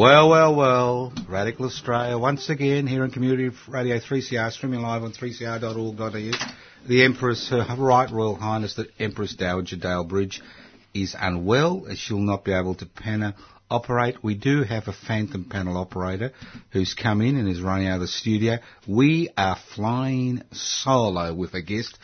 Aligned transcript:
Well, 0.00 0.30
well, 0.30 0.54
well. 0.54 1.12
Radical 1.28 1.66
Australia 1.66 2.16
once 2.16 2.48
again 2.48 2.86
here 2.86 3.02
on 3.02 3.10
Community 3.10 3.54
Radio 3.68 3.98
3CR, 3.98 4.50
streaming 4.50 4.80
live 4.80 5.02
on 5.02 5.12
3cr.org.au. 5.12 6.88
The 6.88 7.04
Empress, 7.04 7.50
Her 7.50 7.60
uh, 7.60 7.76
Right 7.76 8.10
Royal 8.10 8.34
Highness, 8.34 8.76
the 8.76 8.88
Empress 8.98 9.34
Dowager 9.34 9.76
Dale 9.76 10.04
Bridge, 10.04 10.40
is 10.94 11.14
unwell. 11.20 11.84
Uh, 11.86 11.96
she'll 11.96 12.18
not 12.18 12.46
be 12.46 12.52
able 12.54 12.76
to 12.76 12.86
panel 12.86 13.34
operate. 13.70 14.24
We 14.24 14.34
do 14.36 14.62
have 14.62 14.88
a 14.88 14.94
phantom 14.94 15.44
panel 15.44 15.76
operator 15.76 16.32
who's 16.72 16.94
come 16.94 17.20
in 17.20 17.36
and 17.36 17.46
is 17.46 17.60
running 17.60 17.88
out 17.88 17.96
of 17.96 18.00
the 18.00 18.08
studio. 18.08 18.56
We 18.88 19.28
are 19.36 19.58
flying 19.74 20.44
solo 20.50 21.34
with 21.34 21.52
a 21.52 21.60
guest. 21.60 21.98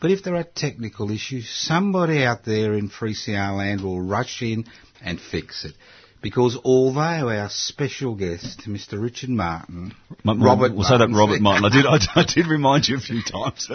But 0.00 0.12
if 0.12 0.22
there 0.22 0.36
are 0.36 0.44
technical 0.44 1.10
issues, 1.10 1.50
somebody 1.50 2.22
out 2.22 2.44
there 2.44 2.74
in 2.74 2.88
3CR 2.88 3.56
land 3.56 3.80
will 3.80 4.00
rush 4.00 4.42
in 4.42 4.66
and 5.04 5.20
fix 5.20 5.64
it. 5.64 5.74
Because 6.22 6.56
although 6.64 7.00
our 7.28 7.48
special 7.50 8.14
guest, 8.14 8.60
Mr. 8.68 9.02
Richard 9.02 9.28
Martin, 9.30 9.92
Robert 10.24 10.72
we'll 10.72 10.84
say 10.84 10.96
that 10.96 11.08
Robert 11.10 11.40
Martin. 11.40 11.64
I 11.64 11.68
did, 11.68 11.84
I, 12.14 12.20
I 12.20 12.24
did 12.24 12.46
remind 12.46 12.86
you 12.86 12.96
a 12.96 13.00
few 13.00 13.22
times. 13.22 13.68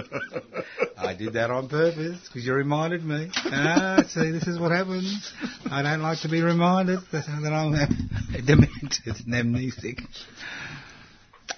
I 0.97 1.13
did 1.13 1.33
that 1.33 1.51
on 1.51 1.67
purpose 1.67 2.17
because 2.25 2.45
you 2.45 2.53
reminded 2.53 3.03
me. 3.03 3.29
Ah, 3.35 4.01
see, 4.07 4.31
this 4.31 4.47
is 4.47 4.57
what 4.57 4.71
happens. 4.71 5.33
I 5.69 5.81
don't 5.81 6.01
like 6.01 6.21
to 6.21 6.29
be 6.29 6.41
reminded 6.41 6.99
that, 7.11 7.25
that 7.43 7.53
I'm 7.53 7.73
demented 8.45 9.25
and 9.25 9.33
amnesic. 9.33 9.99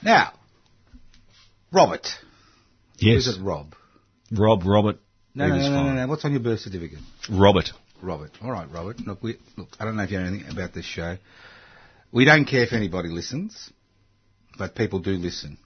Now, 0.04 0.34
Robert. 1.72 2.08
yes, 2.98 3.26
Who's 3.26 3.38
it, 3.38 3.44
Rob? 3.44 3.76
Rob, 4.32 4.64
Robert. 4.66 4.98
No, 5.36 5.48
no, 5.48 5.56
no, 5.56 5.70
no, 5.70 5.84
no, 5.84 5.94
no. 5.94 6.08
What's 6.08 6.26
on 6.26 6.32
your 6.32 6.42
birth 6.42 6.62
certificate? 6.62 7.00
Robert. 7.30 7.70
Robert. 8.02 8.32
All 8.42 8.52
right, 8.52 8.70
Robert. 8.72 9.00
Look, 9.02 9.24
we, 9.24 9.38
look, 9.58 9.70
I 9.80 9.86
don't 9.86 9.96
know 9.96 10.04
if 10.04 10.12
you 10.12 10.20
know 10.20 10.26
anything 10.28 10.52
about 10.52 10.74
this 10.74 10.86
show. 10.86 11.18
We 12.12 12.26
don't 12.26 12.46
care 12.46 12.64
if 12.64 12.74
anybody 12.74 13.10
listens, 13.10 13.72
but 14.58 14.76
people 14.76 15.00
do 15.00 15.12
listen 15.12 15.58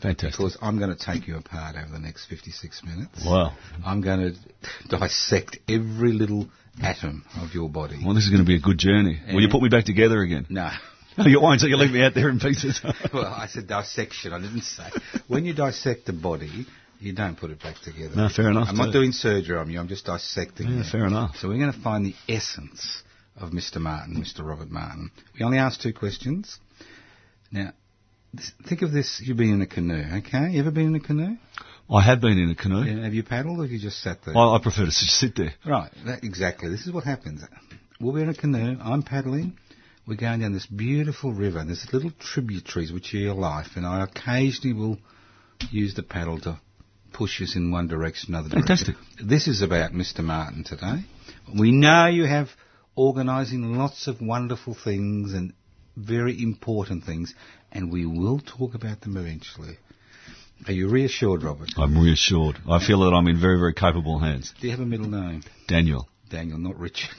Fantastic. 0.00 0.32
because 0.32 0.56
I'm 0.60 0.78
going 0.78 0.94
to 0.94 0.98
take 1.04 1.26
you 1.26 1.36
apart 1.36 1.76
over 1.76 1.92
the 1.92 1.98
next 1.98 2.26
56 2.26 2.82
minutes. 2.84 3.24
Wow. 3.24 3.56
I'm 3.84 4.00
going 4.00 4.34
to 4.90 4.98
dissect 4.98 5.58
every 5.68 6.12
little 6.12 6.48
atom 6.82 7.24
of 7.40 7.54
your 7.54 7.68
body. 7.68 8.00
Well, 8.04 8.14
this 8.14 8.24
is 8.24 8.30
going 8.30 8.44
to 8.44 8.46
be 8.46 8.56
a 8.56 8.60
good 8.60 8.78
journey. 8.78 9.20
Will 9.32 9.40
you 9.40 9.48
put 9.50 9.62
me 9.62 9.68
back 9.68 9.84
together 9.84 10.20
again? 10.20 10.46
No. 10.48 10.70
No, 11.18 11.24
you 11.24 11.40
won't. 11.40 11.62
So 11.62 11.66
you 11.66 11.78
leave 11.78 11.92
me 11.92 12.02
out 12.02 12.12
there 12.12 12.28
in 12.28 12.38
pieces. 12.38 12.78
Well, 13.14 13.24
I 13.24 13.46
said 13.46 13.66
dissection. 13.66 14.34
I 14.34 14.38
didn't 14.38 14.64
say. 14.64 14.84
When 15.28 15.46
you 15.46 15.54
dissect 15.54 16.06
a 16.10 16.12
body, 16.12 16.66
you 17.00 17.12
don't 17.12 17.38
put 17.38 17.50
it 17.50 17.60
back 17.62 17.76
together. 17.82 18.14
No, 18.16 18.28
fair 18.28 18.50
enough, 18.50 18.68
I'm 18.70 18.76
not 18.76 18.92
doing 18.92 19.12
surgery 19.12 19.56
on 19.56 19.70
you. 19.70 19.78
I'm 19.78 19.88
just 19.88 20.06
dissecting 20.06 20.68
Yeah, 20.68 20.78
you. 20.78 20.84
fair 20.90 21.06
enough. 21.06 21.36
So 21.36 21.48
we're 21.48 21.58
going 21.58 21.72
to 21.72 21.80
find 21.80 22.04
the 22.06 22.14
essence 22.28 23.02
of 23.36 23.50
Mr. 23.50 23.76
Martin, 23.80 24.16
Mr. 24.16 24.46
Robert 24.46 24.70
Martin. 24.70 25.10
We 25.38 25.44
only 25.44 25.58
asked 25.58 25.82
two 25.82 25.92
questions. 25.92 26.58
Now, 27.50 27.72
this, 28.32 28.52
think 28.68 28.82
of 28.82 28.92
this. 28.92 29.22
You've 29.24 29.36
been 29.36 29.52
in 29.54 29.62
a 29.62 29.66
canoe, 29.66 30.02
okay? 30.18 30.50
You 30.52 30.60
ever 30.60 30.70
been 30.70 30.86
in 30.86 30.94
a 30.94 31.00
canoe? 31.00 31.36
I 31.88 32.02
have 32.02 32.20
been 32.20 32.38
in 32.38 32.50
a 32.50 32.54
canoe. 32.54 32.82
Yeah, 32.82 33.04
have 33.04 33.14
you 33.14 33.22
paddled 33.22 33.60
or 33.60 33.62
have 33.62 33.70
you 33.70 33.78
just 33.78 34.02
sat 34.02 34.18
there? 34.24 34.36
I, 34.36 34.56
I 34.56 34.58
prefer 34.60 34.80
to 34.80 34.86
just 34.86 35.18
sit 35.20 35.36
there. 35.36 35.54
Right, 35.64 35.90
that, 36.06 36.24
exactly. 36.24 36.68
This 36.68 36.86
is 36.86 36.92
what 36.92 37.04
happens. 37.04 37.42
We'll 38.00 38.14
be 38.14 38.22
in 38.22 38.28
a 38.28 38.34
canoe. 38.34 38.76
I'm 38.82 39.02
paddling. 39.02 39.56
We're 40.06 40.16
going 40.16 40.40
down 40.40 40.52
this 40.52 40.66
beautiful 40.66 41.32
river. 41.32 41.58
And 41.58 41.68
there's 41.68 41.86
little 41.92 42.12
tributaries 42.18 42.92
which 42.92 43.14
are 43.14 43.18
your 43.18 43.34
life, 43.34 43.68
and 43.76 43.86
I 43.86 44.02
occasionally 44.04 44.72
will 44.72 44.98
use 45.70 45.94
the 45.94 46.02
paddle 46.02 46.40
to 46.40 46.60
push 47.16 47.40
us 47.40 47.56
in 47.56 47.70
one 47.70 47.88
direction, 47.88 48.34
another 48.34 48.50
Fantastic. 48.50 48.94
direction. 48.96 49.28
This 49.28 49.48
is 49.48 49.62
about 49.62 49.92
Mr. 49.92 50.20
Martin 50.22 50.64
today. 50.64 51.04
We 51.58 51.72
know 51.72 52.06
you 52.06 52.24
have 52.26 52.48
organising 52.94 53.76
lots 53.76 54.06
of 54.06 54.20
wonderful 54.20 54.74
things 54.74 55.32
and 55.32 55.52
very 55.96 56.42
important 56.42 57.04
things, 57.04 57.34
and 57.72 57.90
we 57.92 58.04
will 58.06 58.40
talk 58.40 58.74
about 58.74 59.00
them 59.00 59.16
eventually. 59.16 59.78
Are 60.66 60.72
you 60.72 60.88
reassured, 60.88 61.42
Robert? 61.42 61.70
I'm 61.76 61.98
reassured. 61.98 62.58
I 62.68 62.84
feel 62.84 63.00
that 63.00 63.14
I'm 63.14 63.26
in 63.28 63.40
very, 63.40 63.58
very 63.58 63.74
capable 63.74 64.18
hands. 64.18 64.52
Do 64.60 64.66
you 64.66 64.70
have 64.72 64.80
a 64.80 64.86
middle 64.86 65.08
name? 65.08 65.42
Daniel. 65.68 66.08
Daniel, 66.30 66.58
not 66.58 66.78
Richard. 66.78 67.10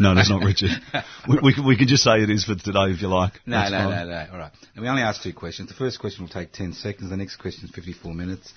No, 0.00 0.14
that's 0.14 0.28
not 0.30 0.42
Richard. 0.42 0.70
we, 1.28 1.38
we, 1.42 1.54
can- 1.54 1.64
we 1.66 1.76
can 1.76 1.86
just 1.86 2.02
say 2.02 2.20
it 2.22 2.28
is 2.30 2.44
for 2.44 2.56
today 2.56 2.86
if 2.90 3.00
you 3.00 3.08
like. 3.08 3.34
No, 3.46 3.58
That's 3.58 3.70
no, 3.70 3.78
fine. 3.78 3.90
no, 3.90 4.04
no. 4.06 4.26
All 4.32 4.38
right. 4.38 4.50
And 4.74 4.82
we 4.82 4.88
only 4.88 5.02
asked 5.02 5.22
two 5.22 5.32
questions. 5.32 5.68
The 5.68 5.76
first 5.76 6.00
question 6.00 6.24
will 6.24 6.32
take 6.32 6.52
10 6.52 6.72
seconds. 6.72 7.08
The 7.08 7.16
next 7.16 7.36
question 7.36 7.66
is 7.66 7.70
54 7.70 8.12
minutes. 8.12 8.52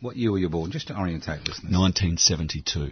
What 0.00 0.16
year 0.16 0.30
were 0.30 0.38
you 0.38 0.48
born? 0.48 0.70
Just 0.70 0.88
to 0.88 0.98
orientate 0.98 1.40
listeners. 1.40 1.72
1972. 1.72 2.90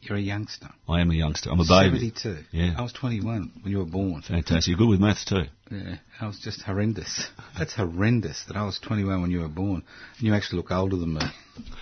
You're 0.00 0.18
a 0.18 0.20
youngster. 0.20 0.68
I 0.86 1.00
am 1.00 1.10
a 1.10 1.14
youngster. 1.14 1.50
I'm 1.50 1.60
a 1.60 1.64
baby. 1.64 2.10
72. 2.10 2.44
Yeah. 2.52 2.74
I 2.76 2.82
was 2.82 2.92
21 2.92 3.52
when 3.62 3.72
you 3.72 3.78
were 3.78 3.86
born. 3.86 4.20
Fantastic. 4.20 4.68
You're 4.68 4.76
good 4.76 4.88
with 4.88 5.00
maths 5.00 5.24
too. 5.24 5.44
Yeah. 5.70 5.96
I 6.20 6.26
was 6.26 6.38
just 6.38 6.60
horrendous. 6.62 7.28
That's 7.58 7.74
horrendous 7.74 8.44
that 8.48 8.56
I 8.56 8.64
was 8.64 8.78
21 8.80 9.22
when 9.22 9.30
you 9.30 9.40
were 9.40 9.48
born. 9.48 9.82
And 10.18 10.26
you 10.26 10.34
actually 10.34 10.58
look 10.58 10.70
older 10.70 10.96
than 10.96 11.14
me. 11.14 11.22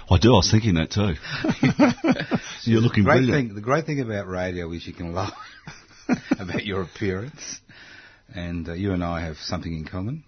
I 0.09 0.19
do. 0.19 0.35
I 0.35 0.37
was 0.37 0.51
thinking 0.51 0.75
that 0.75 0.93
too. 0.93 1.15
You're 2.71 2.81
looking 2.81 3.03
the 3.03 3.11
great 3.11 3.19
brilliant. 3.19 3.49
thing, 3.49 3.55
the 3.57 3.61
great 3.61 3.87
thing 3.87 4.01
about 4.01 4.29
radio 4.29 4.71
is 4.71 4.87
you 4.87 4.93
can 4.93 5.13
lie 5.13 5.33
about 6.39 6.65
your 6.65 6.83
appearance. 6.83 7.61
And 8.33 8.69
uh, 8.69 8.75
you 8.75 8.93
and 8.93 9.03
I 9.03 9.23
have 9.23 9.39
something 9.39 9.73
in 9.73 9.85
common. 9.85 10.23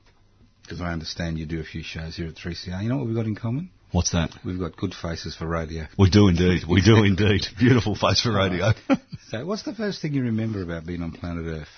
Because 0.63 0.81
I 0.81 0.93
understand 0.93 1.39
you 1.39 1.47
do 1.47 1.61
a 1.61 1.65
few 1.65 1.85
shows 1.85 2.17
here 2.17 2.27
at 2.27 2.35
3CR. 2.35 2.83
You 2.83 2.89
know 2.89 2.97
what 2.97 3.07
we've 3.07 3.15
got 3.15 3.27
in 3.27 3.37
common? 3.37 3.71
What's 3.95 4.11
that? 4.11 4.31
We've 4.45 4.59
got 4.59 4.77
good 4.77 4.93
faces 4.93 5.37
for 5.37 5.47
radio. 5.47 5.87
We 5.97 6.11
do 6.11 6.27
indeed. 6.27 6.63
We 6.69 6.83
do 6.83 7.05
indeed. 7.05 7.47
Beautiful 7.61 7.95
face 7.95 8.21
for 8.21 8.33
radio. 8.33 8.73
So, 9.29 9.47
what's 9.47 9.63
the 9.63 9.75
first 9.75 10.03
thing 10.03 10.13
you 10.13 10.25
remember 10.25 10.63
about 10.63 10.85
being 10.85 11.03
on 11.03 11.11
planet 11.11 11.47
Earth 11.47 11.69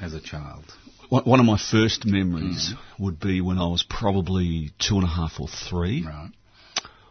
as 0.00 0.14
a 0.14 0.20
child? 0.20 0.64
One 1.08 1.38
of 1.38 1.46
my 1.46 1.58
first 1.58 2.06
memories 2.06 2.72
would 2.98 3.20
be 3.20 3.40
when 3.40 3.58
I 3.58 3.66
was 3.66 3.84
probably 3.88 4.70
two 4.78 4.94
and 4.94 5.04
a 5.04 5.08
half 5.08 5.32
or 5.38 5.46
three. 5.48 6.04
Right. 6.06 6.30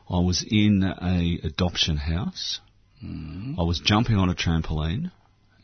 I 0.09 0.19
was 0.19 0.43
in 0.49 0.83
a 0.83 1.47
adoption 1.47 1.97
house. 1.97 2.59
I 3.01 3.63
was 3.63 3.79
jumping 3.79 4.15
on 4.15 4.29
a 4.29 4.35
trampoline, 4.35 5.11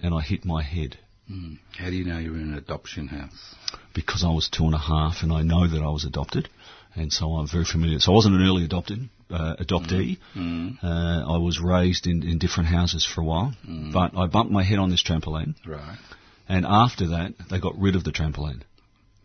and 0.01 0.13
I 0.13 0.21
hit 0.21 0.45
my 0.45 0.62
head 0.63 0.97
Mm. 1.31 1.57
How 1.75 1.89
do 1.89 1.95
you 1.95 2.06
know 2.06 2.19
you're 2.19 2.36
in 2.36 2.53
an 2.53 2.57
adoption 2.57 3.07
house? 3.07 3.56
because 3.95 4.24
I 4.25 4.30
was 4.30 4.50
two 4.50 4.65
and 4.65 4.75
a 4.75 4.77
half, 4.77 5.24
and 5.24 5.31
I 5.31 5.42
know 5.42 5.68
that 5.68 5.81
I 5.81 5.89
was 5.89 6.03
adopted. 6.03 6.50
And 6.95 7.12
so 7.12 7.33
I'm 7.33 7.47
very 7.47 7.65
familiar. 7.65 8.00
So 8.00 8.12
I 8.12 8.15
wasn't 8.15 8.36
an 8.36 8.42
early 8.47 8.63
adopted 8.65 9.09
uh, 9.30 9.56
adoptee. 9.59 10.18
Mm. 10.36 10.83
Uh, 10.83 11.33
I 11.33 11.38
was 11.38 11.59
raised 11.59 12.07
in, 12.07 12.24
in 12.24 12.38
different 12.38 12.69
houses 12.69 13.06
for 13.06 13.21
a 13.21 13.24
while, 13.25 13.53
but 13.94 14.18
I 14.18 14.27
bumped 14.27 14.51
my 14.51 14.63
head 14.63 14.80
on 14.80 14.89
this 14.89 15.03
trampoline, 15.03 15.56
Right. 15.65 15.97
and 16.47 16.65
after 16.65 17.07
that, 17.09 17.33
they 17.50 17.59
got 17.59 17.77
rid 17.77 17.95
of 17.95 18.03
the 18.03 18.12
trampoline. 18.12 18.62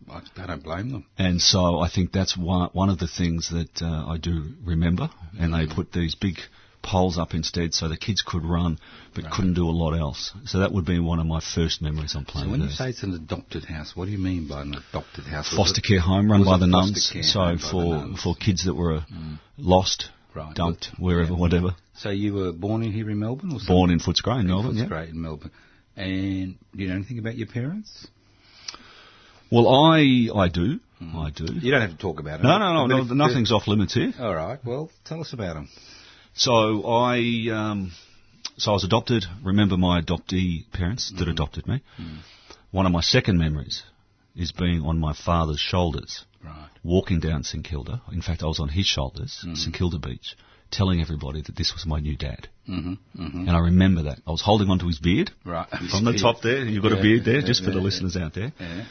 I, 0.09 0.21
I 0.37 0.47
don't 0.47 0.63
blame 0.63 0.89
them. 0.91 1.05
And 1.17 1.41
so 1.41 1.79
I 1.79 1.89
think 1.89 2.11
that's 2.11 2.35
one, 2.37 2.69
one 2.73 2.89
of 2.89 2.97
the 2.99 3.07
things 3.07 3.49
that 3.51 3.81
uh, 3.81 4.05
I 4.07 4.17
do 4.17 4.53
remember. 4.65 5.09
And 5.39 5.53
they 5.53 5.73
put 5.73 5.93
these 5.93 6.15
big 6.15 6.37
poles 6.83 7.17
up 7.17 7.33
instead 7.33 7.73
so 7.73 7.87
the 7.87 7.97
kids 7.97 8.21
could 8.25 8.43
run 8.43 8.79
but 9.13 9.29
couldn't 9.31 9.53
do 9.53 9.67
a 9.67 9.71
lot 9.71 9.93
else. 9.93 10.31
So 10.45 10.59
that 10.59 10.71
would 10.71 10.85
be 10.85 10.99
one 10.99 11.19
of 11.19 11.25
my 11.25 11.39
first 11.41 11.81
memories 11.81 12.15
on 12.15 12.25
So 12.25 12.31
planet 12.31 12.51
when 12.51 12.61
you 12.61 12.69
say 12.69 12.89
it's 12.89 13.03
an 13.03 13.13
adopted 13.13 13.65
house, 13.65 13.95
what 13.95 14.05
do 14.05 14.11
you 14.11 14.17
mean 14.17 14.47
by 14.47 14.61
an 14.63 14.75
adopted 14.75 15.25
house? 15.25 15.53
Foster 15.53 15.81
care 15.81 15.99
home 15.99 16.31
run 16.31 16.43
by 16.43 16.57
the 16.57 16.67
nuns. 16.67 17.11
So 17.23 17.39
home 17.39 17.57
by 17.57 17.61
the 17.61 17.69
for 17.71 17.83
nuns? 17.83 18.21
for 18.23 18.35
kids 18.35 18.65
that 18.65 18.73
were 18.73 18.95
uh, 18.97 19.01
lost, 19.57 20.09
Right. 20.33 20.55
dumped, 20.55 20.89
wherever, 20.97 21.31
Yeah. 21.33 21.37
whatever. 21.39 21.75
So 21.95 22.09
you 22.09 22.33
were 22.33 22.51
born 22.53 22.83
in 22.83 22.91
here 22.93 23.09
in 23.09 23.19
Melbourne, 23.19 23.51
or 23.51 23.59
Born 23.67 23.91
in 23.91 23.99
Footscray 23.99 24.39
in 24.39 24.47
Melbourne. 24.47 24.75
That's 24.75 24.83
Yeah. 24.83 24.87
great 24.97 25.09
in 25.09 25.21
Melbourne. 25.21 25.51
And 25.97 26.55
do 26.75 26.81
you 26.83 26.87
know 26.87 26.95
anything 26.95 27.19
about 27.19 27.37
your 27.37 27.47
parents? 27.47 28.07
Well, 29.51 29.67
I 29.67 30.29
I 30.33 30.47
do, 30.47 30.79
I 31.01 31.29
do. 31.31 31.45
You 31.59 31.71
don't 31.71 31.81
have 31.81 31.91
to 31.91 31.97
talk 31.97 32.19
about 32.21 32.39
it. 32.39 32.43
No, 32.43 32.57
no, 32.57 32.87
no, 32.87 33.03
no 33.03 33.13
nothing's 33.13 33.51
off 33.51 33.67
limits 33.67 33.93
here. 33.93 34.13
All 34.19 34.33
right. 34.33 34.57
Well, 34.63 34.89
tell 35.03 35.19
us 35.19 35.33
about 35.33 35.55
them. 35.55 35.67
So 36.33 36.83
I, 36.85 37.49
um, 37.51 37.91
so 38.57 38.71
I 38.71 38.73
was 38.73 38.83
adopted. 38.83 39.25
Remember 39.43 39.77
my 39.77 40.01
adoptee 40.01 40.71
parents 40.71 41.11
that 41.17 41.27
adopted 41.27 41.67
me. 41.67 41.81
One 42.71 42.85
of 42.85 42.91
my 42.91 43.01
second 43.01 43.37
memories 43.37 43.83
is 44.35 44.51
being 44.51 44.81
on 44.81 44.97
my 44.97 45.13
father's 45.13 45.59
shoulders, 45.59 46.25
Right. 46.43 46.69
walking 46.83 47.19
down 47.19 47.43
St 47.43 47.63
Kilda. 47.63 48.01
In 48.11 48.21
fact, 48.21 48.41
I 48.43 48.47
was 48.47 48.59
on 48.59 48.69
his 48.69 48.85
shoulders, 48.85 49.45
St 49.55 49.75
Kilda 49.75 49.99
Beach, 49.99 50.35
telling 50.71 51.01
everybody 51.01 51.41
that 51.41 51.55
this 51.55 51.73
was 51.73 51.85
my 51.85 51.99
new 51.99 52.15
dad. 52.15 52.47
Mm-hmm. 52.67 52.93
Mm-hmm. 53.21 53.39
And 53.47 53.49
I 53.51 53.59
remember 53.59 54.03
that. 54.03 54.19
I 54.25 54.31
was 54.31 54.41
holding 54.41 54.69
onto 54.69 54.87
his 54.87 54.99
beard 54.99 55.31
Right. 55.45 55.67
from 55.91 56.05
the 56.05 56.13
top 56.17 56.41
there. 56.41 56.63
You've 56.65 56.81
got 56.81 56.93
Yeah, 56.93 56.99
a 56.99 57.01
beard 57.01 57.25
there, 57.25 57.39
yeah, 57.41 57.45
just 57.45 57.63
for 57.63 57.71
the 57.71 57.77
yeah. 57.77 57.83
listeners 57.83 58.15
out 58.15 58.33
there. 58.33 58.53
Yeah. 58.59 58.85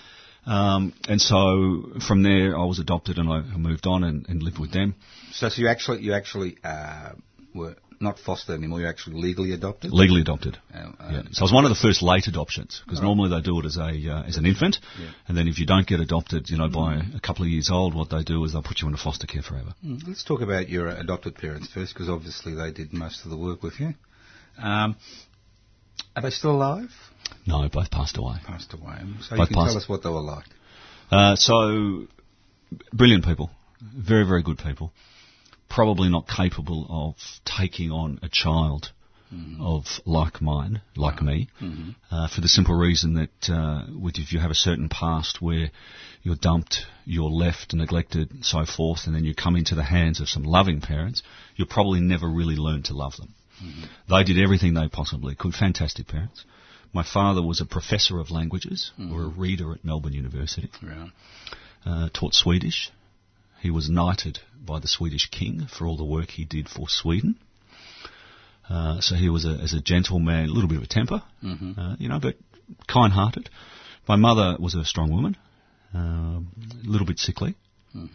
Um, 0.46 0.92
and 1.08 1.20
so 1.20 1.92
from 2.06 2.22
there, 2.22 2.56
I 2.56 2.64
was 2.64 2.78
adopted 2.78 3.18
and 3.18 3.28
I 3.30 3.40
moved 3.56 3.86
on 3.86 4.04
and, 4.04 4.26
and 4.28 4.42
lived 4.42 4.58
with 4.58 4.72
them. 4.72 4.94
So, 5.32 5.48
so 5.48 5.60
you 5.62 5.68
actually, 5.68 6.02
you 6.02 6.12
actually 6.14 6.56
uh, 6.64 7.12
were 7.54 7.76
not 8.00 8.18
foster 8.18 8.54
anymore. 8.54 8.80
You're 8.80 8.88
actually 8.88 9.20
legally 9.20 9.52
adopted. 9.52 9.92
Legally 9.92 10.22
adopted. 10.22 10.56
Uh, 10.72 10.92
Yeah. 11.10 11.18
um, 11.20 11.28
So 11.32 11.42
I 11.42 11.44
was 11.44 11.52
one 11.52 11.64
of 11.66 11.68
the 11.70 11.74
first 11.86 12.02
late 12.02 12.26
adoptions 12.28 12.80
because 12.84 13.02
normally 13.02 13.28
they 13.30 13.42
do 13.42 13.58
it 13.60 13.66
as 13.66 13.76
a 13.76 13.90
uh, 14.14 14.22
as 14.22 14.36
an 14.38 14.46
infant, 14.46 14.78
Yeah. 14.98 15.08
and 15.28 15.36
then 15.36 15.48
if 15.48 15.58
you 15.58 15.66
don't 15.66 15.86
get 15.86 16.00
adopted, 16.00 16.48
you 16.48 16.56
know, 16.56 16.68
by 16.68 16.96
a 17.14 17.20
couple 17.20 17.44
of 17.44 17.50
years 17.50 17.70
old, 17.70 17.94
what 17.94 18.08
they 18.10 18.22
do 18.22 18.42
is 18.44 18.52
they'll 18.52 18.62
put 18.62 18.80
you 18.80 18.88
into 18.88 18.98
foster 19.02 19.26
care 19.26 19.42
forever. 19.42 19.74
Mm, 19.84 20.06
Let's 20.08 20.24
talk 20.24 20.40
about 20.40 20.68
your 20.70 20.88
adopted 20.88 21.34
parents 21.34 21.68
first, 21.72 21.92
because 21.92 22.08
obviously 22.08 22.54
they 22.54 22.70
did 22.72 22.92
most 22.92 23.24
of 23.24 23.30
the 23.30 23.36
work 23.36 23.62
with 23.62 23.78
you. 23.80 23.94
Um, 24.58 24.96
are 26.16 26.22
they 26.22 26.30
still 26.30 26.52
alive? 26.52 26.90
No, 27.46 27.68
both 27.68 27.90
passed 27.90 28.16
away. 28.16 28.36
Passed 28.46 28.72
away. 28.72 28.96
So 29.28 29.36
Both 29.36 29.50
you 29.50 29.56
can 29.56 29.66
tell 29.66 29.76
us 29.76 29.88
what 29.88 30.02
they 30.02 30.08
were 30.08 30.20
like. 30.20 30.46
Uh, 31.10 31.36
so 31.36 32.06
brilliant 32.92 33.24
people, 33.24 33.50
very 33.80 34.24
very 34.26 34.42
good 34.42 34.58
people. 34.58 34.92
Probably 35.70 36.08
not 36.10 36.26
capable 36.28 36.86
of 36.90 37.14
taking 37.44 37.90
on 37.90 38.18
a 38.22 38.28
child 38.28 38.90
of 39.60 39.84
like 40.04 40.42
mine, 40.42 40.82
like 40.96 41.22
me, 41.22 41.48
uh, 42.10 42.26
for 42.26 42.40
the 42.40 42.48
simple 42.48 42.74
reason 42.74 43.14
that 43.14 43.48
uh, 43.48 43.84
with, 43.96 44.18
if 44.18 44.32
you 44.32 44.40
have 44.40 44.50
a 44.50 44.56
certain 44.56 44.88
past 44.88 45.40
where 45.40 45.70
you're 46.24 46.34
dumped, 46.34 46.84
you're 47.04 47.30
left, 47.30 47.72
neglected, 47.72 48.44
so 48.44 48.64
forth, 48.66 49.06
and 49.06 49.14
then 49.14 49.24
you 49.24 49.32
come 49.32 49.54
into 49.54 49.76
the 49.76 49.84
hands 49.84 50.20
of 50.20 50.28
some 50.28 50.42
loving 50.42 50.80
parents, 50.80 51.22
you'll 51.54 51.68
probably 51.68 52.00
never 52.00 52.28
really 52.28 52.56
learn 52.56 52.82
to 52.82 52.92
love 52.92 53.16
them. 53.18 53.32
They 54.08 54.24
did 54.24 54.42
everything 54.42 54.74
they 54.74 54.88
possibly 54.88 55.36
could. 55.36 55.54
Fantastic 55.54 56.08
parents. 56.08 56.44
My 56.92 57.04
father 57.04 57.40
was 57.40 57.60
a 57.60 57.66
professor 57.66 58.18
of 58.18 58.32
languages, 58.32 58.90
or 58.98 59.22
a 59.22 59.28
reader 59.28 59.72
at 59.72 59.84
Melbourne 59.84 60.12
University 60.14 60.68
Right. 60.82 61.12
uh, 61.86 62.08
taught 62.12 62.34
Swedish. 62.34 62.90
He 63.60 63.70
was 63.70 63.88
knighted 63.88 64.38
by 64.64 64.80
the 64.80 64.88
Swedish 64.88 65.28
king 65.30 65.66
for 65.66 65.86
all 65.86 65.96
the 65.96 66.04
work 66.04 66.30
he 66.30 66.44
did 66.44 66.68
for 66.68 66.88
Sweden. 66.88 67.36
Uh, 68.68 69.00
so 69.00 69.14
he 69.16 69.28
was 69.28 69.44
a, 69.44 69.50
as 69.50 69.72
a 69.72 69.80
gentleman, 69.80 70.48
a 70.48 70.52
little 70.52 70.68
bit 70.68 70.78
of 70.78 70.84
a 70.84 70.86
temper, 70.86 71.22
uh, 71.76 71.96
you 71.98 72.08
know, 72.08 72.20
but 72.20 72.36
kind-hearted. 72.86 73.50
My 74.06 74.16
mother 74.16 74.56
was 74.60 74.74
a 74.74 74.84
strong 74.84 75.12
woman, 75.12 75.36
um 75.92 76.48
a 76.84 76.88
little 76.88 77.06
bit 77.06 77.18
sickly. 77.18 77.56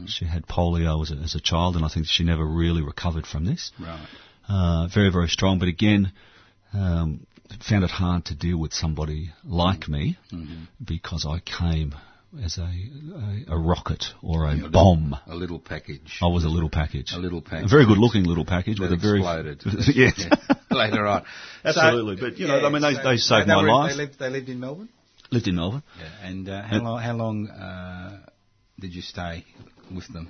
She 0.07 0.25
had 0.25 0.47
polio 0.47 1.01
as 1.01 1.11
a, 1.11 1.15
as 1.15 1.35
a 1.35 1.41
child, 1.41 1.75
and 1.75 1.83
I 1.83 1.89
think 1.89 2.05
she 2.07 2.23
never 2.23 2.45
really 2.45 2.81
recovered 2.81 3.27
from 3.27 3.43
this. 3.45 3.71
Right. 3.77 4.07
Uh, 4.47 4.87
very, 4.87 5.11
very 5.11 5.27
strong, 5.27 5.59
but 5.59 5.67
again, 5.67 6.13
um, 6.73 7.27
found 7.67 7.83
it 7.83 7.89
hard 7.89 8.25
to 8.25 8.35
deal 8.35 8.57
with 8.57 8.73
somebody 8.73 9.33
like 9.43 9.87
me 9.89 10.17
because 10.83 11.25
I 11.25 11.39
came 11.39 11.93
as 12.43 12.57
a, 12.57 12.61
a, 12.63 13.55
a 13.55 13.57
rocket 13.57 14.03
or 14.21 14.45
a 14.45 14.51
A 14.51 14.55
little- 14.55 14.69
bomb. 14.71 15.15
A 15.27 15.35
little 15.35 15.59
package. 15.59 16.19
I 16.21 16.27
was 16.27 16.43
a 16.43 16.49
little 16.49 16.69
package. 16.69 17.13
A 17.13 17.17
little 17.17 17.41
package. 17.41 17.65
A 17.65 17.69
very 17.69 17.85
good 17.85 17.97
looking 17.97 18.23
little 18.25 18.45
package 18.45 18.77
that 18.77 18.83
with 18.89 18.93
a 18.93 18.97
very. 18.97 19.19
exploded. 19.19 19.61
yes. 19.95 20.13
Yeah, 20.27 20.55
Later 20.71 21.07
on. 21.07 21.23
Absolutely, 21.63 22.17
but, 22.17 22.37
you 22.37 22.47
know, 22.47 22.59
I 22.65 22.69
mean, 22.69 22.81
they- 22.81 23.01
they 23.01 23.17
saved 23.17 23.47
they 23.47 23.53
my 23.55 23.61
were- 23.63 23.69
life. 23.69 23.91
They 23.91 23.97
lived, 23.97 24.19
they 24.19 24.29
lived 24.29 24.49
in 24.49 24.59
Melbourne? 24.59 24.89
Lived 25.31 25.47
in 25.47 25.55
Melbourne. 25.55 25.83
Yeah. 25.97 26.27
And 26.27 26.49
uh, 26.49 26.61
how 26.63 26.75
And- 26.75 26.83
long, 26.85 27.01
how 27.01 27.13
long 27.15 27.47
uh, 27.47 28.19
did 28.79 28.93
you 28.93 29.01
stay 29.01 29.45
with 29.93 30.07
them? 30.09 30.27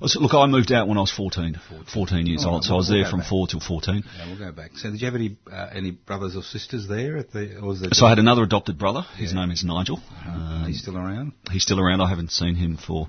Look, 0.00 0.34
I 0.34 0.46
moved 0.46 0.72
out 0.72 0.88
when 0.88 0.98
I 0.98 1.00
was 1.00 1.10
14, 1.10 1.58
14 1.92 2.26
years 2.26 2.44
Oh, 2.46 2.50
old, 2.50 2.64
so 2.64 2.70
I 2.70 2.72
we'll- 2.72 2.78
was 2.80 2.88
there 2.88 3.06
from 3.06 3.20
back. 3.20 3.28
4 3.28 3.46
till 3.48 3.60
14. 3.60 4.04
Yeah, 4.18 4.26
we'll 4.26 4.38
go 4.38 4.52
back. 4.52 4.72
So 4.76 4.90
did 4.90 5.00
you 5.00 5.06
have 5.06 5.14
any 5.14 5.36
uh, 5.50 5.68
any 5.72 5.90
brothers 5.92 6.36
or 6.36 6.42
sisters 6.42 6.86
there 6.86 7.16
at 7.16 7.30
the? 7.32 7.56
Or 7.58 7.68
was 7.68 7.80
there 7.80 7.90
So 7.92 8.04
I 8.06 8.10
had 8.10 8.18
another 8.18 8.42
adopted 8.42 8.76
brother. 8.78 9.02
His 9.16 9.32
Yeah. 9.32 9.40
name 9.40 9.50
is 9.52 9.64
Nigel. 9.64 10.00
Are 10.26 10.30
Um, 10.62 10.64
you 10.68 10.74
still 10.74 10.98
around? 10.98 11.32
he's 11.50 11.62
still 11.62 11.80
around. 11.80 12.00
I 12.02 12.08
haven't 12.10 12.30
seen 12.30 12.56
him 12.56 12.76
for 12.76 13.08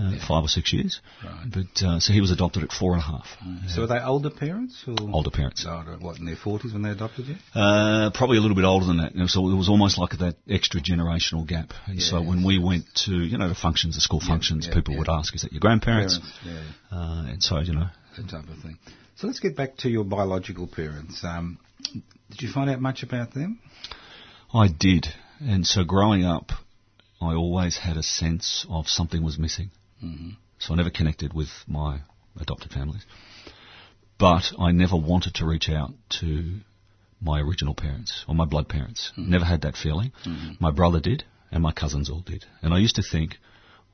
uh, 0.00 0.12
five 0.26 0.42
or 0.44 0.48
six 0.48 0.72
years. 0.72 1.00
Right. 1.24 1.46
But 1.52 1.84
uh, 1.86 2.00
so 2.00 2.12
he 2.12 2.20
was 2.20 2.30
adopted 2.30 2.62
at 2.64 2.72
four 2.72 2.92
and 2.94 3.00
a 3.02 3.04
half. 3.04 3.26
So 3.68 3.82
were 3.82 3.86
they 3.86 4.00
older 4.00 4.30
parents? 4.30 4.82
Or 4.86 4.96
Older 5.12 5.30
parents. 5.30 5.66
Older, 5.68 5.96
what, 6.00 6.18
in 6.18 6.24
their 6.26 6.36
40s 6.36 6.72
when 6.72 6.82
they 6.82 6.90
adopted 6.90 7.26
you? 7.26 7.36
Uh, 7.54 8.10
probably 8.14 8.38
a 8.38 8.40
little 8.40 8.56
bit 8.56 8.64
older 8.64 8.86
than 8.86 8.98
that. 8.98 9.14
And 9.14 9.28
So 9.28 9.48
it 9.50 9.56
was 9.56 9.68
almost 9.68 9.98
like 9.98 10.18
that 10.18 10.36
extra 10.48 10.80
generational 10.80 11.46
gap. 11.46 11.72
And 11.86 12.00
so 12.02 12.20
Yeah. 12.20 12.28
when 12.28 12.44
we 12.44 12.58
went 12.58 12.84
to, 13.06 13.12
you 13.12 13.36
know, 13.38 13.48
the 13.48 13.54
functions, 13.54 13.94
the 13.96 14.00
school 14.00 14.20
functions, 14.20 14.66
yeah, 14.66 14.74
people 14.74 14.94
yeah. 14.94 15.00
would 15.00 15.08
ask, 15.08 15.34
is 15.34 15.42
that 15.42 15.52
your 15.52 15.60
grandparents? 15.60 16.18
yeah. 16.44 16.62
Uh, 16.90 17.24
and 17.28 17.42
so, 17.42 17.58
you 17.60 17.74
know, 17.74 17.88
That 18.16 18.28
type 18.28 18.48
of 18.48 18.58
thing. 18.62 18.78
So 19.16 19.26
let's 19.26 19.40
get 19.40 19.54
back 19.56 19.76
to 19.78 19.90
your 19.90 20.04
biological 20.04 20.66
parents. 20.66 21.22
Um, 21.24 21.58
did 22.30 22.40
you 22.42 22.50
find 22.50 22.70
out 22.70 22.80
much 22.80 23.02
about 23.02 23.34
them? 23.34 23.58
I 24.54 24.68
did. 24.68 25.06
And 25.40 25.66
so 25.66 25.84
growing 25.84 26.24
up, 26.24 26.52
I 27.20 27.34
always 27.34 27.76
had 27.76 27.96
a 27.96 28.02
sense 28.02 28.66
of 28.70 28.88
something 28.88 29.22
was 29.22 29.38
missing. 29.38 29.70
Mhm. 30.04 30.36
So 30.58 30.72
I 30.74 30.76
never 30.76 30.90
connected 30.90 31.32
with 31.32 31.48
my 31.66 32.00
adopted 32.40 32.72
families. 32.72 33.04
But 34.18 34.52
I 34.58 34.72
never 34.72 34.96
wanted 34.96 35.34
to 35.36 35.46
reach 35.46 35.68
out 35.70 35.92
to 36.20 36.60
my 37.22 37.40
original 37.40 37.74
parents 37.74 38.24
or 38.28 38.34
my 38.34 38.44
blood 38.44 38.68
parents. 38.68 39.12
Never 39.16 39.44
had 39.44 39.62
that 39.62 39.76
feeling. 39.76 40.12
My 40.58 40.70
brother 40.70 41.00
did, 41.00 41.24
and 41.50 41.62
my 41.62 41.72
cousins 41.72 42.10
all 42.10 42.20
did. 42.20 42.44
And 42.62 42.74
I 42.74 42.78
used 42.78 42.96
to 42.96 43.02
think, 43.02 43.38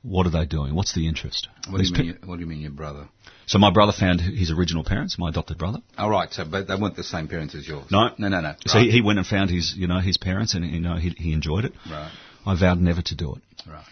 what 0.01 0.25
are 0.27 0.29
they 0.29 0.45
doing? 0.45 0.75
What's 0.75 0.93
the 0.93 1.07
interest? 1.07 1.47
What 1.69 1.77
do 1.79 1.83
you 1.83 1.91
mean? 1.93 2.01
pe- 2.01 2.05
your- 2.07 2.17
what 2.29 2.35
do 2.35 2.41
you 2.41 2.47
mean, 2.47 2.59
your 2.61 2.71
brother? 2.71 3.07
so 3.45 3.57
my 3.59 3.71
brother 3.71 3.93
found 3.93 4.19
his 4.21 4.51
original 4.51 4.83
parents, 4.83 5.17
my 5.17 5.29
adopted 5.29 5.57
brother. 5.57 5.79
Oh, 5.97 6.09
right. 6.09 6.31
So, 6.33 6.43
but 6.45 6.67
they 6.67 6.75
weren't 6.75 6.95
the 6.97 7.03
same 7.03 7.27
parents 7.29 7.55
as 7.55 7.65
yours. 7.67 7.89
No. 7.89 8.09
no, 8.17 8.27
no, 8.27 8.41
no. 8.41 8.55
So 8.65 8.77
Right. 8.79 8.85
he, 8.85 8.91
he 8.97 9.01
went 9.01 9.19
and 9.19 9.27
found 9.27 9.49
his, 9.49 9.73
you 9.75 9.87
know, 9.87 9.99
his 9.99 10.17
parents, 10.17 10.53
and 10.53 10.65
you 10.65 10.79
know 10.81 10.95
he, 10.97 11.09
he 11.11 11.31
enjoyed 11.33 11.63
it. 11.65 11.73
right, 11.89 12.11
I 12.45 12.55
vowed 12.59 12.79
never 12.81 13.01
to 13.01 13.15
do 13.15 13.35
it. 13.35 13.41
right. 13.69 13.85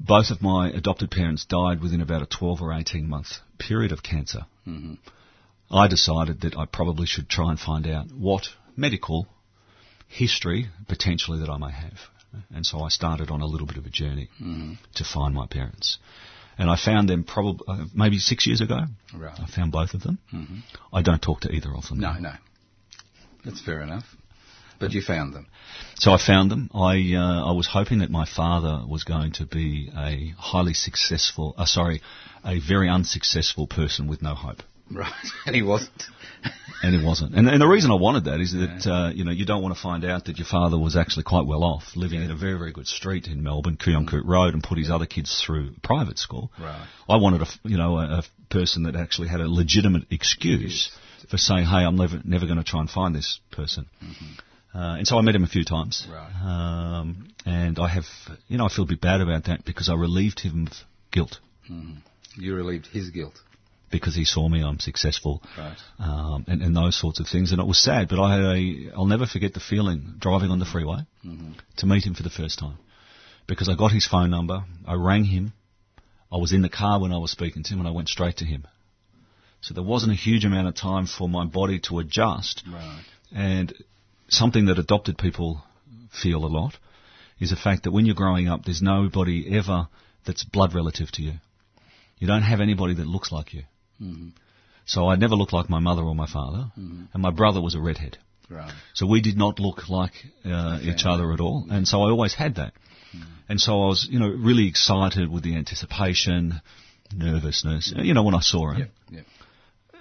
Both 0.00 0.30
of 0.30 0.40
my 0.42 0.70
adopted 0.70 1.10
parents 1.10 1.44
died 1.44 1.80
within 1.82 2.00
about 2.00 2.22
a 2.22 2.26
12 2.26 2.62
or 2.62 2.72
18 2.72 3.08
month 3.08 3.28
period 3.58 3.92
of 3.92 4.02
cancer. 4.02 4.46
hmm 4.64 4.94
I 5.70 5.86
decided 5.86 6.40
that 6.42 6.56
I 6.56 6.64
probably 6.64 7.04
should 7.06 7.28
try 7.28 7.50
and 7.50 7.60
find 7.60 7.86
out 7.86 8.06
what 8.10 8.44
medical 8.74 9.26
history 10.06 10.68
potentially 10.88 11.40
that 11.40 11.50
I 11.50 11.58
may 11.58 11.70
have. 11.70 11.98
And 12.54 12.64
so 12.64 12.80
I 12.80 12.88
started 12.88 13.30
on 13.30 13.42
a 13.42 13.46
little 13.46 13.66
bit 13.66 13.76
of 13.76 13.84
a 13.84 13.90
journey 13.90 14.30
to 14.94 15.04
find 15.04 15.34
my 15.34 15.46
parents. 15.46 15.98
And 16.56 16.70
I 16.70 16.76
found 16.76 17.08
them 17.08 17.22
probably 17.22 17.64
uh, 17.68 17.84
maybe 17.94 18.18
six 18.18 18.46
years 18.46 18.60
ago. 18.62 18.80
Right. 19.14 19.38
I 19.38 19.46
found 19.46 19.70
both 19.70 19.92
of 19.94 20.02
them. 20.02 20.18
Mhm. 20.32 20.62
I 20.92 21.02
don't 21.02 21.20
talk 21.22 21.40
to 21.42 21.52
either 21.52 21.74
of 21.74 21.86
them. 21.88 22.00
No, 22.00 22.14
now. 22.14 22.18
no. 22.20 22.32
That's 23.44 23.60
fair 23.60 23.82
enough. 23.82 24.04
But 24.78 24.92
you 24.92 25.02
found 25.02 25.34
them. 25.34 25.46
So 25.96 26.12
I 26.12 26.18
found 26.18 26.50
them. 26.50 26.70
I 26.72 27.14
uh, 27.14 27.50
I 27.50 27.52
was 27.52 27.66
hoping 27.66 27.98
that 27.98 28.10
my 28.10 28.24
father 28.24 28.84
was 28.86 29.04
going 29.04 29.32
to 29.32 29.46
be 29.46 29.90
a 29.96 30.32
highly 30.38 30.74
successful, 30.74 31.54
uh, 31.58 31.64
sorry, 31.64 32.00
a 32.44 32.60
very 32.60 32.88
unsuccessful 32.88 33.66
person 33.66 34.06
with 34.06 34.22
no 34.22 34.34
hope. 34.34 34.62
Right. 34.90 35.12
And 35.46 35.56
he 35.56 35.62
wasn't. 35.62 36.02
and 36.82 36.94
he 36.94 37.04
wasn't. 37.04 37.34
And, 37.34 37.48
and 37.48 37.60
the 37.60 37.66
reason 37.66 37.90
I 37.90 37.96
wanted 37.96 38.24
that 38.24 38.40
is 38.40 38.52
that 38.52 38.86
uh, 38.86 39.10
you 39.12 39.24
know 39.24 39.32
you 39.32 39.44
don't 39.44 39.62
want 39.62 39.74
to 39.74 39.80
find 39.80 40.04
out 40.04 40.26
that 40.26 40.38
your 40.38 40.46
father 40.46 40.78
was 40.78 40.96
actually 40.96 41.24
quite 41.24 41.46
well 41.46 41.64
off, 41.64 41.96
living 41.96 42.22
in 42.22 42.30
a 42.30 42.36
very 42.36 42.56
very 42.58 42.72
good 42.72 42.86
street 42.86 43.26
in 43.26 43.42
Melbourne, 43.42 43.76
Kooyongkoot 43.76 44.24
Road, 44.24 44.54
and 44.54 44.62
put 44.62 44.78
his 44.78 44.90
other 44.90 45.06
kids 45.06 45.42
through 45.44 45.72
private 45.82 46.18
school. 46.18 46.52
Right. 46.60 46.86
I 47.08 47.16
wanted 47.16 47.42
a 47.42 47.46
you 47.64 47.76
know 47.76 47.98
a, 47.98 48.18
a 48.18 48.22
person 48.50 48.84
that 48.84 48.94
actually 48.94 49.28
had 49.28 49.40
a 49.40 49.48
legitimate 49.48 50.04
excuse 50.10 50.90
for 51.28 51.38
saying, 51.38 51.64
hey, 51.64 51.84
I'm 51.84 51.96
never 51.96 52.20
never 52.24 52.46
going 52.46 52.58
to 52.58 52.64
try 52.64 52.80
and 52.80 52.88
find 52.88 53.14
this 53.14 53.40
person. 53.50 53.86
Uh, 54.74 54.96
and 54.98 55.06
so 55.06 55.18
I 55.18 55.22
met 55.22 55.34
him 55.34 55.44
a 55.44 55.48
few 55.48 55.64
times. 55.64 56.06
Right. 56.10 56.30
Um, 56.44 57.28
and 57.46 57.78
I 57.78 57.88
have, 57.88 58.04
you 58.48 58.58
know, 58.58 58.66
I 58.66 58.68
feel 58.68 58.84
a 58.84 58.88
bit 58.88 59.00
bad 59.00 59.20
about 59.20 59.44
that 59.46 59.64
because 59.64 59.88
I 59.88 59.94
relieved 59.94 60.40
him 60.40 60.66
of 60.66 60.72
guilt 61.10 61.38
You 62.36 62.54
relieved 62.54 62.86
his 62.86 63.10
guilt. 63.10 63.34
because 63.90 64.14
he 64.14 64.24
saw 64.26 64.46
me, 64.48 64.62
I'm 64.62 64.78
successful, 64.78 65.42
Right. 65.56 65.78
um, 65.98 66.44
and, 66.46 66.62
and 66.62 66.76
those 66.76 66.96
sorts 67.00 67.18
of 67.20 67.26
things. 67.26 67.50
And 67.52 67.60
it 67.60 67.66
was 67.66 67.82
sad, 67.82 68.08
but 68.08 68.20
I 68.22 68.34
had 68.36 68.44
a, 68.44 68.90
I'll 68.96 69.06
never 69.06 69.26
forget 69.26 69.54
the 69.54 69.60
feeling 69.60 70.14
driving 70.18 70.50
on 70.50 70.58
the 70.58 70.66
freeway 70.66 71.00
to 71.78 71.86
meet 71.86 72.04
him 72.04 72.14
for 72.14 72.22
the 72.22 72.30
first 72.30 72.58
time. 72.58 72.76
Because 73.46 73.68
I 73.70 73.74
got 73.74 73.90
his 73.92 74.06
phone 74.06 74.30
number, 74.30 74.64
I 74.86 74.94
rang 74.94 75.24
him, 75.24 75.54
I 76.30 76.36
was 76.36 76.52
in 76.52 76.60
the 76.60 76.68
car 76.68 77.00
when 77.00 77.12
I 77.12 77.16
was 77.18 77.30
speaking 77.30 77.62
to 77.62 77.72
him, 77.72 77.78
and 77.80 77.88
I 77.88 77.92
went 77.92 78.08
straight 78.10 78.36
to 78.38 78.44
him. 78.44 78.66
So 79.62 79.72
there 79.72 79.82
wasn't 79.82 80.12
a 80.12 80.16
huge 80.16 80.44
amount 80.44 80.68
of 80.68 80.74
time 80.76 81.06
for 81.06 81.26
my 81.28 81.46
body 81.46 81.80
to 81.88 81.98
adjust. 82.00 82.62
Right. 82.70 83.02
And 83.34 83.72
something 84.28 84.66
that 84.66 84.78
adopted 84.78 85.18
people 85.18 85.62
feel 86.10 86.44
a 86.44 86.46
lot 86.46 86.76
is 87.40 87.50
the 87.50 87.56
fact 87.56 87.84
that 87.84 87.92
when 87.92 88.06
you're 88.06 88.14
growing 88.14 88.48
up, 88.48 88.64
there's 88.64 88.82
nobody 88.82 89.56
ever 89.56 89.88
that's 90.24 90.44
blood 90.44 90.74
relative 90.74 91.10
to 91.12 91.22
you. 91.22 91.34
You 92.18 92.26
don't 92.26 92.42
have 92.42 92.60
anybody 92.60 92.94
that 92.94 93.06
looks 93.06 93.30
like 93.30 93.54
you. 93.54 93.62
Mm-hmm. 94.02 94.28
So 94.86 95.08
I 95.08 95.16
never 95.16 95.34
looked 95.34 95.52
like 95.52 95.68
my 95.68 95.78
mother 95.78 96.02
or 96.02 96.14
my 96.14 96.26
father, 96.26 96.70
mm-hmm. 96.78 97.04
and 97.12 97.22
my 97.22 97.30
brother 97.30 97.60
was 97.60 97.74
a 97.74 97.80
redhead. 97.80 98.18
Right. 98.50 98.72
So 98.94 99.06
we 99.06 99.20
did 99.20 99.36
not 99.36 99.60
look 99.60 99.88
like 99.88 100.12
uh, 100.44 100.78
each 100.82 101.04
other 101.04 101.32
at 101.32 101.40
all, 101.40 101.66
and 101.70 101.86
so 101.86 101.98
I 102.02 102.10
always 102.10 102.34
had 102.34 102.54
that. 102.56 102.72
Mm-hmm. 103.14 103.22
And 103.50 103.60
so 103.60 103.82
I 103.82 103.86
was, 103.86 104.08
you 104.10 104.18
know, 104.18 104.28
really 104.28 104.66
excited 104.66 105.30
with 105.30 105.42
the 105.42 105.56
anticipation, 105.56 106.60
nervousness. 107.14 107.92
You 107.96 108.14
know, 108.14 108.22
when 108.22 108.34
I 108.34 108.40
saw 108.40 108.70
him, 108.70 108.78
Yep. 108.78 108.90
Yep. 109.10 109.24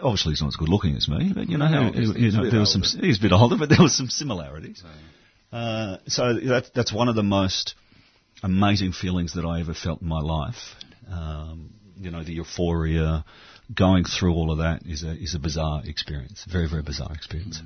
Obviously 0.02 0.32
he's 0.32 0.42
not 0.42 0.50
as 0.50 0.56
good 0.56 0.70
looking 0.70 0.96
as 0.96 1.08
me, 1.08 1.32
but 1.34 1.50
you 1.50 1.58
know, 1.58 1.68
No, 1.68 1.82
he- 1.82 1.88
obviously, 1.88 2.20
you 2.20 2.26
he's 2.26 2.34
a 2.34 2.38
know 2.38 2.44
bit 2.44 2.52
there 2.52 2.60
was 2.62 2.72
some. 2.72 2.84
older. 2.84 3.06
He's 3.08 3.18
a 3.20 3.22
bit 3.22 3.32
older, 3.32 3.58
but 3.58 3.70
there 3.70 3.82
was 3.82 3.96
some 3.96 4.10
similarities. 4.10 4.84
Uh, 5.52 5.98
so 6.08 6.34
that, 6.34 6.72
that's 6.76 6.92
one 6.94 7.08
of 7.10 7.16
the 7.16 7.24
most 7.24 7.76
amazing 8.44 8.92
feelings 8.92 9.34
that 9.36 9.46
I 9.46 9.60
ever 9.62 9.74
felt 9.74 10.02
in 10.02 10.08
my 10.08 10.20
life. 10.20 10.76
Um, 11.12 11.72
you 12.00 12.12
know, 12.12 12.24
the 12.24 12.34
euphoria, 12.34 13.24
going 13.74 14.04
through 14.04 14.34
all 14.34 14.52
of 14.52 14.58
that 14.60 14.84
is 14.86 15.04
a 15.04 15.12
is 15.12 15.36
a 15.36 15.40
bizarre 15.40 15.82
experience, 15.86 16.46
very 16.52 16.68
very 16.70 16.84
bizarre 16.84 17.12
experience. 17.14 17.62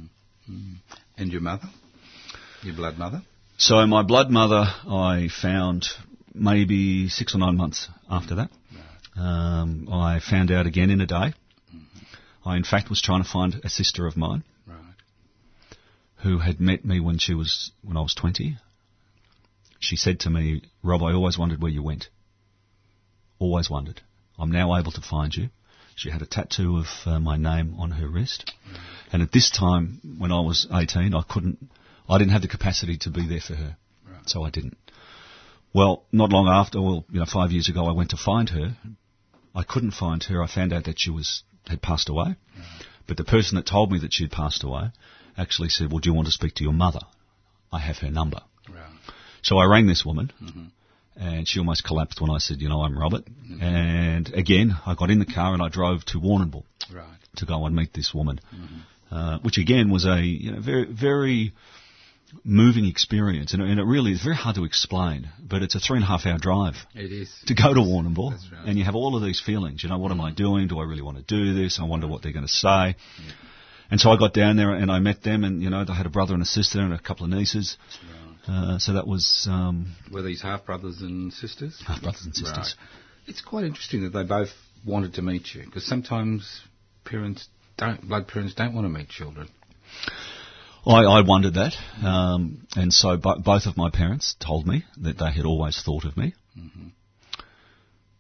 And 1.17 1.31
your 1.31 1.41
mother? 1.41 1.67
Your 2.63 2.75
blood 2.75 2.97
mother? 2.97 3.21
So 3.57 3.85
my 3.88 4.03
blood 4.03 4.29
mother, 4.29 4.65
I 4.88 5.29
found 5.41 5.85
maybe 6.33 7.09
six 7.09 7.35
or 7.35 7.39
nine 7.39 7.57
months 7.57 7.88
after 8.09 8.35
that. 8.35 8.50
Um, 9.19 9.89
I 9.91 10.19
found 10.19 10.51
out 10.51 10.65
again 10.67 10.89
in 10.89 11.01
a 11.01 11.05
day. 11.05 11.33
I 12.45 12.57
in 12.57 12.63
fact 12.63 12.89
was 12.89 13.01
trying 13.01 13.24
to 13.24 13.29
find 13.29 13.62
a 13.63 13.69
sister 13.69 14.07
of 14.07 14.17
mine 14.17 14.43
Right. 14.65 14.95
who 16.17 16.39
had 16.39 16.60
met 16.60 16.83
me 16.86 17.00
when 17.00 17.17
she 17.17 17.33
was 17.33 17.71
when 17.81 17.98
I 17.98 18.01
was 18.01 18.13
twenty. 18.13 18.57
She 19.79 19.95
said 19.95 20.19
to 20.21 20.29
me, 20.29 20.62
"Rob, 20.83 21.01
I 21.03 21.13
always 21.13 21.38
wondered 21.38 21.62
where 21.62 21.71
you 21.71 21.83
went. 21.83 22.10
Always 23.39 23.69
wondered. 23.69 24.01
I'm 24.38 24.51
now 24.51 24.75
able 24.77 24.91
to 24.93 25.01
find 25.01 25.36
you." 25.36 25.50
She 25.95 26.10
had 26.10 26.21
a 26.21 26.25
tattoo 26.25 26.77
of 26.77 26.88
uh, 27.05 27.19
my 27.19 27.38
name 27.38 27.75
on 27.77 27.91
her 27.91 28.07
wrist, 28.07 28.53
and 29.12 29.21
at 29.21 29.31
this 29.31 29.50
time, 29.51 30.00
when 30.17 30.31
I 30.31 30.39
was 30.39 30.65
18, 30.71 31.13
I 31.13 31.21
couldn't, 31.24 31.69
I 32.10 32.17
didn't 32.17 32.31
have 32.31 32.41
the 32.41 32.48
capacity 32.48 32.98
to 33.00 33.10
be 33.10 33.27
there 33.27 33.41
for 33.41 33.55
her, 33.55 33.77
so 34.25 34.43
I 34.43 34.50
didn't. 34.50 34.77
Well, 35.74 36.03
not 36.12 36.31
long 36.31 36.48
after, 36.48 36.81
well, 36.81 37.05
you 37.12 37.19
know, 37.19 37.25
five 37.25 37.51
years 37.51 37.69
ago, 37.69 37.86
I 37.88 37.91
went 37.91 38.10
to 38.12 38.17
find 38.17 38.50
her. 38.50 38.77
I 39.53 39.63
couldn't 39.63 39.91
find 39.91 40.24
her. 40.24 40.41
I 40.41 40.48
found 40.48 40.74
out 40.74 40.86
that 40.86 41.00
she 41.00 41.12
was 41.12 41.43
had 41.68 41.82
passed 41.82 42.10
away, 42.10 42.36
but 43.08 43.18
the 43.18 43.24
person 43.24 43.56
that 43.56 43.65
told 43.65 43.91
me 43.91 44.00
that 44.00 44.13
she'd 44.13 44.32
passed 44.32 44.63
away 44.63 44.91
actually 45.38 45.70
said, 45.70 45.91
"Well, 45.91 46.00
do 46.00 46.10
you 46.10 46.13
want 46.13 46.27
to 46.27 46.32
speak 46.32 46.56
to 46.56 46.63
your 46.63 46.74
mother? 46.74 47.01
I 47.72 47.80
have 47.80 47.98
her 48.00 48.12
number." 48.12 48.41
Right. 48.70 48.89
So 49.41 49.58
I 49.58 49.65
rang 49.65 49.88
this 49.88 50.06
woman, 50.06 50.32
mm-hmm. 50.41 50.65
and 51.15 51.48
she 51.48 51.60
almost 51.60 51.84
collapsed 51.84 52.22
when 52.22 52.32
I 52.32 52.38
said, 52.38 52.62
"You 52.62 52.70
know, 52.70 52.82
I'm 52.84 52.98
Robert." 52.98 53.25
Mm-hmm. 53.25 53.62
And 53.62 54.34
again, 54.34 54.75
I 54.86 54.96
got 54.96 55.10
in 55.10 55.20
the 55.20 55.25
car 55.25 55.53
and 55.53 55.62
I 55.62 55.70
drove 55.70 56.06
to 56.06 56.20
Warrnambool 56.20 56.63
Right. 56.94 57.06
to 57.38 57.46
go 57.46 57.65
and 57.65 57.75
meet 57.75 57.94
this 57.94 58.13
woman, 58.13 58.39
mm-hmm. 58.53 59.15
uh, 59.15 59.39
which 59.39 59.58
again 59.58 59.89
was 59.89 60.06
a 60.06 60.22
you 60.22 60.51
know 60.51 60.62
very 60.62 60.86
very 60.86 61.53
moving 62.43 62.85
experience, 62.85 63.53
and, 63.53 63.61
and 63.61 63.79
it 63.79 63.83
really 63.83 64.11
is 64.11 64.21
very 64.23 64.35
hard 64.35 64.55
to 64.55 64.63
explain. 64.65 65.29
But 65.41 65.61
it's 65.61 65.75
a 65.75 65.79
three 65.79 65.97
and 65.97 66.03
a 66.03 66.07
half 66.07 66.25
hour 66.25 66.38
drive 66.38 66.75
It 66.95 67.11
is. 67.11 67.29
to 67.47 67.53
go 67.53 67.73
to 67.73 67.79
Warrnambool, 67.79 68.31
right. 68.31 68.67
and 68.67 68.77
you 68.77 68.83
have 68.85 68.95
all 68.95 69.15
of 69.15 69.23
these 69.23 69.39
feelings. 69.39 69.83
You 69.83 69.89
know, 69.89 69.97
what 69.97 70.11
am 70.11 70.21
I 70.21 70.31
doing? 70.31 70.67
Do 70.67 70.79
I 70.79 70.83
really 70.83 71.01
want 71.01 71.17
to 71.17 71.23
do 71.23 71.53
this? 71.53 71.79
I 71.79 71.83
wonder 71.85 72.07
what 72.07 72.21
they're 72.23 72.31
going 72.33 72.45
to 72.47 72.51
say. 72.51 72.95
And 73.89 74.00
so 74.00 74.09
I 74.11 74.17
got 74.17 74.33
down 74.33 74.55
there 74.55 74.71
and 74.71 74.89
I 74.91 75.00
met 75.00 75.21
them, 75.21 75.43
and 75.43 75.61
you 75.61 75.69
know, 75.69 75.83
they 75.83 75.93
had 75.93 76.05
a 76.05 76.09
brother 76.09 76.33
and 76.33 76.41
a 76.41 76.45
sister 76.45 76.79
and 76.79 76.93
a 76.93 77.00
couple 77.00 77.25
of 77.25 77.31
nieces. 77.31 77.77
Uh, 78.47 78.79
so 78.79 78.93
that 78.93 79.05
was 79.05 79.47
um, 79.50 79.93
Were 80.11 80.23
these 80.23 80.41
half 80.41 80.65
brothers 80.65 81.01
and 81.01 81.31
sisters? 81.31 81.81
half 81.85 82.01
brothers 82.01 82.23
and 82.25 82.33
sisters. 82.35 82.75
Right. 82.79 83.27
It's 83.27 83.41
quite 83.41 83.65
interesting 83.65 84.03
that 84.03 84.09
they 84.09 84.23
both 84.23 84.50
wanted 84.85 85.13
to 85.15 85.21
meet 85.21 85.53
you 85.53 85.63
because 85.63 85.85
sometimes 85.85 86.61
parents 87.05 87.47
don't, 87.77 88.07
blood 88.07 88.27
parents 88.27 88.55
don't 88.55 88.73
want 88.73 88.85
to 88.85 88.89
meet 88.89 89.09
children. 89.09 89.47
I, 90.85 91.03
I 91.03 91.21
wondered 91.21 91.55
that, 91.55 91.73
um, 92.03 92.65
and 92.75 92.91
so 92.91 93.17
bo- 93.17 93.39
both 93.39 93.65
of 93.67 93.77
my 93.77 93.89
parents 93.89 94.35
told 94.39 94.65
me 94.65 94.83
that 94.97 95.17
they 95.19 95.31
had 95.31 95.45
always 95.45 95.81
thought 95.81 96.05
of 96.05 96.17
me. 96.17 96.33
Mm-hmm. 96.57 96.88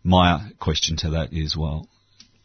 My 0.03 0.51
question 0.59 0.97
to 0.97 1.11
that 1.11 1.33
is, 1.33 1.57
well, 1.57 1.87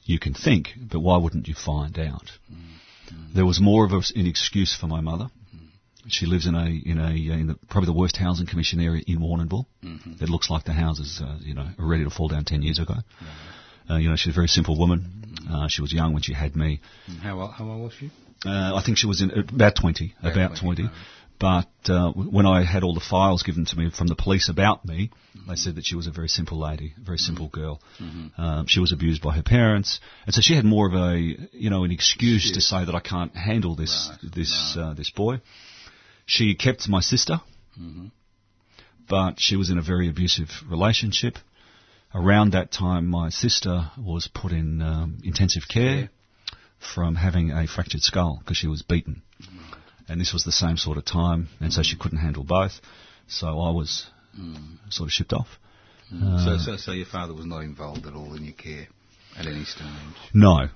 you 0.05 0.19
can 0.19 0.35
think, 0.35 0.69
but 0.91 1.01
why 1.01 1.19
wouldn't 1.19 1.49
you 1.49 1.55
find 1.55 1.99
out? 1.99 2.31
Mm-hmm. 2.51 3.35
There 3.35 3.47
was 3.47 3.61
more 3.61 3.85
of 3.85 3.93
a, 3.93 4.03
an 4.15 4.27
excuse 4.27 4.75
for 4.75 4.87
my 4.87 5.01
mother. 5.01 5.25
Mm-hmm. 5.55 6.09
She 6.09 6.27
lives 6.27 6.47
in 6.47 6.55
a 6.55 6.67
in 6.67 6.99
a 6.99 7.09
uh, 7.09 7.39
in 7.39 7.47
the, 7.49 7.59
probably 7.69 7.87
the 7.87 7.99
worst 7.99 8.17
housing 8.17 8.47
commission 8.47 8.81
area 8.81 9.03
in 9.07 9.19
Warrnambool. 9.19 9.67
It 10.23 10.29
looks 10.29 10.49
like 10.49 10.65
the 10.65 10.73
houses, 10.73 11.21
uh, 11.23 11.39
you 11.41 11.55
know, 11.55 11.67
are 11.79 11.87
ready 11.87 12.05
to 12.05 12.11
fall 12.11 12.29
down 12.29 12.45
ten 12.45 12.63
years 12.63 12.79
ago. 12.79 12.95
Uh, 13.89 13.97
you 13.97 14.09
know, 14.11 14.17
she's 14.17 14.33
a 14.33 14.35
very 14.35 14.49
simple 14.49 14.79
woman. 14.79 15.13
Uh, 15.51 15.69
she 15.69 15.81
was 15.83 15.93
young 15.93 16.13
when 16.13 16.23
she 16.23 16.33
had 16.33 16.57
me. 16.57 16.81
And 17.07 17.19
How, 17.19 17.41
old- 17.41 17.53
how 17.53 17.65
old 17.71 17.83
was 17.85 17.93
she? 17.95 18.11
Uh, 18.45 18.75
I 18.77 18.83
think 18.85 18.99
she 18.99 19.07
was 19.07 19.23
in 19.23 19.31
about 19.31 19.77
20, 19.77 20.15
About 20.21 20.33
about 20.33 20.57
20, 20.59 20.83
20. 20.83 20.95
But 21.39 21.69
uh, 21.91 22.13
when 22.13 22.47
I 22.47 22.65
had 22.65 22.83
all 22.83 22.95
the 22.95 23.01
files 23.01 23.43
given 23.43 23.67
to 23.67 23.77
me 23.77 23.91
from 23.91 24.07
the 24.07 24.15
police 24.17 24.49
about 24.49 24.85
me, 24.87 25.11
they 25.47 25.55
said 25.57 25.75
that 25.77 25.85
she 25.85 25.95
was 25.95 26.07
a 26.07 26.11
very 26.11 26.29
simple 26.29 26.59
lady, 26.59 26.95
a 26.97 27.01
very 27.05 27.19
simple 27.19 27.49
girl. 27.49 27.81
Um, 28.39 28.67
she 28.67 28.81
was 28.81 28.91
abused 28.93 29.21
by 29.23 29.35
her 29.37 29.43
parents, 29.43 30.01
and 30.25 30.35
so 30.35 30.41
she 30.41 30.55
had 30.55 30.65
more 30.65 30.87
of 30.89 30.95
a, 30.95 31.19
you 31.53 31.69
know, 31.69 31.85
an 31.85 31.91
excuse 31.91 32.53
to 32.53 32.61
say 32.63 32.85
that 32.87 32.95
I 32.95 33.01
can't 33.01 33.35
handle 33.37 33.75
this 33.77 34.09
Right, 34.23 34.33
this 34.35 34.77
uh, 34.79 34.95
this 34.95 35.11
boy. 35.11 35.41
She 36.25 36.55
kept 36.55 36.89
my 36.89 37.01
sister, 37.01 37.41
but 39.09 39.39
she 39.39 39.57
was 39.57 39.71
in 39.71 39.79
a 39.79 39.83
very 39.83 40.09
abusive 40.09 40.49
relationship. 40.69 41.37
Around 42.17 42.53
that 42.53 42.73
time, 42.73 43.09
my 43.09 43.29
sister 43.29 43.91
was 43.99 44.27
put 44.27 44.51
in 44.51 44.81
um, 44.81 45.19
intensive 45.23 45.65
care 45.69 46.09
from 46.95 47.15
having 47.15 47.51
a 47.51 47.67
fractured 47.67 48.01
skull 48.01 48.39
because 48.39 48.57
she 48.57 48.67
was 48.67 48.81
beaten. 48.81 49.21
And 50.09 50.19
this 50.19 50.33
was 50.33 50.43
the 50.43 50.53
same 50.53 50.79
sort 50.79 50.97
of 50.97 51.05
time, 51.05 51.49
and 51.61 51.71
so 51.71 51.83
she 51.83 51.95
couldn't 51.95 52.19
handle 52.19 52.43
both. 52.43 52.81
So 53.29 53.61
I 53.61 53.71
was 53.71 54.07
sort 54.89 55.09
of 55.09 55.13
shipped 55.13 55.35
off. 55.35 55.59
so, 56.11 56.57
so, 56.59 56.77
so 56.79 56.93
your 56.93 57.05
father 57.05 57.35
was 57.35 57.45
not 57.45 57.61
involved 57.61 58.07
at 58.07 58.15
all 58.15 58.35
in 58.35 58.45
your 58.45 58.55
care 58.55 58.89
at 59.39 59.47
any 59.47 59.65
stage. 59.65 59.87
No. 60.33 60.69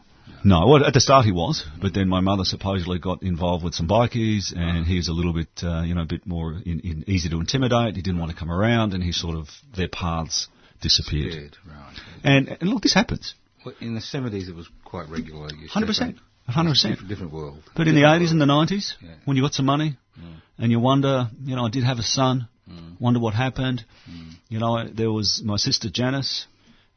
No, 0.44 0.66
well, 0.66 0.84
at 0.84 0.92
the 0.92 1.00
start 1.00 1.24
he 1.24 1.32
was, 1.32 1.64
but 1.80 1.94
then 1.94 2.08
my 2.08 2.20
mother 2.20 2.44
supposedly 2.44 2.98
got 2.98 3.22
involved 3.22 3.64
with 3.64 3.74
some 3.74 3.88
bikies, 3.88 4.54
and 4.54 4.86
he 4.86 4.96
was 4.96 5.08
a 5.08 5.12
little 5.12 5.32
bit, 5.32 5.48
uh, 5.62 5.82
you 5.82 5.94
know, 5.94 6.02
a 6.02 6.06
bit 6.06 6.26
more 6.26 6.52
in, 6.52 6.80
in 6.80 7.04
easy 7.06 7.30
to 7.30 7.40
intimidate. 7.40 7.96
He 7.96 8.02
didn't 8.02 8.20
want 8.20 8.30
to 8.30 8.36
come 8.36 8.50
around, 8.50 8.92
and 8.92 9.02
he 9.02 9.12
sort 9.12 9.36
of 9.36 9.48
their 9.74 9.88
paths 9.88 10.48
disappeared. 10.80 11.32
Good, 11.32 11.56
right. 11.70 11.94
And, 12.24 12.48
and 12.60 12.70
look, 12.70 12.82
this 12.82 12.94
happens, 12.94 13.34
Well, 13.64 13.74
in 13.80 13.94
the 13.94 14.00
70s 14.00 14.48
it 14.48 14.54
was 14.54 14.68
quite 14.84 15.08
regular. 15.08 15.48
you 15.54 15.68
hundred 15.68 15.86
percent, 15.86 16.16
Hundred 16.46 16.70
percent. 16.70 17.06
different 17.08 17.32
world. 17.32 17.62
But 17.76 17.86
in 17.88 17.94
the 17.94 18.00
Different 18.00 18.22
80s 18.24 18.30
and 18.32 18.40
the 18.40 18.46
90s, 18.46 18.94
Yeah. 19.02 19.14
when 19.24 19.36
you 19.36 19.42
got 19.42 19.54
some 19.54 19.66
money, 19.66 19.96
and 20.58 20.70
you 20.70 20.78
wonder, 20.80 21.30
you 21.44 21.56
know, 21.56 21.64
I 21.64 21.70
did 21.70 21.84
have 21.84 21.98
a 21.98 22.02
son, 22.02 22.48
mm. 22.70 23.00
wonder 23.00 23.18
what 23.20 23.32
happened. 23.34 23.84
Mm. 24.10 24.32
You 24.48 24.58
know, 24.58 24.86
there 24.88 25.10
was 25.10 25.40
my 25.44 25.56
sister 25.56 25.88
Janice 25.88 26.46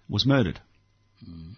was 0.10 0.26
murdered. 0.26 0.60
Mm. 1.26 1.52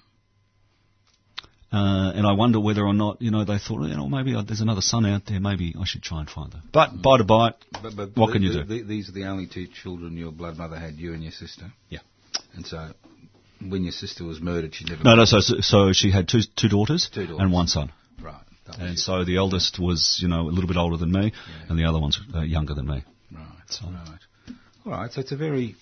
Uh, 1.73 2.11
and 2.15 2.25
I 2.27 2.33
wonder 2.33 2.59
whether 2.59 2.85
or 2.85 2.93
not, 2.93 3.21
you 3.21 3.31
know, 3.31 3.43
they 3.43 3.57
thought, 3.57 3.81
you 3.81 3.95
know, 3.97 4.07
maybe 4.07 4.33
there's 4.45 4.61
another 4.61 4.81
son 4.81 5.05
out 5.05 5.23
there, 5.27 5.39
maybe 5.41 5.73
I 5.79 5.83
should 5.85 6.03
try 6.03 6.19
and 6.19 6.29
find 6.29 6.53
her. 6.53 6.61
But 6.71 7.01
by 7.01 7.17
the 7.17 7.23
by, 7.25 7.53
But, 7.81 7.95
but 7.95 8.15
What 8.15 8.27
the- 8.27 8.33
can 8.33 8.43
you 8.43 8.53
the- 8.53 8.63
do? 8.63 8.65
the- 8.65 8.81
these 8.83 9.09
are 9.09 9.13
the 9.13 9.25
only 9.25 9.47
two 9.47 9.67
children 9.67 10.15
your 10.15 10.31
blood 10.31 10.57
mother 10.57 10.77
had, 10.79 10.95
you 10.95 11.13
and 11.13 11.21
your 11.23 11.33
sister. 11.33 11.73
Yeah. 11.89 11.99
And 12.55 12.65
so, 12.65 12.91
when 13.67 13.83
your 13.83 13.91
sister 13.91 14.23
was 14.23 14.41
murdered, 14.41 14.75
she 14.75 14.85
never. 14.85 15.03
no, 15.03 15.15
no, 15.15 15.25
so, 15.25 15.39
so 15.39 15.91
she 15.93 16.11
had 16.11 16.27
two, 16.27 16.41
two 16.55 16.69
daughters, 16.69 17.09
Two 17.13 17.21
daughters. 17.27 17.39
and 17.39 17.51
one 17.51 17.67
son. 17.67 17.91
Right. 18.21 18.41
And 18.79 18.97
so 18.97 19.23
the 19.23 19.37
eldest 19.37 19.79
was, 19.79 20.17
you 20.21 20.27
know, 20.27 20.41
a 20.41 20.51
little 20.51 20.67
bit 20.67 20.77
older 20.77 20.97
than 20.97 21.11
me, 21.11 21.31
and 21.69 21.77
the 21.77 21.85
other 21.85 21.99
one's 21.99 22.19
uh, 22.33 22.41
younger 22.41 22.73
than 22.73 22.87
me. 22.87 23.03
Right. 23.31 23.43
So- 23.69 23.85
Right. 23.87 24.19
All 24.85 24.91
right. 24.91 25.11
So 25.11 25.21
it's 25.21 25.31
a 25.31 25.37
very 25.37 25.75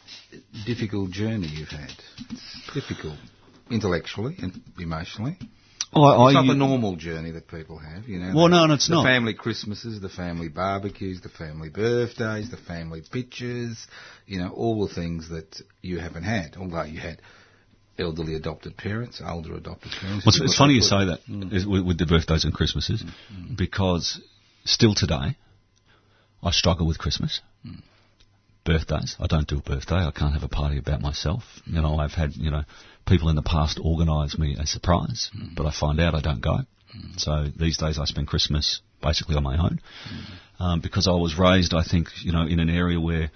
difficult 0.66 1.12
journey 1.12 1.48
you've 1.48 1.70
had. 1.70 1.92
It's 2.30 2.72
difficult 2.74 3.18
intellectually 3.70 4.36
and 4.42 4.62
emotionally. 4.80 5.38
I, 5.96 6.26
It's 6.28 6.34
not 6.34 6.48
the 6.48 6.56
normal 6.56 6.96
journey 6.96 7.32
that 7.32 7.48
people 7.48 7.78
have, 7.78 8.08
you 8.08 8.20
know. 8.20 8.34
Well, 8.36 8.46
the, 8.46 8.56
no, 8.56 8.66
no, 8.66 8.74
it's 8.74 8.88
the 8.88 8.96
not. 8.96 9.04
The 9.04 9.10
family 9.10 9.34
Christmases, 9.34 10.02
the 10.02 10.10
family 10.10 10.50
barbecues, 10.50 11.22
the 11.22 11.30
family 11.30 11.70
birthdays, 11.70 12.50
the 12.52 12.58
family 12.58 13.02
pictures, 13.12 13.88
you 14.26 14.40
know, 14.40 14.50
all 14.50 14.88
the 14.88 14.94
things 14.94 15.30
that 15.30 15.62
you 15.82 16.00
haven't 16.00 16.24
had, 16.24 16.56
although 16.58 16.84
you 16.84 17.00
had 17.00 17.22
elderly 18.00 18.36
adopted 18.36 18.76
parents, 18.78 19.22
older 19.26 19.56
adopted 19.56 19.92
parents. 20.00 20.26
Well, 20.26 20.30
it's, 20.30 20.38
You've 20.38 20.46
it's 20.46 20.54
got 20.54 20.64
funny 20.64 20.74
you 20.74 20.82
say 20.82 21.06
that 21.06 21.20
mm. 21.30 21.54
is 21.54 21.66
with, 21.66 21.86
with 21.86 21.98
the 21.98 22.06
birthdays 22.06 22.44
and 22.44 22.54
Christmases, 22.54 23.04
mm. 23.04 23.58
because 23.58 24.20
still 24.66 24.96
today, 24.96 25.38
I 26.42 26.52
struggle 26.52 26.88
with 26.88 26.98
Christmas. 26.98 27.42
Mm. 27.66 27.82
Birthdays, 28.66 29.18
I 29.20 29.28
don't 29.28 29.48
do 29.48 29.58
a 29.58 29.62
birthday. 29.62 29.96
I 29.96 30.12
can't 30.12 30.34
have 30.34 30.44
a 30.44 30.48
party 30.48 30.78
about 30.78 31.02
myself. 31.02 31.44
You 31.66 31.82
know, 31.82 31.98
I've 31.98 32.14
had 32.14 32.36
you 32.36 32.50
know 32.50 32.64
people 33.06 33.30
in 33.30 33.36
the 33.36 33.42
past 33.42 33.80
organise 33.84 34.38
me 34.38 34.56
a 34.60 34.66
surprise, 34.66 35.30
mm. 35.36 35.56
but 35.56 35.66
I 35.66 35.72
find 35.72 36.00
out 36.00 36.16
I 36.16 36.22
don't 36.22 36.42
go. 36.42 36.60
Mm. 36.96 37.20
So 37.20 37.48
these 37.56 37.78
days 37.78 38.00
I 38.00 38.06
spend 38.06 38.28
Christmas 38.28 38.82
basically 39.02 39.36
on 39.36 39.44
my 39.44 39.58
own, 39.58 39.82
mm. 40.10 40.64
um, 40.64 40.80
because 40.82 41.08
I 41.08 41.12
was 41.12 41.38
raised, 41.38 41.74
I 41.74 41.84
think, 41.84 42.08
you 42.24 42.32
know, 42.32 42.44
in 42.44 42.60
an 42.60 42.70
area 42.70 43.00
where 43.00 43.32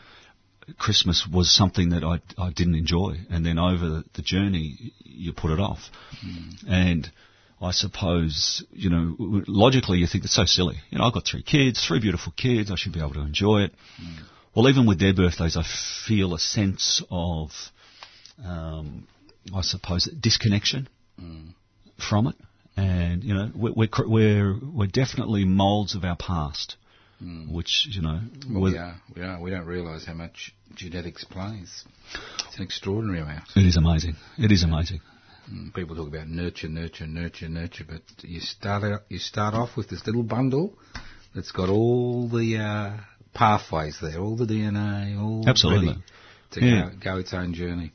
Christmas 0.77 1.27
was 1.31 1.53
something 1.53 1.89
that 1.89 2.03
I, 2.03 2.21
I 2.41 2.51
didn't 2.51 2.75
enjoy, 2.75 3.17
and 3.29 3.45
then 3.45 3.57
over 3.57 3.87
the, 3.87 4.03
the 4.15 4.21
journey, 4.21 4.93
you 5.03 5.33
put 5.33 5.51
it 5.51 5.59
off. 5.59 5.79
And 6.69 7.09
I 7.61 7.71
suppose, 7.71 8.63
you 8.71 8.89
know, 8.89 9.15
logically 9.47 9.97
you 9.97 10.07
think 10.07 10.25
it's 10.25 10.35
so 10.35 10.45
silly. 10.45 10.77
You 10.89 10.99
know, 10.99 11.05
I've 11.05 11.13
got 11.13 11.25
three 11.25 11.43
kids, 11.43 11.85
three 11.85 11.99
beautiful 11.99 12.33
kids, 12.35 12.71
I 12.71 12.75
should 12.75 12.93
be 12.93 12.99
able 12.99 13.13
to 13.13 13.21
enjoy 13.21 13.61
it. 13.63 13.73
Well, 14.57 14.69
even 14.69 14.87
with 14.87 14.99
their 14.99 15.13
birthdays, 15.13 15.55
I 15.55 15.61
feel 16.07 16.33
a 16.33 16.39
sense 16.39 17.03
of, 17.11 17.51
um, 18.43 19.07
I 19.55 19.61
suppose, 19.61 20.05
disconnection 20.19 20.89
from 22.09 22.25
it. 22.25 22.35
And, 22.75 23.23
you 23.23 23.35
know, 23.35 23.51
we're, 23.53 23.73
we're, 23.75 23.89
we're, 24.07 24.59
we're 24.59 24.87
definitely 24.87 25.45
moulds 25.45 25.93
of 25.93 26.03
our 26.03 26.15
past, 26.15 26.75
which, 27.51 27.87
you 27.91 28.01
know, 28.01 28.19
Well, 28.49 28.63
we 28.63 28.77
are. 28.79 28.95
We 29.15 29.21
are. 29.21 29.39
We 29.39 29.51
don't 29.51 29.67
realise 29.67 30.07
how 30.07 30.15
much 30.15 30.55
genetics 30.73 31.23
plays. 31.23 31.85
It's 32.47 32.57
an 32.57 32.63
extraordinary 32.63 33.19
amount. 33.19 33.43
it 33.55 33.63
is 33.63 33.77
amazing. 33.77 34.15
It 34.39 34.51
is 34.51 34.63
amazing. 34.63 35.01
Mm, 35.53 35.71
People 35.75 35.95
talk 35.95 36.07
about 36.07 36.29
nurture, 36.29 36.67
nurture, 36.67 37.05
nurture, 37.05 37.47
nurture, 37.47 37.85
but 37.87 38.01
you 38.23 38.39
start 38.39 38.83
out, 38.83 39.01
you 39.07 39.19
start 39.19 39.53
off 39.53 39.77
with 39.77 39.87
this 39.87 40.07
little 40.07 40.23
bundle 40.23 40.73
that's 41.35 41.51
got 41.51 41.69
all 41.69 42.27
the 42.27 42.57
uh, 42.57 42.97
pathways 43.37 43.97
there, 44.01 44.19
all 44.19 44.35
the 44.35 44.45
DNA, 44.45 45.19
all 45.21 45.43
Absolutely. 45.47 45.87
ready 45.89 46.01
to 46.51 46.65
Yeah. 46.65 46.89
go, 46.89 47.13
go 47.13 47.17
its 47.19 47.33
own 47.33 47.53
journey. 47.53 47.91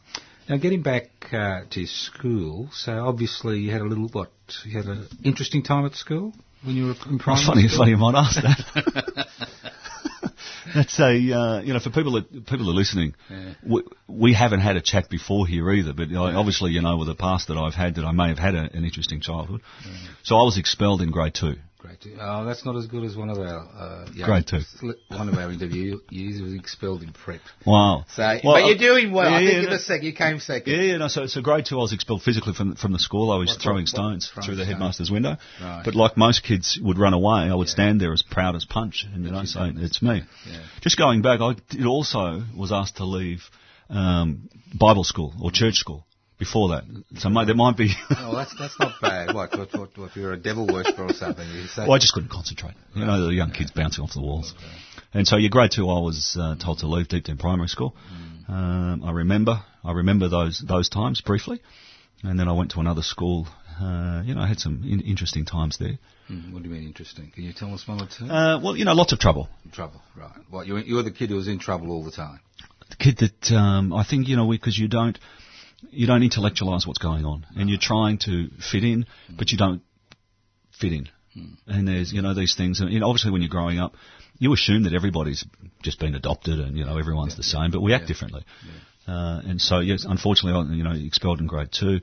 Now, 0.49 0.57
getting 0.57 0.83
back 0.83 1.07
uh, 1.33 1.61
to 1.71 1.87
school, 1.87 2.69
so 2.73 2.93
obviously 3.07 3.59
you 3.61 3.71
had 3.73 3.81
a 3.81 3.85
little 3.93 4.09
what? 4.09 4.31
You 4.65 4.77
had 4.77 4.87
an 4.87 5.07
interesting 5.25 5.63
time 5.63 5.87
at 5.87 5.95
school 5.95 6.33
when 6.65 6.77
you 6.77 6.87
were 6.87 6.95
in 7.11 7.19
primary 7.19 7.41
It's 7.41 7.47
funny, 7.47 7.69
school. 7.69 7.79
funny 7.79 7.91
you 7.93 7.97
might 7.97 8.15
ask 8.25 8.37
that. 8.43 9.27
That's 10.75 10.99
a 11.01 11.13
uh, 11.33 11.61
you 11.63 11.73
know 11.75 11.81
for 11.81 11.91
people 11.91 12.13
that 12.13 12.47
people 12.47 12.71
are 12.71 12.75
listening, 12.75 13.15
Yeah. 13.31 13.55
we, 13.67 13.83
we 14.09 14.33
haven't 14.35 14.61
had 14.61 14.77
a 14.77 14.81
chat 14.81 15.11
before 15.11 15.47
here 15.47 15.71
either. 15.73 15.93
But 15.93 16.09
I 16.11 16.35
obviously, 16.35 16.71
you 16.73 16.81
know, 16.83 16.97
with 16.97 17.09
the 17.09 17.15
past 17.17 17.49
that 17.49 17.57
I've 17.59 17.75
had, 17.75 17.97
that 17.97 18.05
I 18.05 18.13
may 18.13 18.29
have 18.29 18.39
had 18.39 18.55
a, 18.55 18.71
an 18.73 18.85
interesting 18.85 19.21
childhood. 19.21 19.61
So 20.23 20.37
I 20.37 20.45
was 20.45 20.59
expelled 20.59 21.03
in 21.03 21.11
grade 21.11 21.35
two. 21.35 21.57
Great. 21.83 22.07
Oh, 22.21 22.45
that's 22.45 22.65
not 22.65 22.77
as 22.77 22.87
good 22.87 23.03
as 23.03 23.17
one 23.17 23.29
of 23.29 23.39
our 23.39 23.59
uh, 23.59 24.07
Grade 24.25 24.47
two. 24.47 24.61
One 25.09 25.29
of 25.29 25.35
our 25.35 25.49
interviewees 25.49 26.41
was 26.41 26.55
expelled 26.55 27.03
in 27.03 27.13
prep. 27.13 27.41
Wow. 27.67 28.05
So, 28.15 28.23
Well, 28.23 28.55
but 28.55 28.67
you're 28.67 28.79
doing 28.79 29.11
well. 29.13 29.29
yeah, 29.29 29.37
I 29.37 29.41
think 29.41 29.51
yeah, 29.53 29.61
you're 29.63 29.71
no. 29.71 29.77
the 29.77 29.83
second. 29.83 30.07
You 30.07 30.13
came 30.13 30.39
second. 30.39 30.73
Yeah, 30.73 30.83
yeah, 30.83 30.97
no, 30.99 31.09
so, 31.09 31.27
so 31.27 31.41
grade 31.41 31.67
two, 31.67 31.79
I 31.79 31.83
was 31.83 31.93
expelled 31.93 32.23
physically 32.23 32.53
from 32.55 32.77
from 32.77 32.93
the 32.93 33.01
school. 33.01 33.33
I 33.33 33.37
was 33.37 33.49
What- 33.51 33.63
throwing 33.63 33.83
what- 33.83 33.89
stones 33.89 34.31
throwing 34.33 34.47
through 34.47 34.57
the 34.57 34.65
headmaster's 34.65 35.11
window. 35.11 35.39
Right. 35.61 35.83
But 35.85 35.97
like 35.97 36.17
most 36.17 36.45
kids 36.45 36.79
would 36.81 36.99
run 36.99 37.15
away, 37.15 37.51
I 37.51 37.55
would 37.55 37.69
stand 37.69 38.01
there 38.01 38.13
as 38.13 38.23
proud 38.23 38.55
as 38.55 38.65
punch, 38.65 39.05
and 39.13 39.25
you 39.25 39.33
know, 39.33 39.45
say 39.45 39.73
it's 39.75 40.01
me. 40.03 40.23
Yeah. 40.49 40.59
Just 40.83 40.97
going 40.99 41.21
back, 41.23 41.41
I 41.41 41.57
also 41.85 42.45
was 42.57 42.71
asked 42.71 42.99
to 42.99 43.05
leave 43.05 43.43
um, 43.91 44.49
Bible 44.73 45.03
school 45.05 45.35
or 45.43 45.51
church 45.51 45.75
school 45.75 46.07
before 46.43 46.71
that. 46.71 46.85
So 47.19 47.29
there 47.45 47.55
might 47.55 47.77
be. 47.77 47.91
Oh, 48.25 48.35
that's 48.35 48.55
that's 48.59 48.79
not 48.79 49.01
bad. 49.01 49.35
What, 49.35 49.57
what, 49.57 49.73
what, 49.75 49.99
what? 49.99 50.17
You're 50.17 50.33
a 50.33 50.37
devil 50.37 50.67
worshipper 50.67 51.05
or 51.05 51.13
something? 51.13 51.47
You 51.49 51.67
say, 51.67 51.83
well, 51.83 51.93
I 51.93 51.99
just 51.99 52.15
couldn't 52.15 52.31
concentrate. 52.31 52.75
You 52.95 53.05
know, 53.05 53.27
the 53.27 53.35
young 53.35 53.51
kids 53.51 53.71
bouncing 53.71 54.03
off 54.05 54.13
the 54.15 54.21
walls. 54.21 54.55
And 55.13 55.27
so, 55.27 55.37
yeah, 55.37 55.49
grade 55.49 55.71
two, 55.75 55.89
I 55.89 56.01
was 56.01 56.37
uh, 56.41 56.57
told 56.57 56.79
to 56.79 56.87
leave 56.87 57.09
Deepdene 57.09 57.39
Primary 57.39 57.69
School. 57.69 57.95
Um, 58.49 59.03
I 59.05 59.11
remember, 59.13 59.63
I 59.85 59.93
remember 59.93 60.29
those 60.29 60.63
those 60.67 60.89
times 60.89 61.21
briefly, 61.21 61.61
and 62.23 62.39
then 62.39 62.49
I 62.49 62.53
went 62.53 62.73
to 62.73 62.81
another 62.81 63.03
school. 63.03 63.47
Uh, 63.81 64.23
you 64.25 64.35
know, 64.35 64.41
I 64.41 64.47
had 64.47 64.61
some 64.61 64.83
in- 64.85 65.01
interesting 65.01 65.45
times 65.45 65.79
there. 65.79 65.99
Hmm, 66.29 66.53
what 66.53 66.63
do 66.63 66.69
you 66.69 66.75
mean 66.75 66.87
interesting? 66.87 67.31
Can 67.35 67.45
you 67.45 67.53
tell 67.53 67.73
us 67.75 67.87
one 67.87 68.01
or 68.01 68.09
two? 68.09 68.27
Uh, 68.27 68.61
well, 68.63 68.77
you 68.77 68.85
know, 68.85 68.95
lots 68.95 69.13
of 69.13 69.19
trouble. 69.19 69.49
trouble, 69.73 70.01
right? 70.17 70.31
What? 70.51 70.67
You, 70.67 70.77
you 70.79 70.97
were 70.97 71.03
the 71.03 71.11
kid 71.11 71.31
who 71.31 71.37
was 71.37 71.49
in 71.49 71.59
trouble 71.59 71.91
all 71.91 72.05
the 72.05 72.13
time. 72.13 72.41
The 72.91 72.97
kid 72.97 73.19
that 73.19 73.55
um, 73.57 73.93
I 73.93 74.05
think 74.05 74.29
you 74.29 74.37
know 74.37 74.49
because 74.51 74.79
you 74.79 74.89
don't 74.89 75.19
you 75.91 76.07
don't 76.07 76.23
intellectualize 76.23 76.87
what's 76.87 76.99
going 76.99 77.25
on, 77.25 77.47
and 77.57 77.69
you're 77.69 77.79
trying 77.81 78.19
to 78.19 78.49
fit 78.71 78.85
in, 78.85 79.07
but 79.37 79.51
you 79.51 79.59
don't 79.59 79.83
fit 80.79 80.93
in. 80.93 81.09
And 81.67 81.89
there's 81.89 82.13
you 82.13 82.21
know 82.23 82.35
these 82.35 82.55
things, 82.55 82.81
and 82.81 82.91
you 82.93 83.01
know, 83.01 83.09
obviously 83.09 83.31
when 83.31 83.41
you're 83.43 83.49
growing 83.49 83.79
up, 83.79 83.95
you 84.39 84.53
assume 84.53 84.85
that 84.85 84.95
everybody's 84.95 85.45
just 85.83 85.99
been 85.99 86.15
adopted, 86.15 86.59
and 86.61 86.77
you 86.77 86.85
know 86.85 86.99
everyone's 86.99 87.37
the 87.37 87.43
same, 87.43 87.71
but 87.71 87.81
we 87.81 87.95
act 87.95 88.07
differently. 88.07 88.45
Uh, 89.09 89.41
and 89.45 89.61
so 89.61 89.81
yes, 89.81 90.05
unfortunately, 90.09 90.77
you 90.77 90.85
know 90.85 90.93
expelled 90.93 91.41
in 91.41 91.47
grade 91.47 91.71
two. 91.73 92.01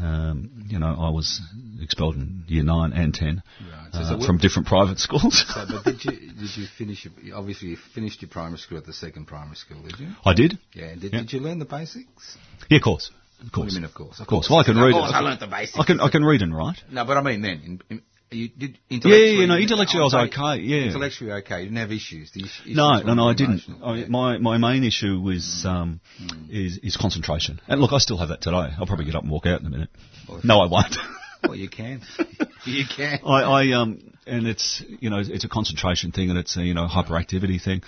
Um, 0.00 0.66
you 0.68 0.78
know, 0.78 0.94
I 0.98 1.10
was 1.10 1.40
expelled 1.82 2.14
in 2.14 2.44
year 2.46 2.62
nine 2.62 2.92
and 2.92 3.12
ten 3.12 3.42
Right. 3.60 3.92
So- 3.92 3.98
uh, 3.98 4.20
so 4.20 4.26
from 4.26 4.38
different 4.38 4.68
private 4.68 4.98
schools. 5.06 5.44
So, 5.52 5.64
but 5.68 5.84
did 5.84 6.04
you 6.04 6.32
did 6.32 6.56
you 6.56 6.66
finish? 6.78 7.04
Your, 7.04 7.36
obviously, 7.36 7.68
you 7.70 7.76
finished 7.94 8.22
your 8.22 8.28
primary 8.30 8.58
school 8.58 8.78
at 8.78 8.86
the 8.86 8.92
second 8.92 9.26
primary 9.26 9.56
school, 9.56 9.82
did 9.82 9.98
you? 9.98 10.08
I 10.24 10.32
did. 10.32 10.58
Yeah. 10.74 10.94
Did, 10.94 11.12
Yeah. 11.12 11.20
did 11.20 11.32
you 11.32 11.40
learn 11.40 11.58
the 11.58 11.64
basics? 11.64 12.36
Yeah, 12.70 12.76
of 12.78 12.82
course. 12.84 13.10
Of 13.40 13.44
What 13.46 13.52
course. 13.52 13.74
do 13.76 13.84
of 13.84 13.94
course? 13.94 14.20
Of 14.20 14.26
course. 14.26 14.50
Well, 14.50 14.60
I 14.60 14.64
can 14.64 14.76
Of 14.78 14.84
read. 14.84 14.92
course, 14.92 15.10
it. 15.10 15.14
I 15.14 15.20
learnt 15.20 15.40
the 15.40 15.46
basics. 15.46 15.78
I 15.78 15.84
can. 15.84 16.00
I 16.00 16.08
can 16.10 16.24
read 16.24 16.42
and 16.42 16.54
write. 16.56 16.76
No, 16.90 17.04
but 17.04 17.16
I 17.16 17.22
mean 17.22 17.40
then, 17.42 17.60
in, 17.64 17.80
in, 17.90 18.02
you 18.32 18.48
did 18.48 18.78
intellectually. 18.88 19.32
yeah, 19.34 19.40
yeah, 19.40 19.46
no, 19.46 19.56
intellectually 19.56 20.02
I 20.02 20.04
was 20.04 20.14
okay, 20.14 20.62
yeah. 20.62 20.84
intellectually 20.86 21.32
okay. 21.32 21.60
You 21.60 21.64
didn't 21.66 21.78
have 21.78 21.90
issues. 21.90 22.30
The 22.32 22.44
issues 22.44 22.76
No, 22.76 23.00
no, 23.00 23.14
no, 23.14 23.28
I 23.28 23.34
didn't. 23.34 23.62
I, 23.82 24.04
my 24.08 24.38
my 24.38 24.56
main 24.58 24.84
issue 24.84 25.18
was 25.20 25.64
um, 25.66 26.00
is 26.48 26.78
is 26.82 26.96
concentration. 26.96 27.60
And 27.66 27.80
look, 27.80 27.92
I 27.92 27.98
still 27.98 28.18
have 28.18 28.28
that 28.28 28.40
today. 28.42 28.68
I'll 28.78 28.86
probably 28.86 29.06
get 29.06 29.14
up 29.16 29.22
and 29.22 29.32
walk 29.32 29.46
out 29.46 29.60
in 29.60 29.66
a 29.66 29.70
minute. 29.70 29.90
Well, 30.28 30.40
No, 30.44 30.60
I 30.60 30.66
won't. 30.68 30.94
Well, 31.42 31.54
you 31.56 31.68
can. 31.68 32.02
you 32.66 32.84
can. 32.94 33.20
I, 33.24 33.42
I 33.42 33.72
um, 33.80 34.12
and 34.26 34.46
it's 34.46 34.82
you 35.00 35.10
know 35.10 35.18
it's 35.20 35.44
a 35.44 35.48
concentration 35.48 36.12
thing 36.12 36.30
and 36.30 36.38
it's 36.38 36.56
a 36.56 36.62
you 36.62 36.74
know 36.74 36.86
hyperactivity 36.86 37.62
thing, 37.62 37.82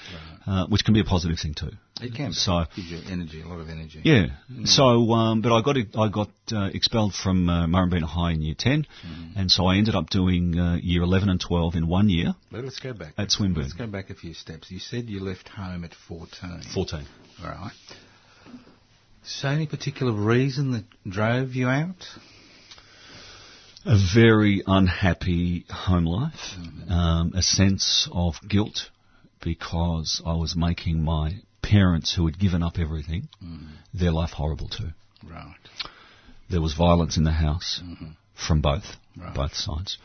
uh, 0.47 0.67
which 0.67 0.85
can 0.85 0.95
be 0.95 1.01
a 1.01 1.05
positive 1.05 1.38
thing 1.38 1.55
too. 1.55 1.71
It 2.01 2.15
can. 2.15 2.29
be. 2.31 2.33
So 2.35 2.65
gives 2.75 2.91
you 2.91 2.99
energy, 3.09 3.43
a 3.43 3.47
lot 3.47 3.61
of 3.61 3.69
energy. 3.69 4.01
yeah. 4.05 4.29
So, 4.65 5.12
um, 5.12 5.41
but 5.43 5.53
I 5.55 5.62
got 5.62 5.77
I 5.97 6.09
got 6.09 6.31
uh, 6.53 6.71
expelled 6.73 7.15
from 7.15 7.49
uh, 7.49 7.67
Murrumbeena 7.67 8.05
High 8.05 8.33
in 8.33 8.43
year 8.43 8.55
10 8.59 8.87
and 9.37 9.51
so 9.51 9.67
I 9.67 9.77
ended 9.77 9.95
up 9.95 10.11
doing 10.11 10.59
uh, 10.59 10.77
year 10.83 11.03
eleven 11.03 11.29
and 11.29 11.41
twelve 11.41 11.75
in 11.75 11.87
one 11.87 12.09
year 12.09 12.35
Let 12.51 12.65
us 12.65 12.79
go 12.83 12.93
back. 12.93 13.12
at 13.19 13.31
Swinburne. 13.31 13.65
Let's 13.65 13.75
go 13.75 13.87
back 13.87 14.11
a 14.11 14.15
few 14.15 14.35
steps. 14.35 14.71
You 14.71 14.79
said 14.79 15.05
you 15.09 15.21
left 15.21 15.49
home 15.49 15.85
at 15.85 15.95
14. 16.09 16.62
Fourteen. 16.75 17.07
All 17.45 17.51
right. 17.51 17.73
So 19.25 19.49
any 19.49 19.67
particular 19.67 20.12
reason 20.12 20.73
that 20.73 20.85
drove 21.09 21.55
you 21.55 21.69
out? 21.69 22.05
A 23.85 23.99
very 24.14 24.62
unhappy 24.66 25.64
home 25.71 26.05
life, 26.05 26.57
mm-hmm. 26.59 26.90
um, 26.90 27.33
a 27.35 27.42
sense 27.42 28.09
of 28.12 28.35
guilt 28.47 28.90
because 29.42 30.23
I 30.25 30.35
was 30.35 30.55
making 30.57 31.03
my 31.03 31.37
parents, 31.62 32.14
who 32.14 32.27
had 32.27 32.38
given 32.38 32.62
up 32.62 32.79
everything, 32.79 33.29
mm-hmm. 33.42 33.66
their 33.95 34.12
life 34.12 34.31
horrible 34.31 34.68
too. 34.68 34.90
Right. 35.25 35.55
There 36.51 36.61
was 36.61 36.75
violence 36.75 37.16
in 37.16 37.25
the 37.25 37.33
house 37.33 37.81
mm-hmm. 37.83 38.11
from 38.35 38.61
both 38.61 38.85
Right. 39.16 39.35
both 39.35 39.55
sides. 39.55 39.99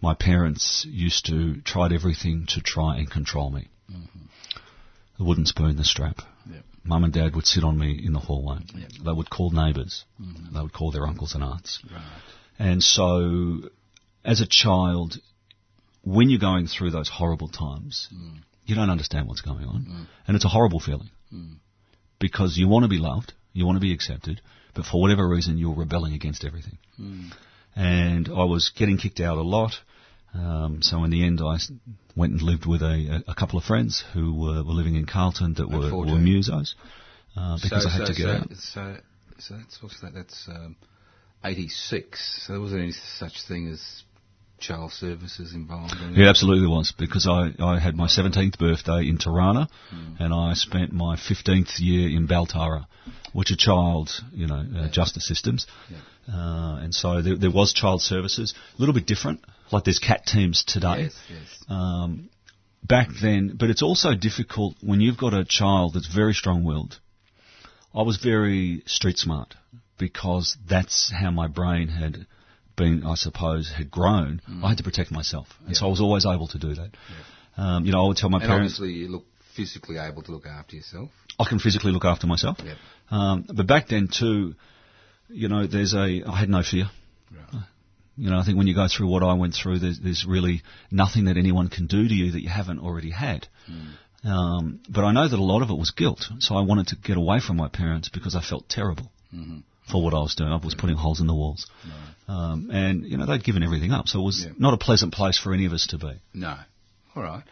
My 0.00 0.14
parents 0.14 0.86
used 0.88 1.26
to 1.26 1.60
tried 1.62 1.92
everything 1.92 2.46
to 2.50 2.60
try 2.60 2.96
and 2.98 3.10
control 3.10 3.50
me. 3.50 3.68
The 5.18 5.24
wooden 5.24 5.46
spoon, 5.46 5.76
the 5.76 5.84
strap. 5.84 6.18
Yep. 6.48 6.62
Mum 6.84 7.04
and 7.04 7.12
dad 7.12 7.34
would 7.34 7.46
sit 7.46 7.64
on 7.64 7.78
me 7.78 8.00
in 8.04 8.12
the 8.12 8.20
hallway. 8.20 8.58
Yep. 8.74 8.90
They 9.04 9.12
would 9.12 9.30
call 9.30 9.50
neighbours. 9.50 10.04
They 10.52 10.60
would 10.60 10.72
call 10.72 10.90
their 10.90 11.06
uncles 11.06 11.34
and 11.34 11.42
aunts. 11.42 11.80
Right. 11.90 12.02
And 12.58 12.82
so, 12.82 13.60
as 14.24 14.40
a 14.40 14.46
child, 14.46 15.16
when 16.02 16.30
you're 16.30 16.40
going 16.40 16.66
through 16.66 16.90
those 16.90 17.08
horrible 17.08 17.48
times, 17.48 18.08
you 18.66 18.74
don't 18.74 18.90
understand 18.90 19.28
what's 19.28 19.40
going 19.40 19.64
on. 19.64 20.06
And 20.26 20.36
it's 20.36 20.44
a 20.44 20.48
horrible 20.48 20.80
feeling. 20.80 21.10
Because 22.18 22.56
you 22.56 22.68
want 22.68 22.84
to 22.84 22.88
be 22.88 22.98
loved, 22.98 23.32
you 23.52 23.66
want 23.66 23.76
to 23.76 23.80
be 23.80 23.92
accepted, 23.92 24.40
but 24.74 24.84
for 24.84 25.00
whatever 25.00 25.28
reason, 25.28 25.58
you're 25.58 25.74
rebelling 25.74 26.14
against 26.14 26.44
everything. 26.44 26.78
And 27.74 28.28
I 28.28 28.44
was 28.44 28.70
getting 28.76 28.98
kicked 28.98 29.20
out 29.20 29.38
a 29.38 29.42
lot. 29.42 29.72
Um, 30.34 30.80
so 30.82 31.04
in 31.04 31.10
the 31.10 31.24
end, 31.26 31.40
I 31.42 31.58
went 32.16 32.32
and 32.32 32.42
lived 32.42 32.64
with 32.64 32.82
a, 32.82 33.22
a, 33.28 33.34
couple 33.34 33.58
of 33.58 33.64
friends 33.64 34.02
who 34.14 34.34
were, 34.34 34.62
were 34.64 34.72
living 34.72 34.96
in 34.96 35.04
Carlton 35.04 35.54
that 35.54 35.68
were, 35.68 35.90
14. 35.90 36.14
were 36.14 36.18
musos 36.18 36.74
uh, 37.36 37.58
because 37.62 37.82
so, 37.82 37.88
I 37.88 37.92
had 37.92 38.06
so, 38.06 38.12
to 38.12 38.18
get 38.18 38.24
so, 38.24 38.30
out. 38.30 38.48
So, 38.56 38.96
so 39.38 39.56
that's 39.56 39.82
what's 39.82 40.00
that? 40.00 40.14
That's 40.14 40.48
um, 40.48 40.76
86. 41.44 42.44
So 42.46 42.52
there 42.52 42.60
wasn't 42.60 42.82
any 42.82 42.92
such 42.92 43.42
thing 43.46 43.68
as 43.68 44.02
child 44.62 44.92
services 44.92 45.52
involved. 45.54 45.94
in 46.00 46.14
Yeah, 46.14 46.28
absolutely 46.28 46.68
was 46.68 46.92
because 46.96 47.26
I, 47.26 47.50
I 47.58 47.80
had 47.80 47.96
my 47.96 48.06
17th 48.06 48.58
birthday 48.58 49.08
in 49.08 49.18
Turana 49.18 49.68
Hmm. 49.90 50.22
and 50.22 50.32
I 50.32 50.54
spent 50.54 50.92
my 50.92 51.16
15th 51.16 51.80
year 51.80 52.08
in 52.08 52.28
Baltara, 52.28 52.86
which 53.32 53.50
are 53.50 53.56
child, 53.56 54.10
you 54.32 54.46
know, 54.46 54.64
uh, 54.76 54.88
justice 54.88 55.26
systems. 55.26 55.66
Uh, 56.28 56.78
and 56.80 56.94
so 56.94 57.20
there, 57.20 57.36
there 57.36 57.50
was 57.50 57.72
child 57.72 58.00
services, 58.00 58.54
a 58.76 58.80
little 58.80 58.94
bit 58.94 59.06
different, 59.06 59.40
like 59.72 59.84
there's 59.84 59.98
cat 59.98 60.24
teams 60.24 60.62
today. 60.64 61.02
Yes, 61.02 61.16
yes. 61.28 61.64
Um, 61.68 62.30
back 62.84 63.08
then, 63.20 63.56
but 63.58 63.70
it's 63.70 63.82
also 63.82 64.14
difficult 64.14 64.76
when 64.80 65.00
you've 65.00 65.18
got 65.18 65.34
a 65.34 65.44
child 65.44 65.94
that's 65.94 66.06
very 66.06 66.34
strong-willed. 66.34 67.00
I 67.94 68.02
was 68.02 68.16
very 68.16 68.82
street 68.86 69.18
smart 69.18 69.54
because 70.02 70.56
that's 70.68 71.12
how 71.14 71.30
my 71.30 71.46
brain 71.46 71.86
had 71.86 72.26
been, 72.76 73.04
I 73.06 73.14
suppose, 73.14 73.70
had 73.70 73.88
grown. 73.88 74.42
I 74.64 74.70
had 74.70 74.78
to 74.78 74.82
protect 74.82 75.12
myself, 75.12 75.46
and 75.64 75.76
so 75.76 75.86
I 75.86 75.90
was 75.90 76.00
always 76.00 76.26
able 76.26 76.48
to 76.48 76.58
do 76.58 76.74
that. 76.74 76.90
Um, 77.56 77.86
you 77.86 77.92
know, 77.92 78.04
I 78.04 78.08
would 78.08 78.16
tell 78.16 78.28
my 78.28 78.38
And 78.38 78.48
parents, 78.48 78.74
obviously 78.80 79.00
you 79.00 79.08
look 79.08 79.24
physically 79.54 79.98
able 79.98 80.22
to 80.22 80.32
look 80.32 80.46
after 80.46 80.74
yourself. 80.74 81.10
I 81.38 81.44
can 81.48 81.60
physically 81.60 81.92
look 81.92 82.04
after 82.04 82.26
myself. 82.26 82.56
Yep. 82.64 82.76
Um, 83.10 83.46
but 83.54 83.68
back 83.68 83.88
then 83.88 84.08
too, 84.08 84.54
you 85.28 85.48
know, 85.48 85.68
there's 85.68 85.94
a, 85.94 86.22
I 86.26 86.40
had 86.40 86.48
no 86.48 86.62
fear. 86.68 86.86
Right. 87.30 87.62
You 88.16 88.30
know, 88.30 88.38
I 88.38 88.44
think 88.44 88.58
when 88.58 88.66
you 88.66 88.74
go 88.74 88.88
through 88.88 89.08
what 89.08 89.22
I 89.22 89.34
went 89.34 89.54
through, 89.54 89.78
there's, 89.78 90.00
there's 90.00 90.24
really 90.26 90.62
nothing 90.90 91.26
that 91.26 91.36
anyone 91.36 91.68
can 91.68 91.86
do 91.86 92.08
to 92.08 92.14
you 92.14 92.32
that 92.32 92.42
you 92.42 92.48
haven't 92.48 92.80
already 92.80 93.10
had. 93.10 93.46
Um, 94.24 94.80
but 94.88 95.04
I 95.04 95.12
know 95.12 95.28
that 95.28 95.38
a 95.38 95.42
lot 95.42 95.62
of 95.62 95.70
it 95.70 95.78
was 95.78 95.90
guilt, 95.92 96.24
so 96.38 96.56
I 96.56 96.62
wanted 96.62 96.88
to 96.88 96.96
get 96.96 97.16
away 97.16 97.40
from 97.40 97.56
my 97.56 97.68
parents 97.68 98.08
because 98.08 98.34
I 98.34 98.40
felt 98.40 98.68
terrible 98.68 99.10
for 99.92 100.02
what 100.02 100.14
I 100.14 100.18
was 100.20 100.34
doing. 100.34 100.50
I 100.50 100.56
was 100.56 100.74
putting 100.74 100.96
holes 100.96 101.20
in 101.20 101.26
the 101.28 101.34
walls, 101.34 101.66
um, 102.28 102.70
and 102.72 103.04
you 103.04 103.16
know 103.18 103.26
they'd 103.26 103.44
given 103.44 103.62
everything 103.62 103.92
up, 103.92 104.08
so 104.08 104.20
it 104.20 104.24
was 104.24 104.44
Yeah. 104.44 104.52
not 104.58 104.74
a 104.74 104.78
pleasant 104.78 105.12
place 105.12 105.38
for 105.38 105.52
any 105.54 105.66
of 105.66 105.72
us 105.72 105.86
to 105.88 105.98
be. 105.98 106.14
No. 106.34 106.56
All 107.14 107.22
right. 107.22 107.44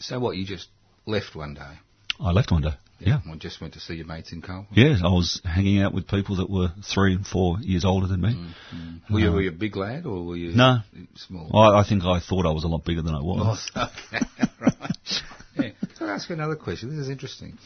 So 0.00 0.18
what? 0.18 0.36
You 0.36 0.44
just 0.44 0.68
left 1.06 1.36
one 1.36 1.54
day. 1.54 1.74
I 2.18 2.30
left 2.32 2.50
one 2.50 2.62
day. 2.62 2.74
Yeah. 3.00 3.20
Or 3.28 3.36
just 3.36 3.60
went 3.60 3.74
to 3.74 3.80
see 3.80 3.94
your 3.94 4.06
mates 4.06 4.32
in 4.32 4.40
Carlton. 4.40 4.68
Yeah, 4.72 4.96
I 5.04 5.08
was 5.08 5.40
hanging 5.44 5.82
out 5.82 5.92
with 5.92 6.06
people 6.08 6.36
that 6.36 6.48
were 6.48 6.68
three 6.94 7.12
and 7.14 7.26
four 7.26 7.58
years 7.60 7.84
older 7.84 8.06
than 8.06 8.20
me. 8.20 8.28
Mm, 8.34 8.48
mm. 8.74 9.10
Were 9.10 9.18
you, 9.20 9.28
uh, 9.28 9.32
were 9.32 9.42
you 9.42 9.48
a 9.50 9.52
big 9.52 9.76
lad 9.76 10.06
or 10.06 10.24
were 10.24 10.36
you 10.36 10.52
No. 10.54 10.78
small? 11.16 11.50
I, 11.54 11.80
I 11.80 11.84
think 11.88 12.04
I 12.04 12.20
thought 12.20 12.46
I 12.46 12.52
was 12.52 12.64
a 12.64 12.68
lot 12.68 12.84
bigger 12.84 13.02
than 13.02 13.14
I 13.14 13.20
was. 13.20 13.70
Oh, 13.74 13.90
okay. 14.14 14.24
right. 14.60 15.22
Yeah. 15.56 15.70
Can 15.98 16.08
I 16.08 16.14
ask 16.14 16.28
you 16.28 16.34
another 16.36 16.56
question? 16.56 16.88
This 16.90 17.00
is 17.00 17.08
interesting. 17.10 17.58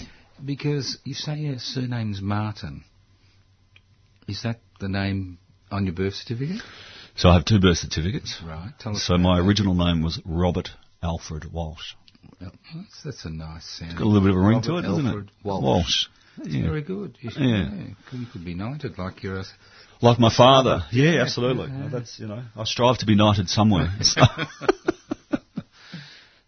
Because 0.45 0.99
you 1.05 1.15
say 1.15 1.37
your 1.37 1.59
surname's 1.59 2.21
Martin. 2.23 2.85
Is 4.29 4.43
that 4.43 4.61
the 4.79 4.89
name 4.89 5.39
on 5.71 5.87
your 5.87 5.95
birth 5.95 6.15
certificate? 6.15 6.61
So 7.17 7.31
I 7.31 7.35
have 7.35 7.45
two 7.47 7.59
birth 7.59 7.79
certificates. 7.79 8.41
Right. 8.47 8.71
Tell 8.79 8.95
us 8.95 9.03
So 9.03 9.17
my 9.19 9.39
that. 9.39 9.47
original 9.47 9.75
name 9.75 10.03
was 10.03 10.21
Robert 10.25 10.69
Alfred 11.03 11.51
Walsh. 11.51 11.95
Well, 12.41 12.53
That's, 12.75 13.03
that's 13.05 13.25
a 13.25 13.31
nice 13.31 13.65
sound. 13.65 13.97
Got 13.97 14.05
a 14.05 14.09
little 14.09 14.21
bit 14.21 14.31
of 14.31 14.37
a 14.37 14.47
ring 14.47 14.61
to 14.63 14.73
Robert 14.73 14.85
it, 14.85 14.89
doesn't 14.89 15.07
it? 15.07 15.31
Walsh. 15.43 16.07
Yeah. 16.45 16.63
Very 16.63 16.83
good. 16.83 17.17
You, 17.21 17.31
should, 17.31 17.43
Yeah. 17.43 17.71
You 18.13 18.27
could 18.33 18.45
be 18.45 18.55
knighted 18.55 18.99
like 18.99 19.23
you're 19.23 19.41
a... 19.41 19.45
Like 20.01 20.21
my 20.21 20.33
father. 20.35 20.83
Yeah, 20.93 21.23
absolutely. 21.23 21.73
That's, 21.91 22.21
you 22.21 22.29
know, 22.29 22.43
I 22.55 22.65
strive 22.65 22.99
to 22.99 23.07
be 23.07 23.17
knighted 23.17 23.49
somewhere. 23.49 23.89
So. 24.03 24.21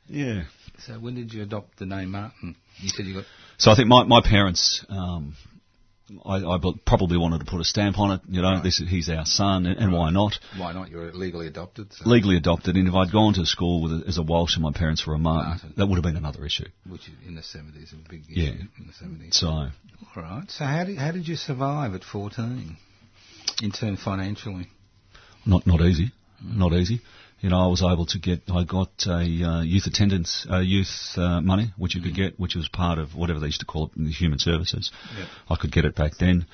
yeah. 0.07 0.43
So 0.87 0.95
when 0.95 1.15
did 1.15 1.33
you 1.33 1.43
adopt 1.43 1.79
the 1.79 1.87
name 1.87 2.11
Martin? 2.13 2.57
You 2.79 2.89
said 2.91 3.07
you 3.07 3.15
got... 3.15 3.25
So 3.59 3.71
I 3.71 3.77
think 3.77 3.89
my, 3.89 4.05
my 4.05 4.21
parents, 4.23 4.85
um, 4.89 5.35
I, 6.25 6.37
I 6.39 6.59
probably 6.87 7.17
wanted 7.19 7.39
to 7.41 7.45
put 7.45 7.61
a 7.61 7.65
stamp 7.65 7.99
on 7.99 8.13
it. 8.13 8.21
You 8.29 8.43
know, 8.43 8.53
Right. 8.55 8.63
this 8.63 8.81
is, 8.81 8.89
he's 8.89 9.09
our 9.09 9.25
son, 9.25 9.67
and, 9.67 9.79
and 9.79 9.93
why 9.93 10.11
not? 10.11 10.39
Why 10.57 10.73
not? 10.73 10.91
You're 10.91 11.13
legally 11.13 11.47
adopted. 11.47 11.93
So, 11.93 12.09
Legally 12.09 12.37
adopted, 12.37 12.77
and 12.77 12.89
if 12.89 12.95
I'd 12.95 13.13
gone 13.13 13.35
to 13.35 13.47
school 13.47 13.83
with 13.83 13.93
a, 13.93 14.09
as 14.09 14.19
a 14.19 14.23
Walsh 14.23 14.55
and 14.57 14.63
my 14.63 14.73
parents 14.73 15.07
were 15.07 15.15
a 15.15 15.19
Martin, 15.19 15.51
Martin. 15.51 15.75
that 15.77 15.87
would 15.87 15.97
have 15.97 16.05
been 16.05 16.17
another 16.17 16.45
issue. 16.45 16.67
Which 16.89 17.09
in 17.27 17.35
the 17.37 17.43
70s, 17.43 17.93
a 17.93 18.09
big 18.09 18.23
issue 18.31 18.41
Yeah. 18.41 18.51
in 18.51 18.87
the 18.87 18.93
70s. 18.93 19.35
So 19.35 19.47
All 19.49 19.71
right. 20.17 20.51
So 20.51 20.65
how 20.65 20.85
did, 20.85 20.99
how 20.99 21.13
did 21.13 21.29
you 21.29 21.37
survive 21.37 21.95
at 21.95 22.03
14? 22.05 22.77
In 23.63 23.71
turn 23.73 23.97
financially? 23.97 24.67
not 25.47 25.67
not 25.67 25.81
easy, 25.81 26.13
mm. 26.45 26.57
not 26.57 26.73
easy. 26.73 27.01
You 27.41 27.49
know, 27.49 27.59
I 27.59 27.67
was 27.69 27.83
able 27.83 28.05
to 28.07 28.19
get, 28.19 28.43
I 28.53 28.65
got 28.65 28.91
a 29.07 29.21
uh, 29.23 29.63
youth 29.63 29.87
attendance, 29.87 30.47
uh, 30.51 30.59
youth 30.59 31.13
uh, 31.17 31.41
money, 31.41 31.73
which 31.79 31.95
you 31.95 32.03
could 32.03 32.15
get, 32.15 32.39
which 32.39 32.55
was 32.55 32.69
part 32.69 32.99
of 32.99 33.15
whatever 33.15 33.41
they 33.41 33.47
used 33.47 33.61
to 33.61 33.67
call 33.67 33.87
it 33.87 33.97
in 33.97 34.05
the 34.05 34.13
human 34.13 34.39
services. 34.39 34.91
Yep. 35.19 35.29
I 35.49 35.57
could 35.57 35.73
get 35.73 35.87
it 35.87 35.95
back 35.95 36.19
then, 36.19 36.47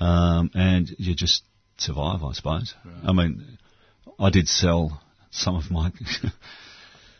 um, 0.00 0.50
and 0.54 0.94
you 0.98 1.14
just 1.14 1.44
survive, 1.78 2.22
I 2.22 2.32
suppose. 2.32 2.74
I 3.06 3.12
mean, 3.12 3.58
I 4.18 4.30
did 4.30 4.48
sell 4.48 5.00
some 5.30 5.56
of 5.56 5.70
my. 5.70 5.92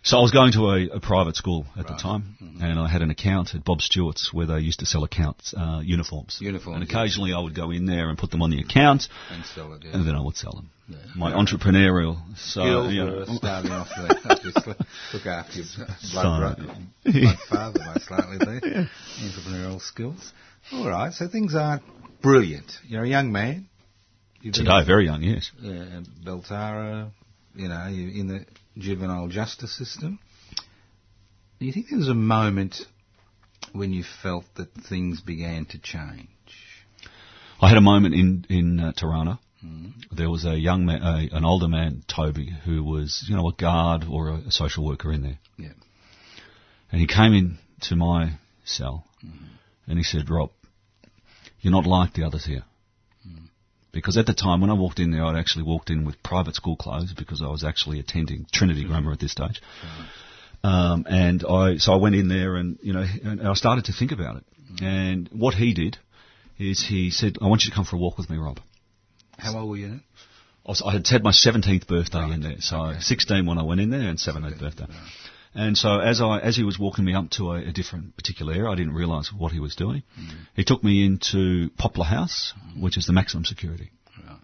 So 0.06 0.18
I 0.18 0.20
was 0.20 0.32
going 0.32 0.52
to 0.52 0.68
a, 0.68 0.96
a 0.96 1.00
private 1.00 1.34
school 1.34 1.64
at 1.78 1.86
the 1.86 1.94
Right. 1.94 2.02
time, 2.02 2.36
and 2.60 2.78
I 2.78 2.88
had 2.88 3.00
an 3.00 3.10
account 3.10 3.54
at 3.54 3.64
Bob 3.64 3.80
Stewart's 3.80 4.34
where 4.34 4.46
they 4.46 4.58
used 4.60 4.80
to 4.80 4.86
sell 4.86 5.02
accounts 5.02 5.54
uh, 5.56 5.80
uniforms. 5.82 6.36
Uniforms, 6.42 6.76
And 6.82 6.86
yeah. 6.90 6.98
occasionally 7.00 7.32
I 7.32 7.38
would 7.40 7.54
go 7.54 7.70
in 7.70 7.86
there 7.86 8.10
and 8.10 8.18
put 8.18 8.30
them 8.30 8.42
on 8.42 8.50
the 8.50 8.60
account, 8.60 9.08
And 9.30 9.42
sell 9.46 9.72
it, 9.72 9.82
yeah. 9.82 9.92
and 9.94 10.06
then 10.06 10.14
I 10.14 10.20
would 10.20 10.36
sell 10.36 10.52
them. 10.52 10.68
Yeah. 10.88 10.98
My 11.16 11.32
entrepreneurial 11.32 12.18
so 12.36 12.60
skills 12.60 12.92
you 12.92 13.04
know, 13.06 13.24
starting 13.36 13.70
off 13.72 13.88
there. 13.96 14.18
Obviously, 14.30 14.74
look 15.14 15.24
after 15.26 15.56
your 15.56 15.66
blood, 16.12 16.58
So- 16.58 17.10
blood 17.10 17.38
father 17.48 17.80
most 17.94 18.10
likely 18.10 18.38
there. 18.60 18.90
Entrepreneurial 19.22 19.80
skills. 19.80 20.32
All 20.70 20.86
right, 20.86 21.14
so 21.14 21.28
things 21.28 21.54
aren't 21.54 21.82
brilliant. 22.20 22.70
You're 22.86 23.04
a 23.04 23.08
young 23.08 23.32
man. 23.32 23.68
Today 24.42 24.84
very 24.84 25.06
young, 25.06 25.22
yes. 25.22 25.50
Yeah, 25.62 26.02
Baltara, 26.26 27.10
you 27.54 27.68
know, 27.68 27.86
in 27.86 28.28
the 28.28 28.46
juvenile 28.78 29.28
justice 29.28 29.76
system. 29.76 30.18
Do 31.60 31.66
you 31.66 31.72
think 31.72 31.86
there 31.88 31.98
was 31.98 32.08
a 32.08 32.14
moment 32.14 32.76
when 33.72 33.92
you 33.92 34.04
felt 34.22 34.44
that 34.56 34.72
things 34.74 35.20
began 35.20 35.64
to 35.66 35.78
change? 35.78 36.28
I 37.60 37.68
had 37.68 37.78
a 37.78 37.82
moment 37.82 38.14
in 38.14 38.44
in 38.48 38.80
uh, 38.80 38.92
Turana. 38.92 39.38
Mm. 39.64 39.92
There 40.12 40.28
was 40.28 40.44
a 40.44 40.56
young 40.58 40.84
man, 40.84 41.00
a, 41.02 41.34
an 41.34 41.44
older 41.44 41.68
man, 41.68 42.04
Toby, 42.06 42.50
who 42.64 42.82
was 42.84 43.24
you 43.28 43.36
know 43.36 43.48
a 43.48 43.52
guard 43.54 44.04
or 44.10 44.28
a, 44.28 44.34
a 44.48 44.50
social 44.50 44.84
worker 44.84 45.12
in 45.12 45.22
there, 45.22 45.38
Yeah. 45.56 45.72
and 46.92 47.00
he 47.00 47.06
came 47.06 47.32
in 47.32 47.58
to 47.82 47.96
my 47.96 48.32
cell, 48.64 49.06
and 49.86 49.96
he 49.98 50.04
said, 50.04 50.28
"Rob, 50.28 50.50
you're 51.60 51.72
not 51.72 51.86
like 51.86 52.12
the 52.14 52.24
others 52.24 52.44
here." 52.44 52.64
Because 53.94 54.16
at 54.18 54.26
the 54.26 54.34
time 54.34 54.60
when 54.60 54.70
I 54.70 54.74
walked 54.74 54.98
in 54.98 55.10
there, 55.12 55.24
I'd 55.24 55.38
actually 55.38 55.62
walked 55.64 55.88
in 55.88 56.04
with 56.04 56.22
private 56.22 56.54
school 56.56 56.76
clothes 56.76 57.12
because 57.14 57.40
I 57.40 57.46
was 57.48 57.64
actually 57.64 58.00
attending 58.00 58.46
Trinity 58.52 58.84
Grammar 58.84 59.12
at 59.12 59.20
this 59.20 59.32
stage. 59.32 59.62
Um, 60.62 61.06
and 61.08 61.44
I, 61.44 61.76
so 61.76 61.92
I 61.92 61.96
went 61.96 62.14
in 62.14 62.28
there 62.28 62.56
and, 62.56 62.78
you 62.82 62.92
know, 62.92 63.04
and 63.22 63.46
I 63.46 63.54
started 63.54 63.84
to 63.86 63.92
think 63.92 64.12
about 64.12 64.36
it. 64.38 64.44
And 64.82 65.28
what 65.32 65.54
he 65.54 65.74
did 65.74 65.98
is 66.58 66.84
he 66.86 67.10
said, 67.10 67.36
I 67.40 67.46
want 67.46 67.64
you 67.64 67.70
to 67.70 67.74
come 67.76 67.84
for 67.84 67.96
a 67.96 67.98
walk 67.98 68.18
with 68.18 68.28
me, 68.30 68.36
Rob. 68.38 68.58
How 69.38 69.56
old 69.58 69.70
were 69.70 69.76
you 69.76 69.88
then? 69.88 70.02
I, 70.66 70.70
was, 70.70 70.82
I 70.84 70.92
had 70.92 71.06
had 71.06 71.22
my 71.22 71.32
17th 71.32 71.86
birthday 71.86 72.18
Right. 72.20 72.32
in 72.32 72.40
there. 72.40 72.56
So 72.60 72.76
Okay. 72.86 73.00
16 73.00 73.44
when 73.46 73.58
I 73.58 73.62
went 73.62 73.80
in 73.80 73.90
there 73.90 74.08
and 74.08 74.18
17th 74.18 74.58
birthday. 74.58 74.86
Right. 74.88 74.98
And 75.54 75.78
so 75.78 76.00
as 76.00 76.20
I, 76.20 76.40
as 76.40 76.56
he 76.56 76.64
was 76.64 76.78
walking 76.78 77.04
me 77.04 77.14
up 77.14 77.30
to 77.32 77.52
a, 77.52 77.68
a 77.68 77.72
different 77.72 78.16
particular 78.16 78.52
area, 78.52 78.68
I 78.68 78.74
didn't 78.74 78.94
realise 78.94 79.32
what 79.32 79.52
he 79.52 79.60
was 79.60 79.76
doing. 79.76 80.02
Mm. 80.18 80.30
He 80.56 80.64
took 80.64 80.82
me 80.82 81.04
into 81.06 81.70
Poplar 81.78 82.06
House, 82.06 82.52
which 82.76 82.98
is 82.98 83.06
the 83.06 83.12
maximum 83.12 83.44
security. 83.44 83.90
Right. 84.26 84.38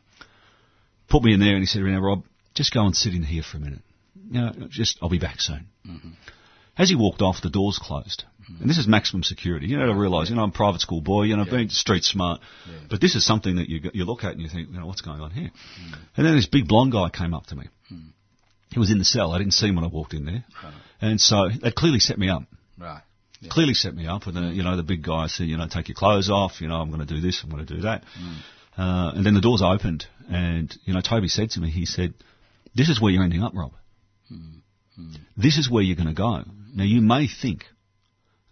Put 1.08 1.24
me 1.24 1.34
in 1.34 1.40
there 1.40 1.54
and 1.54 1.60
he 1.60 1.66
said, 1.66 1.82
now 1.82 2.00
Rob, 2.00 2.22
just 2.54 2.72
go 2.72 2.84
and 2.86 2.94
sit 2.96 3.14
in 3.14 3.24
here 3.24 3.42
for 3.42 3.56
a 3.56 3.60
minute. 3.60 3.82
You 4.30 4.40
know, 4.40 4.52
just, 4.70 4.98
I'll 5.02 5.08
be 5.08 5.18
back 5.18 5.40
soon. 5.40 5.66
Mm-hmm. 5.88 6.10
As 6.78 6.88
he 6.88 6.94
walked 6.94 7.22
off, 7.22 7.42
the 7.42 7.50
doors 7.50 7.78
closed. 7.82 8.24
And 8.60 8.68
this 8.68 8.78
is 8.78 8.88
maximum 8.88 9.22
security. 9.22 9.68
You 9.68 9.78
know, 9.78 9.86
to 9.86 9.94
realise, 9.94 10.28
you 10.28 10.34
know, 10.34 10.42
I'm 10.42 10.48
a 10.50 10.52
private 10.52 10.80
school 10.80 11.00
boy, 11.00 11.22
you 11.24 11.36
know, 11.36 11.44
Yeah. 11.44 11.50
being 11.58 11.68
street 11.68 12.02
smart. 12.02 12.40
Yeah. 12.68 12.78
But 12.88 13.00
this 13.00 13.14
is 13.14 13.24
something 13.24 13.56
that 13.56 13.68
you, 13.68 13.90
you 13.94 14.04
look 14.04 14.24
at 14.24 14.32
and 14.32 14.40
you 14.40 14.48
think, 14.48 14.70
you 14.70 14.78
know, 14.80 14.86
what's 14.86 15.02
going 15.02 15.20
on 15.20 15.30
here? 15.30 15.50
Mm. 15.80 15.94
And 16.16 16.26
then 16.26 16.34
this 16.34 16.46
big 16.46 16.66
blonde 16.66 16.90
guy 16.92 17.10
came 17.10 17.32
up 17.32 17.46
to 17.46 17.56
me. 17.56 17.66
He 18.72 18.78
was 18.78 18.90
in 18.90 18.98
the 18.98 19.04
cell. 19.04 19.32
I 19.32 19.38
didn't 19.38 19.52
see 19.54 19.68
him 19.68 19.76
when 19.76 19.84
I 19.84 19.88
walked 19.88 20.14
in 20.14 20.24
there. 20.24 20.44
Right. 20.62 20.74
And 21.00 21.20
so 21.20 21.48
that 21.62 21.74
clearly 21.74 22.00
set 22.00 22.18
me 22.18 22.28
up. 22.28 22.42
Right. 22.78 23.02
Yeah. 23.40 23.50
Clearly 23.50 23.74
set 23.74 23.94
me 23.94 24.06
up. 24.06 24.26
with 24.26 24.34
then, 24.34 24.54
you 24.54 24.62
know, 24.62 24.76
the 24.76 24.82
big 24.82 25.02
guy 25.02 25.26
said, 25.26 25.46
you 25.46 25.56
know, 25.56 25.66
take 25.68 25.88
your 25.88 25.94
clothes 25.94 26.28
off. 26.30 26.60
You 26.60 26.68
know, 26.68 26.76
I'm 26.76 26.90
going 26.90 27.06
to 27.06 27.14
do 27.14 27.20
this. 27.20 27.40
I'm 27.42 27.50
going 27.50 27.64
to 27.64 27.74
do 27.74 27.82
that. 27.82 28.04
Mm. 28.18 28.36
Uh, 28.76 29.12
and 29.14 29.24
then 29.24 29.34
the 29.34 29.40
doors 29.40 29.62
opened. 29.62 30.04
And, 30.28 30.74
you 30.84 30.92
know, 30.92 31.00
Toby 31.00 31.28
said 31.28 31.50
to 31.52 31.60
me, 31.60 31.70
he 31.70 31.86
said, 31.86 32.14
this 32.74 32.88
is 32.88 33.00
where 33.00 33.10
you're 33.10 33.24
ending 33.24 33.42
up, 33.42 33.52
Rob. 33.54 33.72
Mm. 34.30 34.60
This 35.36 35.56
is 35.56 35.70
where 35.70 35.82
you're 35.82 35.96
going 35.96 36.08
to 36.08 36.14
go. 36.14 36.44
Now, 36.74 36.84
you 36.84 37.00
may 37.00 37.26
think 37.26 37.64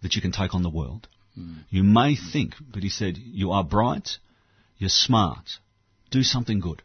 that 0.01 0.15
you 0.15 0.21
can 0.21 0.31
take 0.31 0.55
on 0.55 0.63
the 0.63 0.69
world. 0.69 1.07
Mm. 1.37 1.63
You 1.69 1.83
may 1.83 2.15
think, 2.15 2.55
but 2.73 2.83
he 2.83 2.89
said, 2.89 3.17
you 3.17 3.51
are 3.51 3.63
bright, 3.63 4.17
you're 4.77 4.89
smart, 4.89 5.59
do 6.09 6.23
something 6.23 6.59
good. 6.59 6.81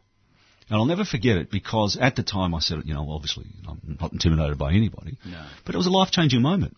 And 0.69 0.77
I'll 0.77 0.85
never 0.85 1.05
forget 1.05 1.37
it 1.37 1.51
because 1.51 1.95
at 1.99 2.15
the 2.15 2.23
time 2.23 2.55
I 2.55 2.59
said, 2.59 2.79
you 2.85 2.93
know, 2.95 3.09
obviously 3.11 3.45
I'm 3.67 3.97
not 4.01 4.11
intimidated 4.13 4.57
by 4.57 4.73
anybody, 4.73 5.17
No. 5.25 5.45
but 5.65 5.75
it 5.75 5.77
was 5.77 5.85
a 5.87 5.91
life 5.91 6.11
changing 6.11 6.41
moment. 6.41 6.75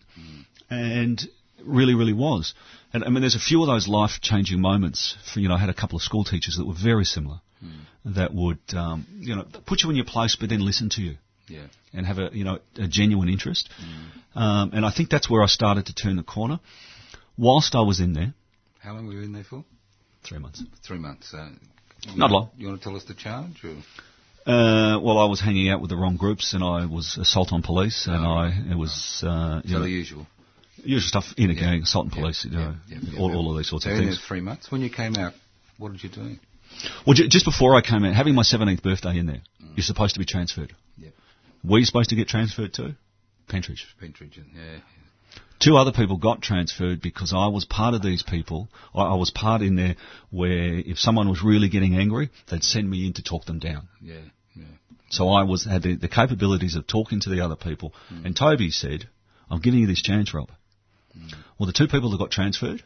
And 0.70 1.20
really, 1.64 1.94
really 1.94 2.12
was. 2.12 2.54
And 2.92 3.02
I 3.04 3.08
mean, 3.08 3.20
there's 3.22 3.34
a 3.34 3.40
few 3.40 3.62
of 3.62 3.66
those 3.66 3.88
life 3.88 4.20
changing 4.20 4.60
moments. 4.60 5.16
For, 5.32 5.40
you 5.40 5.48
know, 5.48 5.54
I 5.54 5.58
had 5.58 5.70
a 5.70 5.74
couple 5.74 5.96
of 5.96 6.02
school 6.02 6.24
teachers 6.24 6.56
that 6.58 6.66
were 6.66 6.74
very 6.80 7.04
similar 7.04 7.40
that 8.04 8.32
would, 8.34 8.58
um, 8.74 9.06
you 9.18 9.34
know, 9.34 9.44
put 9.66 9.82
you 9.82 9.90
in 9.90 9.96
your 9.96 10.04
place 10.04 10.36
but 10.38 10.48
then 10.50 10.60
listen 10.64 10.88
to 10.90 11.02
you 11.02 11.16
Yeah. 11.48 11.66
and 11.92 12.06
have 12.06 12.18
a, 12.18 12.30
you 12.32 12.44
know, 12.44 12.58
a 12.76 12.86
genuine 12.88 13.28
interest. 13.28 13.68
Um, 14.34 14.70
and 14.74 14.84
I 14.86 14.90
think 14.90 15.08
that's 15.10 15.28
where 15.30 15.42
I 15.42 15.46
started 15.46 15.86
to 15.86 15.94
turn 15.94 16.16
the 16.16 16.22
corner. 16.22 16.60
Whilst 17.36 17.74
I 17.74 17.80
was 17.80 18.00
in 18.00 18.12
there, 18.12 18.34
How 18.80 18.92
long 18.94 19.06
were 19.06 19.14
you 19.14 19.22
in 19.22 19.32
there 19.32 19.44
for? 19.44 19.64
three 20.24 20.38
months. 20.38 20.62
Three 20.86 20.98
months. 20.98 21.32
Uh, 21.34 21.50
Not 22.16 22.30
long. 22.30 22.50
You 22.56 22.68
want 22.68 22.80
to 22.80 22.84
tell 22.84 22.96
us 22.96 23.04
the 23.04 23.14
charge? 23.14 23.62
Or? 23.64 23.76
Uh, 24.50 24.98
well, 25.00 25.18
I 25.18 25.26
was 25.26 25.40
hanging 25.40 25.68
out 25.68 25.80
with 25.80 25.90
the 25.90 25.96
wrong 25.96 26.16
groups, 26.16 26.54
and 26.54 26.62
I 26.64 26.86
was 26.86 27.18
assault 27.20 27.52
on 27.52 27.62
police, 27.62 28.06
and 28.06 28.24
Oh, 28.24 28.30
I 28.30 28.48
it 28.70 28.76
was 28.76 29.22
uh, 29.26 29.60
you 29.64 29.72
So 29.72 29.78
know, 29.78 29.82
the 29.84 29.90
usual. 29.90 30.26
usual 30.84 31.06
stuff 31.08 31.34
in 31.36 31.50
a 31.50 31.52
Yeah. 31.54 31.60
gang, 31.60 31.82
assault 31.82 32.06
Yeah, 32.10 32.14
police, 32.20 32.44
you 32.44 32.52
know, 32.52 32.74
yeah, 32.88 32.98
yeah, 33.02 33.18
all, 33.18 33.30
yeah. 33.30 33.36
all 33.36 33.50
of 33.50 33.58
these 33.58 33.68
sorts 33.68 33.84
So 33.84 33.90
of 33.90 33.98
in 33.98 34.04
things. 34.04 34.20
three 34.26 34.40
months. 34.40 34.70
When 34.70 34.80
you 34.80 34.88
came 34.90 35.16
out, 35.16 35.34
what 35.76 35.92
did 35.92 36.02
you 36.02 36.08
do? 36.08 36.36
Well, 37.06 37.14
ju- 37.14 37.28
just 37.28 37.44
before 37.44 37.74
I 37.74 37.80
came 37.82 38.04
out, 38.04 38.14
having 38.14 38.34
my 38.34 38.42
17th 38.42 38.82
birthday 38.82 39.18
in 39.18 39.26
there, 39.26 39.42
you're 39.76 39.84
supposed 39.84 40.14
to 40.14 40.18
be 40.20 40.24
transferred. 40.26 40.74
Yep. 40.98 41.12
Were 41.64 41.78
you 41.78 41.84
supposed 41.84 42.10
to 42.10 42.16
get 42.16 42.28
transferred 42.28 42.72
to? 42.74 42.94
Pentridge. 43.48 43.86
Pentridge. 44.00 44.38
Yeah. 44.54 44.78
Two 45.60 45.76
other 45.76 45.92
people 45.92 46.16
got 46.18 46.40
transferred 46.40 47.00
because 47.00 47.32
I 47.34 47.48
was 47.48 47.64
part 47.64 47.94
of 47.94 48.02
these 48.02 48.22
people. 48.22 48.68
I, 48.94 49.02
I 49.02 49.14
was 49.14 49.30
part 49.30 49.62
in 49.62 49.76
there 49.76 49.96
where 50.30 50.78
if 50.78 50.98
someone 50.98 51.28
was 51.28 51.42
really 51.42 51.68
getting 51.68 51.96
angry, 51.96 52.30
they'd 52.48 52.62
send 52.62 52.88
me 52.88 53.06
in 53.06 53.14
to 53.14 53.22
talk 53.22 53.44
them 53.44 53.58
down. 53.58 53.88
Yeah. 54.00 54.20
Yeah. 54.54 54.64
So 55.10 55.28
I 55.30 55.42
was 55.44 55.64
had 55.64 55.82
the, 55.82 55.96
the 55.96 56.08
capabilities 56.08 56.76
of 56.76 56.86
talking 56.86 57.20
to 57.20 57.30
the 57.30 57.40
other 57.40 57.56
people. 57.56 57.94
Mm. 58.12 58.26
And 58.26 58.36
Toby 58.36 58.70
said, 58.70 59.08
"I'm 59.50 59.60
giving 59.60 59.80
you 59.80 59.86
this 59.86 60.02
chance, 60.02 60.32
Rob." 60.32 60.50
Mm. 61.16 61.34
Well, 61.58 61.66
the 61.66 61.72
two 61.72 61.88
people 61.88 62.10
that 62.10 62.18
got 62.18 62.30
transferred 62.30 62.84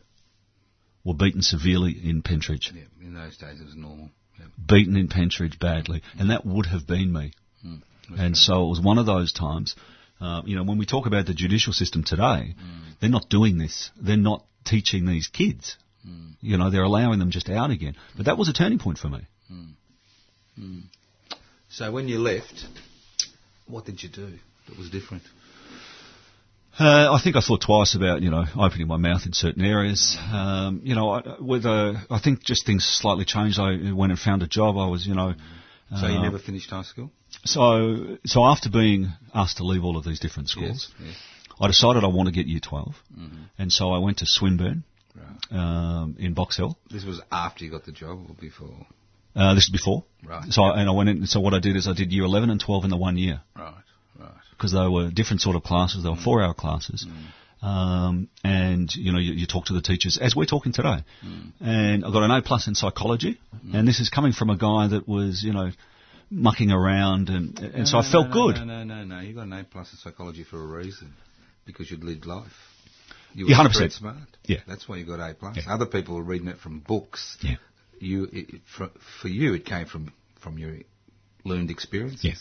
were 1.05 1.15
beaten 1.15 1.43
severely 1.43 1.93
in 1.93 2.23
Pentridge, 2.23 2.73
Yeah. 2.75 2.83
In 3.01 3.15
those 3.15 3.37
days, 3.37 3.61
it 3.61 3.65
was 3.65 3.75
normal. 3.75 4.11
Yeah. 4.39 4.47
beaten 4.67 4.97
in 4.97 5.09
Pentridge 5.09 5.59
badly, 5.59 6.03
and 6.19 6.31
that 6.31 6.47
would 6.47 6.67
have 6.67 6.87
been 6.87 7.13
me. 7.13 7.33
Mm. 7.67 7.83
And 8.17 8.37
so 8.37 8.67
it 8.67 8.69
was 8.69 8.81
one 8.81 8.99
of 8.99 9.07
those 9.07 9.33
times. 9.33 9.75
Uh, 10.23 10.43
you 10.45 10.55
know, 10.55 10.63
when 10.63 10.79
we 10.79 10.87
talk 10.87 11.07
about 11.07 11.27
the 11.27 11.35
judicial 11.35 11.73
system 11.73 12.05
today, 12.05 12.55
they're 13.01 13.11
not 13.11 13.29
doing 13.29 13.59
this. 13.59 13.91
They're 14.01 14.17
not 14.17 14.45
teaching 14.65 15.05
these 15.05 15.27
kids. 15.27 15.77
You 16.41 16.57
know, 16.59 16.71
they're 16.71 16.83
allowing 16.83 17.19
them 17.19 17.31
just 17.31 17.49
out 17.49 17.71
again. 17.71 17.95
But 18.17 18.27
that 18.27 18.39
was 18.39 18.49
a 18.49 18.53
turning 18.53 18.79
point 18.79 18.99
for 18.99 19.09
me. 19.09 19.21
So 21.71 21.91
when 21.91 22.07
you 22.07 22.19
left, 22.19 22.67
what 23.67 23.85
did 23.85 24.03
you 24.03 24.09
do 24.09 24.33
that 24.69 24.79
was 24.79 24.91
different? 24.91 25.23
Uh, 26.79 27.13
I 27.13 27.21
think 27.23 27.37
I 27.37 27.41
thought 27.41 27.61
twice 27.61 27.95
about, 27.95 28.23
you 28.23 28.31
know, 28.31 28.45
opening 28.57 28.87
my 28.87 28.97
mouth 28.97 29.23
in 29.27 29.33
certain 29.33 29.65
areas. 29.65 30.17
Um, 30.33 30.81
you 30.85 30.95
know, 30.95 31.11
I, 31.11 31.37
with 31.41 31.67
uh, 31.67 31.95
I 32.11 32.19
think 32.19 32.43
just 32.43 32.65
things 32.65 32.85
slightly 32.85 33.25
changed. 33.25 33.59
I 33.59 33.93
went 33.93 34.13
and 34.13 34.19
found 34.19 34.43
a 34.43 34.47
job. 34.47 34.79
I 34.79 34.87
was, 34.87 35.07
you 35.07 35.15
know, 35.15 35.35
So 36.01 36.07
you 36.07 36.19
uh, 36.19 36.23
never 36.23 36.39
finished 36.39 36.71
high 36.71 36.83
school? 36.83 37.11
So, 37.45 38.19
so 38.25 38.45
after 38.45 38.71
being 38.71 39.09
asked 39.35 39.59
to 39.59 39.65
leave 39.65 39.85
all 39.85 39.97
of 39.97 40.05
these 40.05 40.21
different 40.21 40.49
schools, 40.49 40.91
Yes. 40.99 41.09
yes. 41.09 41.17
I 41.61 41.67
decided 41.67 42.03
I 42.03 42.09
want 42.09 42.29
to 42.29 42.33
get 42.35 42.47
year 42.47 42.61
12. 42.61 42.95
And 43.59 43.73
so 43.73 43.93
I 43.93 43.99
went 43.99 44.19
to 44.19 44.27
Swinburne 44.27 44.85
Right. 45.15 45.59
um, 45.59 46.17
in 46.19 46.33
Box 46.35 46.57
Hill. 46.57 46.79
This 46.91 47.05
was 47.05 47.21
after 47.31 47.65
you 47.65 47.71
got 47.71 47.85
the 47.85 47.93
job 47.93 48.25
or 48.29 48.35
before? 48.41 48.87
Uh, 49.37 49.55
this 49.55 49.65
is 49.65 49.71
before. 49.71 50.05
Right. 50.25 50.51
So, 50.51 50.63
I, 50.63 50.81
and 50.81 50.89
I 50.89 50.93
went 50.93 51.09
in, 51.11 51.27
so 51.27 51.41
what 51.41 51.53
I 51.55 51.59
did 51.61 51.77
is 51.77 51.87
I 51.87 51.93
did 51.95 52.11
year 52.13 52.25
11 52.25 52.49
and 52.51 52.59
12 52.61 52.85
in 52.85 52.91
the 52.91 52.97
one 52.97 53.19
year 53.19 53.43
Right. 53.55 53.75
Right. 54.19 54.31
because 54.53 54.73
they 54.73 54.87
were 54.89 55.11
different 55.11 55.41
sort 55.43 55.57
of 55.57 55.63
classes. 55.63 56.03
They 56.03 56.09
were 56.09 56.17
four 56.17 56.43
hour 56.43 56.55
classes. 56.55 57.07
Um, 57.63 58.29
and, 58.43 58.93
you 58.95 59.13
know, 59.13 59.19
you, 59.19 59.33
you 59.35 59.47
talk 59.47 59.67
to 59.67 59.73
the 59.73 59.81
teachers 59.81 60.19
as 60.21 60.35
we're 60.35 60.47
talking 60.47 60.73
today. 60.73 61.05
And 61.61 62.05
I 62.05 62.11
got 62.11 62.25
an 62.25 62.31
A 62.31 62.43
plus 62.43 62.67
in 62.67 62.75
psychology. 62.75 63.39
And 63.73 63.87
this 63.87 64.01
is 64.01 64.09
coming 64.09 64.33
from 64.33 64.51
a 64.51 64.57
guy 64.57 64.89
that 64.89 65.07
was, 65.07 65.43
you 65.45 65.53
know, 65.53 65.71
mucking 66.31 66.71
around 66.71 67.29
and, 67.29 67.59
and 67.59 67.87
so 67.87 67.99
No, 67.99 68.03
I 68.03 68.11
felt 68.11 68.29
no, 68.29 68.33
good. 68.33 68.57
No, 68.57 68.65
no, 68.65 68.85
no, 68.85 69.05
no. 69.05 69.21
You 69.21 69.35
got 69.35 69.43
an 69.43 69.53
A 69.53 69.65
plus 69.65 69.93
in 69.93 69.99
psychology 69.99 70.45
for 70.45 70.59
a 70.59 70.67
reason, 70.67 71.13
because 71.67 71.91
you'd 71.91 72.03
lived 72.03 72.27
life. 72.27 72.51
You 73.35 73.47
were 73.47 73.53
100%. 73.53 73.93
smart. 73.93 74.17
Yeah. 74.45 74.59
That's 74.67 74.89
why 74.89 74.97
you 74.97 75.07
got 75.07 75.21
A 75.21 75.35
plus. 75.35 75.57
Yeah. 75.57 75.73
Other 75.73 75.87
people 75.87 76.17
were 76.17 76.23
reading 76.23 76.49
it 76.49 76.59
from 76.59 76.81
books. 76.81 77.39
Yeah. 77.41 77.57
You, 77.99 78.29
it, 78.33 78.61
for, 78.77 78.91
for 79.21 79.29
you, 79.29 79.55
it 79.55 79.65
came 79.65 79.87
from 79.87 80.13
from 80.41 80.59
your 80.59 80.75
learned 81.45 81.71
experiences. 81.71 82.25
Yeah. 82.25 82.35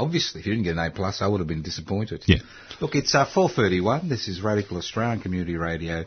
Obviously, 0.00 0.40
if 0.40 0.46
you 0.46 0.52
didn't 0.54 0.64
get 0.64 0.76
an 0.76 0.84
A 0.86 0.90
plus, 0.90 1.20
I 1.22 1.26
would 1.26 1.40
have 1.40 1.48
been 1.48 1.62
disappointed. 1.62 2.22
Yeah. 2.26 2.38
Look, 2.80 2.94
it's 2.94 3.14
uh, 3.14 3.26
4:31. 3.26 4.08
This 4.08 4.28
is 4.28 4.40
Radical 4.42 4.78
Australian 4.78 5.20
Community 5.20 5.56
Radio, 5.56 6.04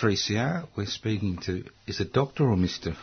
3CR. 0.00 0.68
We're 0.76 0.86
speaking 0.86 1.38
to 1.46 1.64
is 1.86 2.00
it 2.00 2.12
Doctor 2.12 2.44
or 2.50 2.56
Mister? 2.56 2.94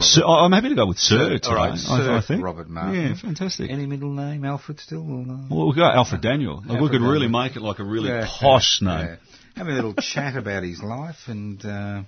So, 0.00 0.26
I'm 0.26 0.52
happy 0.52 0.70
to 0.70 0.74
go 0.74 0.86
with 0.86 0.96
Sir, 0.98 1.28
today. 1.38 1.46
All 1.48 1.56
right, 1.56 1.76
Sir 1.78 2.14
I 2.16 2.22
think. 2.26 2.42
Robert 2.42 2.70
Martin. 2.70 2.94
Yeah, 3.02 3.14
fantastic. 3.20 3.70
Any 3.70 3.84
middle 3.84 4.12
name, 4.14 4.42
Alfred 4.44 4.80
still 4.80 5.00
or 5.02 5.26
no? 5.26 5.46
well, 5.54 5.66
we've 5.66 5.76
got 5.76 5.94
Alfred 5.94 6.22
Daniel. 6.22 6.56
Like, 6.56 6.68
we 6.68 6.74
Alfred 6.76 6.92
could 6.92 7.02
really 7.02 7.28
make 7.28 7.54
it 7.56 7.60
like 7.60 7.80
a 7.80 7.84
really 7.84 8.08
Yeah, 8.08 8.26
posh 8.26 8.80
yeah, 8.80 8.88
name. 8.96 9.06
yeah. 9.08 9.16
Have 9.56 9.66
a 9.68 9.72
little 9.72 9.92
chat 10.00 10.36
about 10.36 10.62
his 10.62 10.82
life, 10.82 11.16
and 11.26 11.62
uh, 11.66 12.02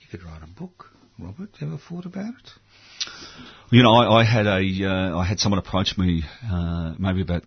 you 0.00 0.06
could 0.10 0.22
write 0.22 0.42
a 0.42 0.46
book, 0.60 0.90
Robert. 1.18 1.48
Ever 1.62 1.78
thought 1.88 2.04
about 2.04 2.34
it? 2.34 2.50
You 3.70 3.82
know, 3.84 3.92
I, 3.92 4.20
I 4.20 4.24
had 4.24 4.46
a, 4.46 4.60
uh, 4.84 5.18
I 5.18 5.24
had 5.24 5.38
someone 5.38 5.58
approach 5.58 5.96
me 5.96 6.24
uh, 6.50 6.94
maybe 6.98 7.22
about 7.22 7.44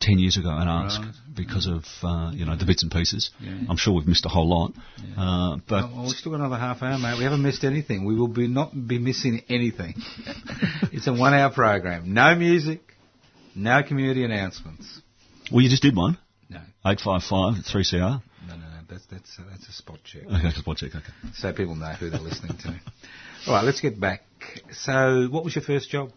ten 0.00 0.18
years 0.18 0.36
ago 0.36 0.50
and 0.50 0.68
ask 0.68 1.00
Right. 1.00 1.14
because 1.36 1.66
of 1.68 1.84
uh, 2.02 2.32
you 2.34 2.44
know 2.44 2.56
the 2.56 2.64
bits 2.66 2.82
and 2.82 2.90
pieces. 2.90 3.30
Yeah. 3.40 3.52
I'm 3.68 3.76
sure 3.76 3.94
we've 3.94 4.06
missed 4.08 4.26
a 4.26 4.28
whole 4.28 4.48
lot, 4.48 4.72
uh, 5.16 5.58
but 5.68 5.84
Oh, 5.84 6.02
we've 6.02 6.10
still 6.16 6.32
got 6.32 6.40
another 6.40 6.56
half 6.58 6.82
hour, 6.82 6.98
mate. 6.98 7.16
We 7.16 7.22
haven't 7.24 7.42
missed 7.42 7.62
anything. 7.62 8.04
We 8.04 8.16
will 8.16 8.26
be 8.26 8.48
not 8.48 8.72
be 8.88 8.98
missing 8.98 9.42
anything. 9.48 9.94
it's 10.92 11.06
a 11.06 11.12
one-hour 11.12 11.52
program. 11.52 12.12
No 12.12 12.34
music, 12.34 12.80
no 13.54 13.82
community 13.84 14.24
announcements. 14.24 15.00
well, 15.52 15.60
you 15.62 15.70
just 15.70 15.82
did 15.82 15.94
one. 15.94 16.18
No, 16.50 16.60
Eight 16.86 17.00
five 17.00 17.22
five 17.22 17.54
three 17.70 17.84
CR. 17.88 18.16
That's 18.92 19.06
that's 19.06 19.38
uh, 19.38 19.42
that's 19.50 19.68
a 19.68 19.72
spot 19.72 19.98
check. 20.04 20.22
Okay, 20.28 20.50
spot 20.50 20.76
check. 20.76 20.90
Okay. 20.94 21.12
so 21.34 21.52
people 21.52 21.74
know 21.74 21.92
who 21.92 22.10
they're 22.10 22.20
listening 22.20 22.56
to. 22.58 22.68
All 23.46 23.54
right, 23.54 23.64
let's 23.64 23.80
get 23.80 23.98
back. 23.98 24.22
So, 24.72 25.28
what 25.30 25.44
was 25.44 25.54
your 25.56 25.64
first 25.64 25.88
job? 25.90 26.10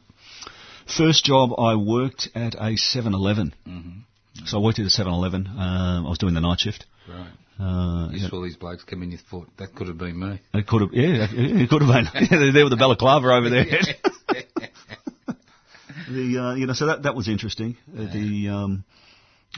First 0.97 1.23
job, 1.25 1.51
I 1.57 1.75
worked 1.75 2.27
at 2.35 2.53
a 2.53 2.75
7-Eleven. 2.77 3.55
Mm-hmm. 3.67 4.45
So 4.45 4.59
I 4.59 4.61
worked 4.61 4.77
at 4.77 4.85
a 4.85 4.89
7-Eleven. 4.89 5.47
Um, 5.47 6.05
I 6.05 6.09
was 6.09 6.19
doing 6.19 6.35
the 6.35 6.41
night 6.41 6.59
shift. 6.59 6.85
Right. 7.09 7.31
Uh, 7.59 8.09
You 8.11 8.19
yeah. 8.19 8.29
saw 8.29 8.43
these 8.43 8.55
blokes 8.57 8.83
come 8.83 9.01
in. 9.01 9.09
You 9.11 9.17
thought 9.17 9.47
that 9.57 9.73
could 9.73 9.87
have 9.87 9.97
been 9.97 10.19
me. 10.19 10.41
It 10.53 10.67
could 10.67 10.81
have, 10.81 10.93
yeah, 10.93 11.25
it 11.31 11.69
could 11.69 11.81
have 11.81 11.89
been. 11.91 12.05
Yeah, 12.29 12.37
they're 12.39 12.51
there 12.53 12.65
with 12.65 12.71
the 12.71 12.77
balaclava 12.77 13.27
over 13.29 13.49
there. 13.49 13.65
the, 16.09 16.37
uh, 16.37 16.53
you 16.55 16.67
know, 16.67 16.73
so 16.73 16.87
that 16.87 17.03
that 17.03 17.15
was 17.15 17.27
interesting. 17.27 17.77
Uh, 17.97 18.11
The, 18.11 18.49
um, 18.49 18.83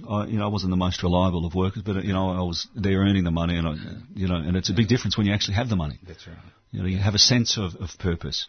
I, 0.10 0.26
you 0.26 0.38
know, 0.38 0.46
I 0.46 0.50
wasn't 0.50 0.72
the 0.72 0.78
most 0.78 1.04
reliable 1.04 1.46
of 1.46 1.56
workers, 1.56 1.84
but 1.84 2.04
you 2.04 2.14
know, 2.14 2.30
I 2.30 2.42
was 2.42 2.68
there 2.76 3.00
earning 3.00 3.24
the 3.24 3.32
money, 3.32 3.58
and 3.58 3.68
I, 3.68 3.76
you 4.14 4.28
know, 4.28 4.36
and 4.36 4.56
it's 4.56 4.70
a 4.70 4.74
big 4.74 4.88
difference 4.88 5.18
when 5.18 5.28
you 5.28 5.34
actually 5.34 5.56
have 5.56 5.70
the 5.70 5.76
money. 5.76 6.00
That's 6.06 6.28
right. 6.28 6.38
You 6.72 6.82
know, 6.82 6.88
you 6.88 6.98
have 6.98 7.16
a 7.16 7.20
sense 7.20 7.58
of, 7.58 7.76
of 7.76 7.90
purpose, 8.00 8.48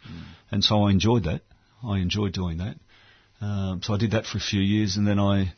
and 0.51 0.63
so 0.63 0.83
I 0.83 0.91
enjoyed 0.91 1.23
that. 1.23 1.41
I 1.83 1.99
enjoyed 1.99 2.33
doing 2.33 2.57
that. 2.57 2.75
Um, 3.41 3.81
so 3.81 3.93
I 3.93 3.97
did 3.97 4.11
that 4.11 4.25
for 4.25 4.37
a 4.37 4.41
few 4.41 4.61
years, 4.61 4.97
and 4.97 5.07
then 5.07 5.19
I, 5.19 5.53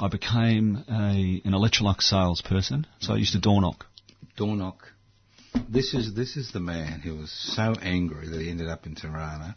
I 0.00 0.08
became 0.08 0.84
a 0.88 1.42
an 1.44 1.52
Electrolux 1.52 2.02
salesperson. 2.02 2.86
So 3.00 3.12
I 3.12 3.16
used 3.16 3.32
to 3.32 3.40
door 3.40 3.60
knock. 3.60 3.86
Door 4.36 4.56
knock. 4.56 4.88
This 5.68 5.94
is 5.94 6.14
this 6.14 6.36
is 6.36 6.52
the 6.52 6.60
man 6.60 7.00
who 7.00 7.16
was 7.16 7.30
so 7.30 7.74
angry 7.80 8.28
that 8.28 8.40
he 8.40 8.50
ended 8.50 8.68
up 8.68 8.86
in 8.86 8.96
Turana, 8.96 9.54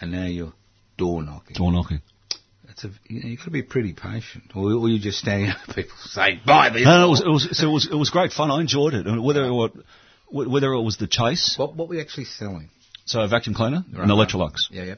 and 0.00 0.12
now 0.12 0.26
you're 0.26 0.52
door 0.96 1.22
knocking. 1.22 1.54
Door 1.56 1.72
knocking. 1.72 2.02
That's 2.82 2.84
a 2.84 2.90
you 3.12 3.22
know, 3.22 3.28
you've 3.28 3.38
got 3.38 3.44
to 3.46 3.50
be 3.50 3.62
pretty 3.62 3.92
patient, 3.92 4.52
or, 4.54 4.72
or 4.72 4.88
you 4.88 4.98
just 4.98 5.18
standing 5.18 5.50
up 5.50 5.58
and 5.66 5.74
people 5.76 5.96
saying 6.00 6.40
buy 6.46 6.70
this. 6.70 6.84
No, 6.84 6.98
no, 6.98 7.06
it 7.06 7.10
was, 7.10 7.20
it 7.20 7.28
was 7.28 7.58
so 7.58 7.68
it 7.68 7.72
was 7.72 7.88
it 7.92 7.94
was 7.94 8.10
great 8.10 8.32
fun. 8.32 8.50
I 8.50 8.60
enjoyed 8.60 8.94
it. 8.94 9.06
And 9.06 9.22
Whether 9.22 9.44
it 9.44 9.52
was, 9.52 9.70
whether 10.30 10.72
it 10.72 10.82
was 10.82 10.96
the 10.96 11.06
chase, 11.06 11.54
What 11.56 11.76
what 11.76 11.88
were 11.88 11.94
you 11.96 12.00
actually 12.00 12.24
selling? 12.24 12.70
so 13.04 13.20
a 13.20 13.28
vacuum 13.28 13.54
cleaner, 13.54 13.84
Right. 13.92 14.02
an 14.04 14.08
Electrolux, 14.10 14.70
Yeah, 14.70 14.84
yeah. 14.84 14.94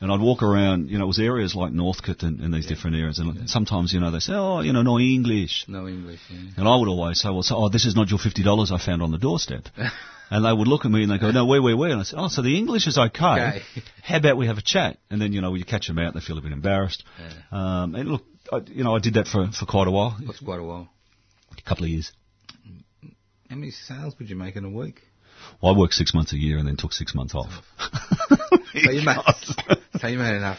and 0.00 0.10
I'd 0.12 0.20
walk 0.20 0.42
around. 0.42 0.88
You 0.88 0.98
know, 0.98 1.04
it 1.04 1.08
was 1.08 1.18
areas 1.18 1.54
like 1.54 1.72
Northcote 1.72 2.22
and, 2.22 2.40
and 2.40 2.54
these 2.54 2.66
different 2.66 2.96
areas, 2.96 3.18
and 3.18 3.50
sometimes 3.50 3.92
you 3.92 4.00
know 4.00 4.10
they 4.10 4.20
say, 4.20 4.32
oh, 4.34 4.60
you 4.60 4.72
know, 4.72 4.82
no 4.82 4.98
English, 4.98 5.64
No 5.68 5.86
English. 5.88 6.20
Yeah. 6.30 6.38
and 6.56 6.68
I 6.68 6.76
would 6.76 6.88
always 6.88 7.20
say, 7.20 7.28
well, 7.30 7.42
so, 7.42 7.56
oh, 7.56 7.68
this 7.68 7.84
is 7.84 7.94
not 7.96 8.08
your 8.08 8.18
fifty 8.18 8.42
dollars 8.42 8.70
I 8.72 8.78
found 8.78 9.02
on 9.02 9.10
the 9.10 9.18
doorstep. 9.18 9.64
And 10.30 10.44
they 10.44 10.52
would 10.52 10.66
look 10.68 10.84
at 10.84 10.90
me 10.90 11.02
and 11.02 11.10
they 11.12 11.18
go, 11.18 11.30
no, 11.30 11.44
where, 11.46 11.60
where, 11.62 11.76
where? 11.76 11.90
And 11.90 12.00
I 12.00 12.04
said, 12.04 12.18
oh, 12.18 12.28
so 12.28 12.42
the 12.42 12.56
English 12.56 12.86
is 12.86 12.96
okay. 12.98 13.24
Okay. 13.24 13.62
How 14.02 14.16
about 14.16 14.36
we 14.36 14.46
have 14.46 14.58
a 14.58 14.62
chat? 14.62 14.98
And 15.10 15.20
then, 15.20 15.32
you 15.32 15.40
know, 15.40 15.54
you 15.54 15.64
catch 15.64 15.86
them 15.86 15.98
out, 15.98 16.14
and 16.14 16.14
they 16.14 16.24
feel 16.24 16.38
a 16.38 16.40
bit 16.40 16.52
embarrassed. 16.52 17.04
Um, 17.52 17.94
and 17.94 18.08
look, 18.08 18.22
I, 18.52 18.60
you 18.66 18.84
know, 18.84 18.96
I 18.96 19.00
did 19.00 19.14
that 19.14 19.26
for, 19.26 19.48
for 19.58 19.66
quite 19.66 19.86
a 19.86 19.90
while, 19.90 20.16
That's 20.26 20.40
quite 20.40 20.60
a 20.60 20.64
while. 20.64 20.88
a 21.56 21.62
couple 21.62 21.84
of 21.84 21.90
years. 21.90 22.12
How 23.50 23.56
many 23.56 23.70
sales 23.70 24.14
would 24.18 24.28
you 24.30 24.36
make 24.36 24.56
in 24.56 24.64
a 24.64 24.70
week? 24.70 25.02
Well, 25.60 25.74
I 25.74 25.78
worked 25.78 25.92
six 25.94 26.14
months 26.14 26.32
a 26.32 26.38
year 26.38 26.58
and 26.58 26.66
then 26.66 26.76
took 26.76 26.92
six 26.92 27.14
months 27.14 27.34
off. 27.34 27.50
So 28.74 28.90
you 28.90 29.02
made, 29.04 29.16
so 30.00 30.06
you 30.08 30.18
made 30.18 30.36
enough. 30.36 30.58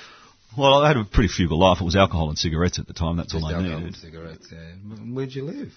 well, 0.58 0.75
I 0.75 0.88
had 0.88 0.95
a 0.95 1.04
pretty 1.04 1.28
frugal 1.28 1.60
life. 1.60 1.80
It 1.82 1.84
was 1.84 1.97
alcohol 1.97 2.30
and 2.30 2.38
cigarettes 2.38 2.80
at 2.80 2.88
the 2.88 2.93
time. 2.93 3.17
That's 3.17 3.34
all 3.36 3.45
I 3.45 3.51
alcohol 3.54 3.84
and 3.84 3.93
cigarettes. 3.95 4.47
Yeah. 4.49 4.58
Where'd 5.13 5.34
you 5.36 5.43
live? 5.43 5.73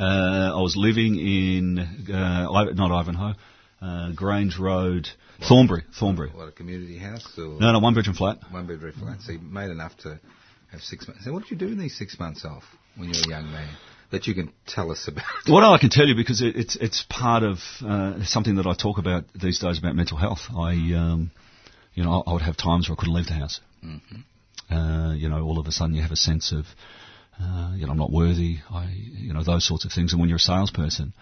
Uh, 0.00 0.56
I 0.56 0.60
was 0.60 0.74
living 0.76 1.16
in 1.16 1.78
uh, 1.78 2.72
not 2.74 2.90
Ivanhoe, 2.92 3.34
uh, 3.80 4.12
Grange 4.12 4.58
Road, 4.58 5.08
Thornbury, 5.46 5.82
Thornbury. 5.98 6.30
What 6.30 6.48
a 6.48 6.52
community 6.52 6.98
house 6.98 7.26
or 7.36 7.58
No, 7.60 7.72
no, 7.72 7.78
one 7.78 7.94
bedroom 7.94 8.16
flat. 8.16 8.38
one 8.50 8.66
bedroom 8.66 8.94
flat. 8.98 9.20
So 9.20 9.32
you 9.32 9.40
made 9.40 9.70
enough 9.70 9.96
to 9.98 10.18
have 10.70 10.80
six 10.80 11.06
months. 11.06 11.24
So 11.24 11.32
what 11.32 11.42
did 11.42 11.50
you 11.50 11.56
do 11.58 11.66
in 11.68 11.78
these 11.78 11.96
six 11.96 12.18
months 12.18 12.44
off 12.44 12.64
when 12.96 13.08
you 13.12 13.20
were 13.20 13.32
a 13.34 13.40
young 13.40 13.50
man 13.52 13.68
that 14.10 14.26
you 14.26 14.34
can 14.34 14.52
tell 14.66 14.90
us 14.90 15.08
about? 15.08 15.24
Well, 15.48 15.60
no, 15.60 15.72
I 15.74 15.78
can 15.78 15.90
tell 15.90 16.06
you 16.06 16.14
because 16.14 16.40
it, 16.40 16.56
it's 16.56 16.76
it's 16.76 17.04
part 17.08 17.42
of 17.42 17.58
uh, 17.84 18.24
something 18.24 18.56
that 18.56 18.66
I 18.66 18.74
talk 18.74 18.98
about 18.98 19.24
these 19.34 19.58
days 19.58 19.78
about 19.78 19.94
mental 19.94 20.16
health. 20.16 20.40
I, 20.56 20.72
um, 20.94 21.30
you 21.94 22.04
know, 22.04 22.22
I 22.26 22.32
would 22.32 22.42
have 22.42 22.56
times 22.56 22.88
where 22.88 22.96
I 22.96 23.00
couldn't 23.00 23.14
leave 23.14 23.26
the 23.26 23.34
house. 23.34 23.60
Uh, 24.70 25.12
you 25.16 25.28
know, 25.28 25.42
all 25.44 25.58
of 25.58 25.66
a 25.66 25.72
sudden 25.72 25.94
you 25.94 26.02
have 26.02 26.12
a 26.12 26.16
sense 26.16 26.52
of, 26.52 26.64
uh, 27.42 27.72
you 27.74 27.86
know, 27.86 27.92
I'm 27.92 27.98
not 27.98 28.12
worthy. 28.12 28.58
I, 28.70 28.88
you 28.94 29.32
know, 29.32 29.42
those 29.42 29.66
sorts 29.66 29.84
of 29.84 29.92
things. 29.92 30.12
And 30.12 30.20
when 30.20 30.28
you're 30.28 30.36
a 30.36 30.40
salesperson, 30.40 31.12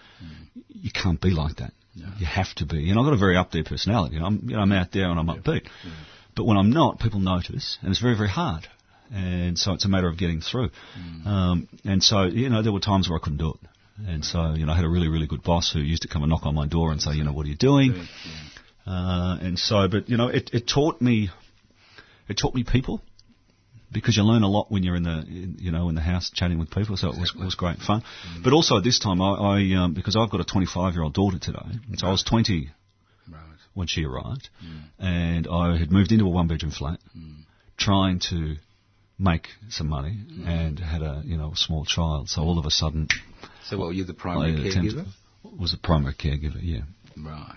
you 0.69 0.91
can't 0.93 1.21
be 1.21 1.31
like 1.31 1.57
that. 1.57 1.73
You 1.95 2.27
have 2.27 2.55
to 2.57 2.67
be. 2.67 2.91
And 2.91 2.99
I've 2.99 3.05
got 3.05 3.15
a 3.15 3.19
very 3.19 3.37
up 3.37 3.51
there 3.51 3.65
personality. 3.65 4.19
I'm, 4.19 4.43
you 4.49 4.57
know, 4.57 4.63
I'm 4.63 4.73
out 4.73 4.93
there 4.93 5.09
and 5.11 5.19
I'm 5.19 5.27
upbeat. 5.27 5.67
But 6.37 6.45
when 6.45 6.57
I'm 6.57 6.71
not, 6.71 7.01
people 7.01 7.21
notice, 7.21 7.79
and 7.83 7.91
it's 7.91 8.01
very, 8.01 8.17
very 8.17 8.29
hard. 8.29 8.67
And 9.13 9.59
so 9.59 9.73
it's 9.73 9.85
a 9.85 9.89
matter 9.89 10.09
of 10.09 10.17
getting 10.17 10.41
through. 10.41 10.71
Um, 11.27 11.69
and 11.85 12.03
so, 12.03 12.25
you 12.25 12.49
know, 12.49 12.63
there 12.63 12.73
were 12.73 12.81
times 12.81 13.09
where 13.09 13.19
I 13.19 13.23
couldn't 13.23 13.39
do 13.39 13.51
it. 13.51 13.69
And 14.07 14.25
so, 14.25 14.55
you 14.55 14.65
know, 14.67 14.73
I 14.73 14.77
had 14.77 14.85
a 14.85 14.89
really, 14.89 15.09
really 15.09 15.27
good 15.27 15.43
boss 15.43 15.73
who 15.73 15.81
used 15.81 16.03
to 16.03 16.09
come 16.09 16.23
and 16.23 16.31
knock 16.31 16.47
on 16.47 16.55
my 16.55 16.67
door 16.67 16.93
and 16.93 17.03
say, 17.03 17.13
you 17.15 17.25
know, 17.25 17.33
what 17.33 17.45
are 17.45 17.49
you 17.49 17.57
doing? 17.57 18.07
Uh, 18.87 19.37
and 19.43 19.59
so, 19.59 19.89
but, 19.89 20.09
you 20.09 20.17
know, 20.17 20.29
it, 20.29 20.51
it 20.53 20.67
taught 20.67 21.03
me, 21.03 21.31
it 22.29 22.39
taught 22.39 22.55
me 22.55 22.65
people 22.65 23.03
because 23.93 24.17
you 24.17 24.23
learn 24.23 24.43
a 24.43 24.49
lot 24.49 24.71
when 24.71 24.83
you're 24.83 24.97
in 24.97 25.03
the, 25.03 25.19
in, 25.27 25.57
you 25.59 25.71
know, 25.73 25.89
in 25.89 25.95
the 25.95 26.01
house 26.01 26.31
chatting 26.33 26.59
with 26.59 26.71
people. 26.71 26.97
So 26.97 27.09
it 27.13 27.19
was, 27.19 27.33
it 27.39 27.45
was 27.45 27.55
great 27.55 27.79
fun. 27.79 28.03
But 28.43 28.53
also 28.53 28.77
at 28.77 28.85
this 28.85 28.99
time, 28.99 29.21
I, 29.21 29.35
I 29.35 29.75
um, 29.85 29.95
because 29.95 30.17
I've 30.17 30.31
got 30.31 30.41
a 30.41 30.45
25 30.45 30.95
year 30.95 31.03
old 31.03 31.15
daughter 31.15 31.39
today, 31.39 31.67
and 31.89 31.99
so 31.99 32.07
I 32.07 32.11
was 32.11 32.23
20 32.23 32.71
Right. 33.31 33.41
when 33.75 33.87
she 33.87 34.05
arrived, 34.05 34.49
mm. 34.65 34.81
and 34.99 35.47
I 35.47 35.77
had 35.79 35.91
moved 35.93 36.11
into 36.13 36.25
a 36.25 36.29
one 36.31 36.49
bedroom 36.49 36.73
flat, 36.73 36.99
mm. 37.17 37.43
trying 37.77 38.19
to 38.31 38.57
make 39.19 39.49
some 39.69 39.89
money, 39.89 40.17
and 40.47 40.79
had 40.79 41.03
a 41.03 41.23
you 41.25 41.37
know 41.37 41.53
a 41.53 41.57
small 41.57 41.85
child. 41.85 42.29
So 42.29 42.43
all 42.43 42.59
of 42.59 42.67
a 42.67 42.71
sudden, 42.71 43.09
So 43.69 43.79
what, 43.79 43.87
were 43.89 43.93
you 43.93 44.05
the 44.05 44.15
primary 44.15 44.69
attempted- 44.69 44.95
caregiver? 44.97 45.07
was 45.59 45.73
a 45.75 45.79
primary 45.79 46.15
caregiver. 46.15 46.59
Yeah, 46.61 46.83
Right. 47.17 47.57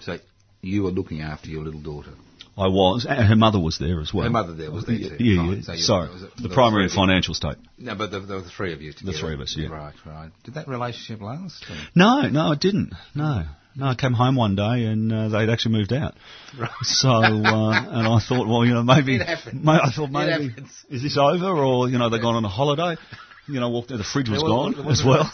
So 0.00 0.18
you 0.62 0.82
were 0.84 0.90
looking 0.90 1.20
after 1.20 1.48
your 1.48 1.62
little 1.64 1.80
daughter. 1.80 2.12
I 2.58 2.66
was, 2.68 3.06
and 3.08 3.24
her 3.26 3.36
mother 3.36 3.60
was 3.60 3.78
there 3.78 4.00
as 4.00 4.12
well. 4.12 4.24
Her 4.24 4.30
mother 4.30 4.52
there 4.54 4.70
was 4.70 4.84
there 4.84 4.96
Yeah, 4.96 5.16
too. 5.16 5.24
yeah. 5.24 5.50
Yeah. 5.54 5.60
So 5.62 5.74
Sorry, 5.76 6.08
was 6.12 6.22
it- 6.22 6.36
the 6.36 6.48
primary 6.48 6.84
and 6.84 6.90
three 6.92 7.00
of 7.02 7.06
you. 7.06 7.12
financial 7.12 7.34
state. 7.34 7.56
No, 7.78 7.94
but 7.94 8.10
there, 8.10 8.20
there 8.20 8.36
were 8.36 8.42
the 8.42 8.50
three 8.50 8.72
of 8.72 8.82
you 8.82 8.92
together. 8.92 9.12
The 9.12 9.18
three 9.18 9.34
of 9.34 9.40
us, 9.40 9.54
yeah. 9.56 9.68
Right, 9.68 9.94
right. 10.04 10.30
Did 10.44 10.54
that 10.54 10.66
relationship 10.66 11.20
last? 11.22 11.64
or- 11.70 11.76
No, 11.94 12.22
no, 12.28 12.52
it 12.52 12.60
didn't. 12.60 12.92
No. 13.14 13.44
No, 13.76 13.86
I 13.86 13.94
came 13.94 14.12
home 14.12 14.34
one 14.34 14.56
day 14.56 14.86
and 14.86 15.12
uh, 15.12 15.28
they'd 15.28 15.48
actually 15.50 15.72
moved 15.78 15.92
out. 15.92 16.14
Right. 16.58 16.68
So, 16.82 17.10
uh, 17.10 17.70
and 17.70 18.08
I 18.08 18.18
thought, 18.18 18.48
well, 18.48 18.64
you 18.64 18.74
know, 18.74 18.82
maybe, 18.82 19.16
It. 19.16 19.22
I 19.22 19.36
thought 19.36 20.08
It 20.08 20.10
maybe, 20.10 20.54
is 20.90 21.02
this 21.02 21.16
over 21.16 21.46
or, 21.46 21.88
you 21.88 21.96
know, 21.98 22.10
they've 22.10 22.20
gone 22.20 22.34
on 22.34 22.44
a 22.44 22.48
holiday? 22.48 23.00
You 23.46 23.60
know, 23.60 23.68
walked 23.70 23.88
there, 23.90 23.96
the 23.98 24.02
fridge 24.04 24.28
was 24.28 24.40
There 24.40 24.48
gone 24.48 24.74
as 24.90 25.04
well. 25.04 25.30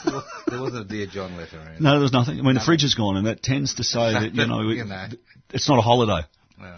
There 0.46 0.60
wasn't 0.60 0.84
a 0.84 0.88
Dear 0.88 1.06
John 1.06 1.36
letter 1.38 1.58
anything. 1.58 1.82
No, 1.82 1.92
there 1.92 2.00
was 2.00 2.12
nothing. 2.12 2.38
I 2.38 2.42
mean, 2.42 2.54
the 2.54 2.60
fridge 2.60 2.84
is 2.84 2.94
gone 2.94 3.16
and 3.16 3.26
that 3.26 3.42
tends 3.42 3.74
to 3.76 3.84
say 3.84 4.12
that, 4.12 4.34
you 4.34 4.46
know, 4.52 4.60
You 4.68 4.84
know. 4.84 5.06
it's 5.50 5.68
not 5.68 5.78
a 5.78 5.82
holiday. 5.82 6.26
No. 6.60 6.76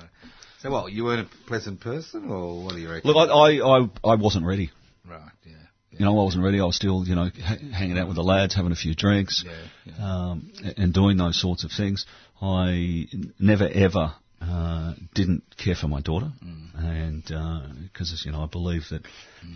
So 0.66 0.72
what, 0.72 0.92
you 0.92 1.04
weren't 1.04 1.28
a 1.28 1.46
pleasant 1.46 1.80
person 1.80 2.28
or 2.30 2.64
what 2.64 2.74
do 2.74 2.80
you 2.80 2.90
reckon? 2.90 3.08
Look, 3.10 3.16
I, 3.30 3.58
I, 3.58 3.78
I, 3.78 4.12
I 4.12 4.14
wasn't 4.16 4.44
ready. 4.46 4.70
Right, 5.08 5.20
yeah. 5.44 5.52
yeah. 5.92 5.98
You 6.00 6.04
know, 6.06 6.18
I 6.20 6.24
wasn't 6.24 6.42
ready. 6.44 6.60
I 6.60 6.64
was 6.64 6.74
still, 6.76 7.04
you 7.06 7.14
know, 7.14 7.30
ha- 7.42 7.56
hanging 7.72 7.96
out 7.98 8.08
with 8.08 8.16
the 8.16 8.24
lads, 8.24 8.54
having 8.54 8.72
a 8.72 8.76
few 8.76 8.94
drinks, 8.94 9.44
Yeah, 9.46 9.52
yeah. 9.84 10.04
Um, 10.04 10.52
and 10.76 10.92
doing 10.92 11.16
those 11.18 11.40
sorts 11.40 11.62
of 11.64 11.70
things. 11.70 12.04
I 12.42 13.06
n- 13.12 13.32
never 13.38 13.68
ever 13.72 14.14
uh, 14.42 14.94
didn't 15.14 15.44
care 15.56 15.76
for 15.76 15.86
my 15.88 16.00
daughter, 16.00 16.30
Mm. 16.44 16.84
and 16.84 17.82
because 17.92 18.22
you 18.26 18.32
know, 18.32 18.42
I 18.42 18.46
believe 18.46 18.82
that 18.90 19.02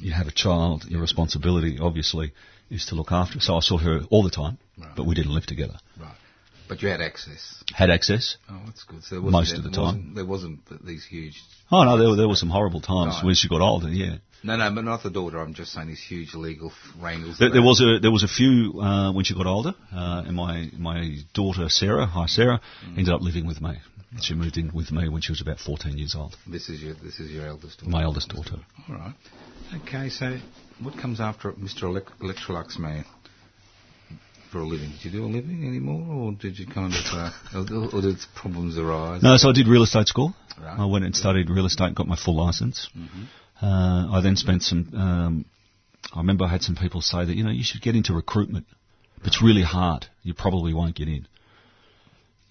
you 0.01 0.13
have 0.13 0.29
a 0.29 0.33
child, 0.33 0.85
your 0.89 1.01
responsibility 1.01 1.79
obviously 1.81 2.33
is 2.71 2.87
to 2.87 2.95
look 2.95 3.11
after. 3.13 3.41
So 3.41 3.57
I 3.57 3.61
saw 3.61 3.77
her 3.79 4.03
all 4.11 4.23
the 4.23 4.31
time, 4.31 4.59
Right. 4.79 4.95
but 4.97 5.07
we 5.07 5.15
didn't 5.17 5.35
live 5.35 5.45
together. 5.47 5.75
Right. 6.01 6.15
But 6.71 6.81
you 6.83 6.89
had 6.89 7.01
access. 7.03 7.43
Had 7.75 7.91
access. 7.91 8.37
Oh, 8.49 8.61
that's 8.65 8.85
good. 8.85 9.03
So 9.03 9.17
there 9.21 9.31
Most 9.31 9.57
of 9.59 9.65
the 9.65 9.71
time. 9.71 10.15
There 10.15 10.25
wasn't 10.25 10.61
these 10.87 11.05
huge... 11.05 11.43
Oh 11.73 11.83
no, 11.83 11.99
there, 11.99 12.09
were- 12.11 12.17
there 12.17 12.29
were 12.29 12.37
some 12.37 12.49
horrible 12.49 12.81
times 12.81 13.15
Right. 13.17 13.25
when 13.27 13.35
she 13.35 13.49
got 13.49 13.61
older. 13.61 13.89
Yeah. 13.89 14.17
No, 14.45 14.57
no, 14.57 14.71
but 14.75 14.85
not 14.85 15.03
the 15.03 15.11
daughter. 15.11 15.39
I'm 15.41 15.53
just 15.53 15.73
saying 15.73 15.89
these 15.89 16.01
huge 16.03 16.33
legal 16.35 16.73
wrangles. 17.03 17.39
There, 17.39 17.51
there 17.51 17.61
was 17.63 17.81
a 17.83 17.99
there 18.01 18.11
was 18.13 18.23
a 18.23 18.29
few 18.29 18.81
uh, 18.81 19.13
when 19.13 19.25
she 19.27 19.35
got 19.35 19.47
older, 19.47 19.75
uh, 19.93 20.23
and 20.27 20.35
my 20.35 20.71
my 20.79 21.17
daughter 21.35 21.69
Sarah, 21.69 22.07
hi 22.07 22.25
Sarah, 22.27 22.59
ended 22.97 23.11
up 23.11 23.21
living 23.21 23.47
with 23.47 23.61
me. 23.61 23.75
She 24.23 24.33
moved 24.35 24.57
in 24.57 24.71
with 24.73 24.93
me 24.93 25.09
when 25.11 25.21
she 25.23 25.31
was 25.33 25.41
about 25.43 25.59
14 25.61 25.99
years 25.99 26.15
old. 26.15 26.37
This 26.47 26.71
is 26.71 26.81
your 26.83 26.95
this 26.95 27.21
is 27.21 27.31
your 27.31 27.47
eldest 27.47 27.81
daughter. 27.81 27.91
My 27.91 28.03
eldest 28.03 28.29
daughter. 28.31 28.57
All 28.89 28.95
right. 28.97 29.15
Okay, 29.83 30.09
so 30.09 30.39
what 30.81 30.97
comes 30.97 31.21
after 31.21 31.53
Mr. 31.53 31.83
Elec- 31.83 32.17
Electrolux 32.21 32.79
man 32.79 33.05
for 34.51 34.59
a 34.61 34.67
living? 34.67 34.91
Did 34.91 35.05
you 35.05 35.11
do 35.21 35.25
a 35.25 35.31
living 35.31 35.67
anymore, 35.67 36.03
or 36.15 36.33
did 36.33 36.59
you 36.59 36.67
kind 36.67 36.93
of, 36.93 37.05
uh, 37.13 37.97
or, 37.97 38.01
did 38.03 38.17
problems 38.35 38.79
arise? 38.79 39.23
No, 39.23 39.37
so 39.37 39.51
I 39.51 39.53
did 39.53 39.69
real 39.69 39.83
estate 39.83 40.09
school. 40.09 40.35
Right. 40.61 40.79
I 40.79 40.85
went 40.87 41.05
and 41.05 41.15
studied 41.17 41.49
real 41.49 41.67
estate 41.67 41.87
and 41.87 41.97
got 41.97 42.07
my 42.07 42.17
full 42.17 42.37
license. 42.37 42.89
Uh, 43.63 44.09
I 44.13 44.21
then 44.23 44.37
spent 44.37 44.63
some. 44.63 44.91
Um, 44.95 45.45
I 46.15 46.19
remember 46.19 46.45
I 46.45 46.49
had 46.49 46.63
some 46.63 46.77
people 46.77 47.01
say 47.01 47.25
that 47.25 47.35
you 47.35 47.45
know 47.45 47.51
you 47.51 47.63
should 47.63 47.83
get 47.83 47.95
into 47.95 48.13
recruitment. 48.13 48.67
But 49.19 49.29
It's 49.29 49.43
really 49.43 49.63
hard. 49.63 50.07
You 50.23 50.35
probably 50.35 50.73
won't 50.73 50.97
get 50.97 51.09
in. 51.09 51.27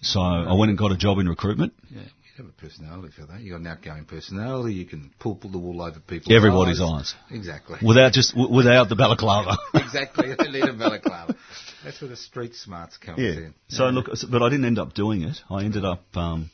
So 0.02 0.20
I 0.20 0.54
went 0.54 0.70
and 0.70 0.78
got 0.78 0.92
a 0.92 0.96
job 0.96 1.18
in 1.18 1.28
recruitment. 1.28 1.74
Yeah, 1.90 2.02
you 2.36 2.44
have 2.44 2.52
a 2.52 2.60
personality 2.60 3.12
for 3.14 3.26
that. 3.26 3.40
You've 3.40 3.52
got 3.52 3.60
an 3.60 3.66
outgoing 3.66 4.04
personality. 4.04 4.74
You 4.74 4.86
can 4.86 5.10
pull, 5.18 5.36
pull 5.36 5.50
the 5.50 5.58
wool 5.58 5.82
over 5.82 6.00
people's 6.00 6.34
Everybody's 6.34 6.80
eyes. 6.80 7.14
Exactly. 7.30 7.78
Without 7.82 8.12
just 8.12 8.34
w- 8.34 8.54
without 8.54 8.88
the 8.88 8.96
balaclava. 8.96 9.56
exactly. 9.74 10.34
They 10.38 10.50
need 10.50 10.68
a 10.68 10.72
balaclava. 10.72 11.36
That's 11.84 12.00
where 12.00 12.10
the 12.10 12.16
street 12.16 12.54
smarts 12.54 12.96
comes 12.98 13.18
in. 13.18 13.54
So 13.68 13.84
look, 13.86 14.06
but 14.30 14.42
I 14.42 14.48
didn't 14.48 14.66
end 14.66 14.78
up 14.78 14.94
doing 14.94 15.22
it. 15.22 15.38
I 15.48 15.64
ended 15.64 15.84
up 15.84 16.02
um, 16.14 16.50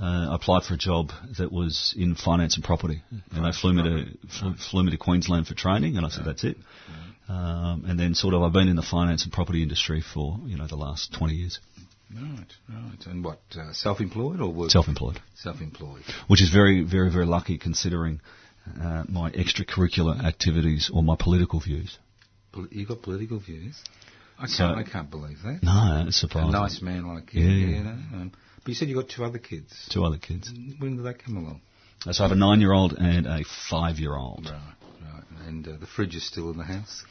uh, 0.00 0.28
applied 0.30 0.64
for 0.64 0.74
a 0.74 0.78
job 0.78 1.10
that 1.38 1.52
was 1.52 1.94
in 1.96 2.14
finance 2.14 2.56
and 2.56 2.64
property, 2.64 3.02
and 3.32 3.44
they 3.44 3.52
flew 3.52 3.72
me 3.72 3.82
to 3.82 4.28
flew, 4.28 4.54
flew 4.70 4.82
me 4.84 4.90
to 4.90 4.98
Queensland 4.98 5.46
for 5.46 5.54
training, 5.54 5.96
and 5.96 6.04
I 6.04 6.08
said 6.08 6.24
that's 6.24 6.44
it. 6.44 6.56
Um, 7.28 7.84
and 7.86 7.98
then 7.98 8.14
sort 8.14 8.34
of 8.34 8.42
I've 8.42 8.52
been 8.52 8.68
in 8.68 8.74
the 8.74 8.82
finance 8.82 9.22
and 9.22 9.32
property 9.32 9.62
industry 9.62 10.02
for 10.02 10.38
you 10.46 10.56
know 10.56 10.66
the 10.66 10.76
last 10.76 11.12
20 11.14 11.34
years, 11.34 11.60
Right, 12.12 12.52
right. 12.68 13.06
And 13.06 13.24
what, 13.24 13.40
uh, 13.56 13.72
self-employed 13.72 14.40
or 14.40 14.52
work? 14.52 14.70
self-employed, 14.70 15.20
Self-employed. 15.36 16.02
which 16.26 16.42
is 16.42 16.50
very 16.50 16.82
very 16.82 17.10
very 17.10 17.26
lucky 17.26 17.56
considering 17.58 18.20
uh, 18.80 19.04
my 19.08 19.30
extracurricular 19.30 20.22
activities 20.24 20.90
or 20.92 21.02
my 21.02 21.16
political 21.18 21.60
views. 21.60 21.98
Pol- 22.52 22.66
you 22.70 22.84
got 22.86 23.02
political 23.02 23.38
views? 23.38 23.76
I 24.38 24.42
can't, 24.42 24.50
So- 24.50 24.74
I 24.74 24.82
can't 24.82 25.10
believe 25.10 25.38
that. 25.44 25.62
No, 25.62 26.04
it's 26.08 26.22
A 26.24 26.50
nice 26.50 26.82
man 26.82 27.06
like 27.06 27.32
you, 27.34 27.42
Yeah. 27.46 27.76
you 27.78 27.84
know. 27.84 27.90
Um, 27.90 28.32
but 28.62 28.68
you 28.68 28.74
said 28.74 28.88
you 28.88 28.94
got 28.96 29.08
two 29.08 29.24
other 29.24 29.38
kids. 29.38 29.72
Two 29.90 30.04
other 30.04 30.18
kids. 30.18 30.50
When 30.78 30.96
did 30.96 31.04
that 31.06 31.22
come 31.24 31.36
along? 31.36 31.60
So 32.10 32.24
I 32.24 32.28
have 32.28 32.32
a 32.32 32.40
nine-year-old 32.40 32.94
and 32.94 33.26
a 33.26 33.44
five-year-old. 33.70 34.46
Right, 34.46 34.74
right. 35.14 35.46
And 35.46 35.68
uh, 35.68 35.76
the 35.78 35.86
fridge 35.86 36.14
is 36.16 36.26
still 36.26 36.50
in 36.50 36.56
the 36.58 36.64
house. 36.64 37.04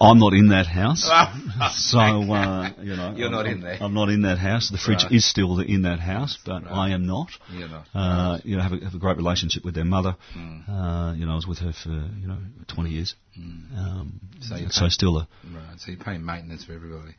I'm 0.00 0.18
not 0.18 0.32
in 0.32 0.48
that 0.48 0.66
house, 0.66 1.02
so 1.76 1.98
uh, 1.98 2.70
you 2.80 2.96
know 2.96 3.12
You're 3.16 3.26
I'm, 3.26 3.32
not 3.32 3.46
in 3.46 3.60
there. 3.60 3.78
I'm 3.80 3.94
not 3.94 4.08
in 4.08 4.22
that 4.22 4.38
house. 4.38 4.70
The 4.70 4.78
fridge 4.78 5.02
Right. 5.04 5.12
is 5.12 5.24
still 5.28 5.60
in 5.60 5.82
that 5.82 6.00
house, 6.00 6.38
but 6.44 6.62
I 6.66 6.90
am 6.90 7.06
not. 7.06 7.28
You're 7.52 7.68
not. 7.68 7.86
Uh, 7.94 8.38
you 8.44 8.56
know, 8.56 8.62
have 8.62 8.72
a, 8.72 8.84
have 8.84 8.94
a 8.94 8.98
great 8.98 9.16
relationship 9.16 9.64
with 9.64 9.74
their 9.74 9.84
mother. 9.84 10.16
Mm. 10.36 10.68
Uh, 10.68 11.14
you 11.14 11.26
know, 11.26 11.32
I 11.32 11.36
was 11.36 11.46
with 11.46 11.58
her 11.58 11.72
for 11.72 11.90
you 11.90 12.26
know 12.28 12.38
20 12.68 12.90
years. 12.90 13.14
Um, 13.36 14.20
So 14.40 14.54
so 14.54 14.56
you 14.56 14.68
pay- 14.68 14.88
still 14.88 15.18
a 15.18 15.28
Right. 15.44 15.78
So 15.80 15.90
you're 15.92 16.00
paying 16.04 16.24
maintenance 16.24 16.64
for 16.64 16.72
everybody. 16.72 17.14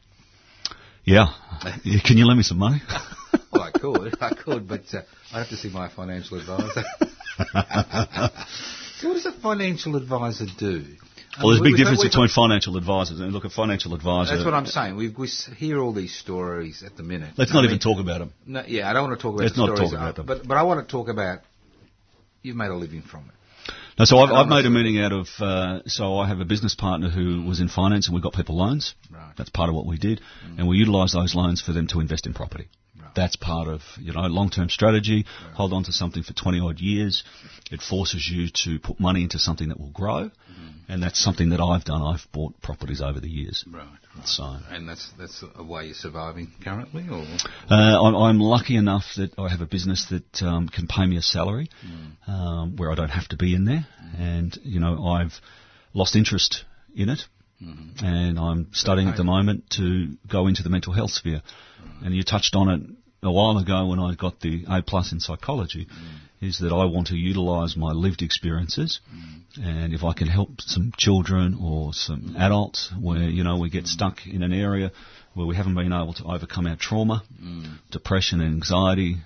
yeah. 1.04 1.28
Can 2.06 2.18
you 2.18 2.26
lend 2.26 2.38
me 2.38 2.44
some 2.44 2.58
money? 2.60 2.82
Well, 3.54 3.64
I 3.64 3.72
could, 3.72 4.16
I 4.22 4.34
could, 4.34 4.66
but 4.68 4.84
uh, 4.94 5.02
I 5.34 5.40
have 5.40 5.50
to 5.50 5.58
see 5.58 5.70
my 5.70 5.90
financial 5.90 6.40
advisor. 6.40 6.84
so, 8.98 9.08
what 9.10 9.14
does 9.16 9.26
a 9.26 9.32
financial 9.34 9.96
advisor 9.98 10.46
do? 10.58 10.86
Well, 11.38 11.50
there's 11.50 11.62
a 11.62 11.64
big 11.64 11.78
difference 11.78 12.04
between 12.04 12.28
financial 12.28 12.78
advisors 12.78 13.20
and 13.20 13.32
look, 13.32 13.46
a 13.46 13.50
financial 13.50 13.94
advisor. 13.94 14.34
That's 14.36 14.46
what 14.46 14.54
I'm 14.54 14.66
saying. 14.66 14.96
We 14.96 15.10
we 15.10 15.28
hear 15.58 15.80
all 15.80 15.94
these 15.94 16.14
stories 16.14 16.84
at 16.84 16.98
the 16.98 17.04
minute. 17.04 17.34
Let's 17.38 17.52
I 17.52 17.56
not 17.56 17.62
mean, 17.62 17.72
even 17.72 17.80
talk 17.80 18.00
about 18.00 18.20
them. 18.20 18.34
No, 18.46 18.64
yeah, 18.68 18.90
I 18.90 18.94
don't 18.94 19.08
want 19.08 19.20
to 19.20 19.24
talk 19.24 19.34
about 19.36 19.44
Let's 19.44 19.56
the 19.56 19.66
not 19.66 19.76
stories, 19.78 19.92
talk 19.92 20.00
about 20.00 20.16
them. 20.16 20.26
But 20.26 20.48
but 20.48 20.58
I 20.58 20.64
want 20.64 20.86
to 20.86 20.92
talk 20.92 21.08
about 21.08 21.40
you've 22.42 22.58
made 22.58 22.70
a 22.70 22.76
living 22.76 23.02
from 23.02 23.22
it. 23.30 23.36
No, 24.00 24.06
so 24.06 24.18
I've, 24.20 24.32
I've 24.32 24.48
made 24.48 24.66
a 24.66 24.70
meaning 24.70 25.00
out 25.00 25.12
of. 25.12 25.28
Uh, 25.40 25.82
so 25.86 26.18
I 26.18 26.28
have 26.28 26.40
a 26.40 26.46
business 26.46 26.76
partner 26.76 27.10
who 27.10 27.44
was 27.44 27.60
in 27.60 27.68
finance, 27.68 28.08
and 28.08 28.16
we 28.16 28.22
got 28.22 28.34
people 28.34 28.58
loans. 28.58 28.96
Right. 29.12 29.34
That's 29.38 29.50
part 29.50 29.70
of 29.70 29.76
what 29.76 29.86
we 29.86 29.98
did, 29.98 30.22
and 30.58 30.68
we 30.68 30.78
utilised 30.78 31.14
those 31.14 31.36
loans 31.36 31.62
for 31.62 31.72
them 31.72 31.88
to 31.88 32.00
invest 32.00 32.26
in 32.26 32.34
property. 32.34 32.68
Right. 33.12 33.16
That's 33.16 33.36
part 33.36 33.68
of 33.68 33.82
you 34.00 34.14
know 34.14 34.22
long-term 34.22 34.70
strategy. 34.70 35.26
Hold 35.56 35.74
on 35.74 35.84
to 35.84 35.92
something 35.92 36.24
for 36.24 36.34
20 36.34 36.60
odd 36.60 36.80
years. 36.80 37.24
It 37.72 37.82
forces 37.82 38.28
you 38.28 38.50
to 38.66 38.80
put 38.80 39.00
money 39.00 39.24
into 39.24 39.40
something 39.40 39.70
that 39.70 39.80
will 39.80 39.92
grow, 39.92 40.32
and 40.88 41.02
that's 41.02 41.20
something 41.20 41.50
that 41.50 41.62
I've 41.62 41.84
done. 41.86 42.02
I've 42.02 42.26
bought 42.32 42.62
properties 42.62 43.02
over 43.02 43.20
the 43.20 43.30
years. 43.30 43.64
Right, 43.72 43.86
right. 44.16 44.28
So 44.28 44.58
And 44.70 44.88
that's 44.90 45.10
that's 45.18 45.44
a 45.56 45.64
way 45.64 45.86
you're 45.86 45.94
surviving 45.94 46.52
currently, 46.64 47.08
or 47.10 47.26
Uh, 47.70 48.02
I'm, 48.04 48.16
I'm 48.16 48.40
lucky 48.40 48.76
enough 48.76 49.06
that 49.18 49.38
I 49.38 49.50
have 49.50 49.62
a 49.62 49.66
business 49.66 50.08
that 50.10 50.42
um, 50.44 50.68
can 50.68 50.88
pay 50.88 51.06
me 51.06 51.18
a 51.18 51.22
salary 51.22 51.70
um, 52.28 52.76
where 52.76 52.92
I 52.92 52.96
don't 52.96 53.10
have 53.10 53.28
to 53.30 53.38
be 53.38 53.56
in 53.56 53.66
there, 53.66 53.86
and 54.18 54.58
you 54.64 54.80
know 54.80 55.06
I've 55.08 55.34
lost 55.94 56.16
interest 56.16 56.66
in 56.96 57.10
it, 57.10 57.22
and 58.04 58.40
I'm 58.40 58.68
studying 58.74 59.08
at 59.08 59.18
the 59.18 59.24
moment 59.24 59.70
to 59.78 60.18
go 60.28 60.48
into 60.48 60.64
the 60.64 60.70
mental 60.70 60.94
health 60.94 61.12
sphere. 61.12 61.42
And 62.04 62.16
you 62.16 62.24
touched 62.24 62.56
on 62.56 62.70
it 62.70 62.82
a 63.24 63.32
while 63.32 63.58
ago 63.58 63.86
when 63.88 64.00
I 64.00 64.16
got 64.16 64.40
the 64.40 64.66
A 64.68 64.82
plus 64.82 65.12
in 65.12 65.20
psychology, 65.20 65.86
mm. 65.86 66.48
is 66.48 66.60
that 66.60 66.74
I 66.74 66.86
want 66.86 67.08
to 67.08 67.16
utilise 67.16 67.76
my 67.76 67.92
lived 67.92 68.22
experiences, 68.22 69.00
mm. 69.14 69.64
and 69.64 69.94
if 69.94 70.04
I 70.04 70.14
can 70.14 70.28
help 70.28 70.60
some 70.60 70.92
children 70.98 71.58
or 71.62 71.94
some 71.94 72.36
adults 72.38 72.92
where 73.00 73.30
you 73.30 73.44
know 73.44 73.58
we 73.58 73.70
get 73.70 73.84
mm. 73.84 73.88
stuck 73.88 74.26
in 74.26 74.44
an 74.44 74.54
area 74.54 74.92
where 75.34 75.46
we 75.46 75.56
haven't 75.56 75.76
been 75.76 75.94
able 75.94 76.14
to 76.14 76.26
overcome 76.26 76.68
our 76.68 76.76
trauma, 76.76 77.24
depression 77.92 78.42
and 78.42 78.54
anxiety, 78.56 79.18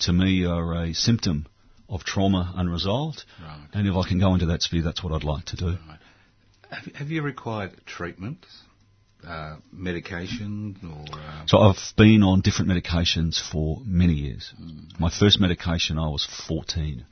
to 0.00 0.12
me 0.12 0.44
are 0.44 0.84
a 0.84 0.92
symptom 0.92 1.46
of 1.88 2.04
trauma 2.04 2.52
unresolved. 2.56 3.24
Right. 3.42 3.68
And 3.72 3.88
if 3.88 3.94
I 3.94 4.06
can 4.06 4.18
go 4.18 4.34
into 4.34 4.46
that 4.46 4.62
sphere, 4.62 4.82
that's 4.82 5.02
what 5.02 5.12
I'd 5.12 5.24
like 5.24 5.46
to 5.46 5.56
do. 5.56 5.78
have, 6.70 6.94
have 6.94 7.10
you 7.10 7.22
required 7.22 7.72
treatment, 7.86 8.44
uh, 9.26 9.56
medication, 9.72 10.76
or 10.82 11.18
uh, 11.18 11.46
So 11.46 11.58
I've 11.58 11.76
been 11.96 12.22
on 12.22 12.40
different 12.40 12.70
medications 12.70 13.40
for 13.40 13.78
many 13.84 14.14
years. 14.14 14.52
My 14.98 15.10
first 15.10 15.40
medication, 15.40 15.98
I 15.98 16.08
was 16.08 16.26
14. 16.46 17.04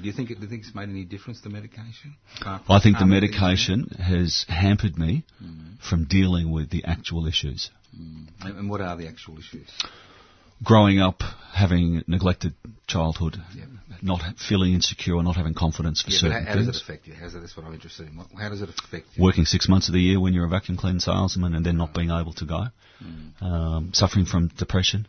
do 0.00 0.06
you 0.06 0.12
think 0.12 0.30
it, 0.30 0.36
do 0.36 0.42
you 0.42 0.48
think 0.48 0.64
it's 0.64 0.74
made 0.74 0.88
any 0.88 1.04
difference 1.04 1.40
the 1.40 1.50
medication? 1.50 2.16
I 2.44 2.80
think 2.82 2.98
the 2.98 3.06
medication 3.06 3.88
has 3.98 4.44
hampered 4.48 4.98
me 4.98 5.24
from 5.88 6.04
dealing 6.04 6.50
with 6.50 6.70
the 6.70 6.84
actual 6.84 7.26
issues. 7.26 7.70
And, 7.92 8.58
and 8.58 8.70
what 8.70 8.80
are 8.80 8.96
the 8.96 9.06
actual 9.06 9.38
issues? 9.38 9.68
Growing 10.62 11.00
up, 11.00 11.22
having 11.52 12.02
neglected 12.06 12.54
childhood, 12.86 13.40
Yeah. 13.54 13.64
not 14.00 14.38
feeling 14.38 14.74
insecure, 14.74 15.22
not 15.22 15.36
having 15.36 15.54
confidence 15.54 16.02
for 16.02 16.10
Yeah, 16.10 16.18
certain 16.18 16.44
how, 16.44 16.52
how 16.52 16.56
does 16.56 16.68
it 16.68 16.76
affect 16.76 17.06
you? 17.06 17.14
How's 17.14 17.32
that, 17.32 17.40
that's 17.40 17.56
what 17.56 17.66
I'm 17.66 17.74
interested 17.74 18.08
in. 18.08 18.24
How 18.38 18.48
does 18.48 18.62
it 18.62 18.68
affect 18.68 19.06
you? 19.16 19.22
Working 19.22 19.44
six 19.44 19.68
months 19.68 19.88
of 19.88 19.94
the 19.94 20.00
year 20.00 20.20
when 20.20 20.34
you're 20.34 20.44
a 20.44 20.48
vacuum 20.48 20.76
cleaner 20.76 21.00
salesman 21.00 21.54
and 21.54 21.64
then 21.64 21.76
not 21.76 21.94
being 21.94 22.10
able 22.10 22.32
to 22.34 22.44
go. 22.44 22.66
Um, 23.40 23.90
suffering 23.92 24.26
from 24.26 24.48
depression. 24.48 25.06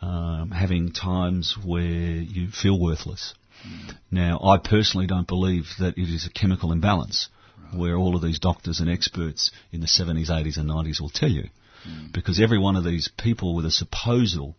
Um, 0.00 0.50
having 0.50 0.92
times 0.92 1.56
where 1.64 1.80
you 1.82 2.48
feel 2.50 2.78
worthless. 2.78 3.34
Now, 4.10 4.40
I 4.44 4.58
personally 4.58 5.06
don't 5.06 5.26
believe 5.26 5.64
that 5.78 5.96
it 5.96 6.08
is 6.14 6.26
a 6.26 6.30
chemical 6.30 6.70
imbalance 6.72 7.28
where 7.72 7.96
all 7.96 8.14
of 8.14 8.22
these 8.22 8.38
doctors 8.38 8.80
and 8.80 8.90
experts 8.90 9.50
in 9.72 9.80
the 9.80 9.86
70s, 9.86 10.28
80s 10.28 10.58
and 10.58 10.68
90s 10.68 11.00
will 11.00 11.08
tell 11.08 11.30
you. 11.30 11.48
Because 12.12 12.40
every 12.40 12.58
one 12.58 12.76
of 12.76 12.84
these 12.84 13.08
people 13.18 13.54
with 13.54 13.64
a 13.66 13.70
supposal 13.70 14.54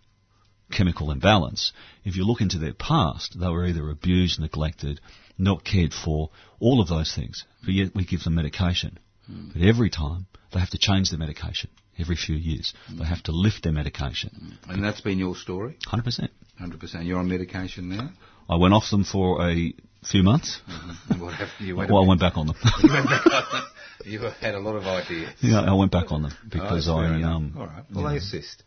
chemical 0.71 1.11
imbalance, 1.11 1.71
if 2.03 2.15
you 2.15 2.25
look 2.25 2.41
into 2.41 2.59
their 2.59 2.73
past, 2.73 3.39
they 3.39 3.47
were 3.47 3.65
either 3.65 3.89
abused, 3.89 4.39
neglected, 4.39 4.99
not 5.37 5.63
cared 5.63 5.93
for, 5.93 6.29
all 6.59 6.81
of 6.81 6.87
those 6.87 7.13
things. 7.13 7.43
But 7.63 7.73
yet 7.73 7.95
we 7.95 8.05
give 8.05 8.23
them 8.23 8.35
medication. 8.35 8.99
Hmm. 9.27 9.49
But 9.53 9.61
every 9.63 9.89
time 9.89 10.27
they 10.53 10.59
have 10.59 10.69
to 10.71 10.77
change 10.77 11.09
their 11.09 11.19
medication. 11.19 11.69
Every 11.97 12.15
few 12.15 12.35
years. 12.35 12.73
They 12.89 12.95
hmm. 12.95 13.03
have 13.03 13.23
to 13.23 13.31
lift 13.31 13.63
their 13.63 13.71
medication. 13.71 14.57
Hmm. 14.65 14.71
And 14.71 14.83
that's 14.83 15.01
been 15.01 15.19
your 15.19 15.35
story? 15.35 15.77
100%. 15.87 16.29
100%. 16.61 17.05
You're 17.05 17.19
on 17.19 17.27
medication 17.27 17.89
now? 17.89 18.09
I 18.49 18.57
went 18.57 18.73
off 18.73 18.89
them 18.89 19.03
for 19.03 19.49
a 19.49 19.73
few 20.09 20.23
months. 20.23 20.61
And 21.09 21.21
what 21.21 21.33
have 21.35 21.49
you 21.59 21.75
went 21.75 21.91
Well, 21.91 22.03
I 22.03 22.07
went 22.11 22.21
back 22.21 22.37
on 22.37 22.47
them. 22.47 22.55
you 22.83 22.93
went 22.93 23.07
back 23.07 23.25
on 23.25 23.43
them. 23.51 23.63
You've 24.05 24.33
had 24.33 24.55
a 24.55 24.59
lot 24.59 24.75
of 24.75 24.83
ideas. 24.83 25.33
yeah, 25.41 25.61
I 25.61 25.73
went 25.73 25.91
back 25.91 26.11
on 26.11 26.23
them 26.23 26.31
Oh, 26.35 26.47
because 26.49 26.85
fair 26.85 26.95
I 26.95 27.23
um 27.23 27.55
All 27.57 27.65
right. 27.65 27.83
Well, 27.91 28.03
you 28.03 28.09
they 28.09 28.15
know. 28.15 28.17
assist. 28.17 28.63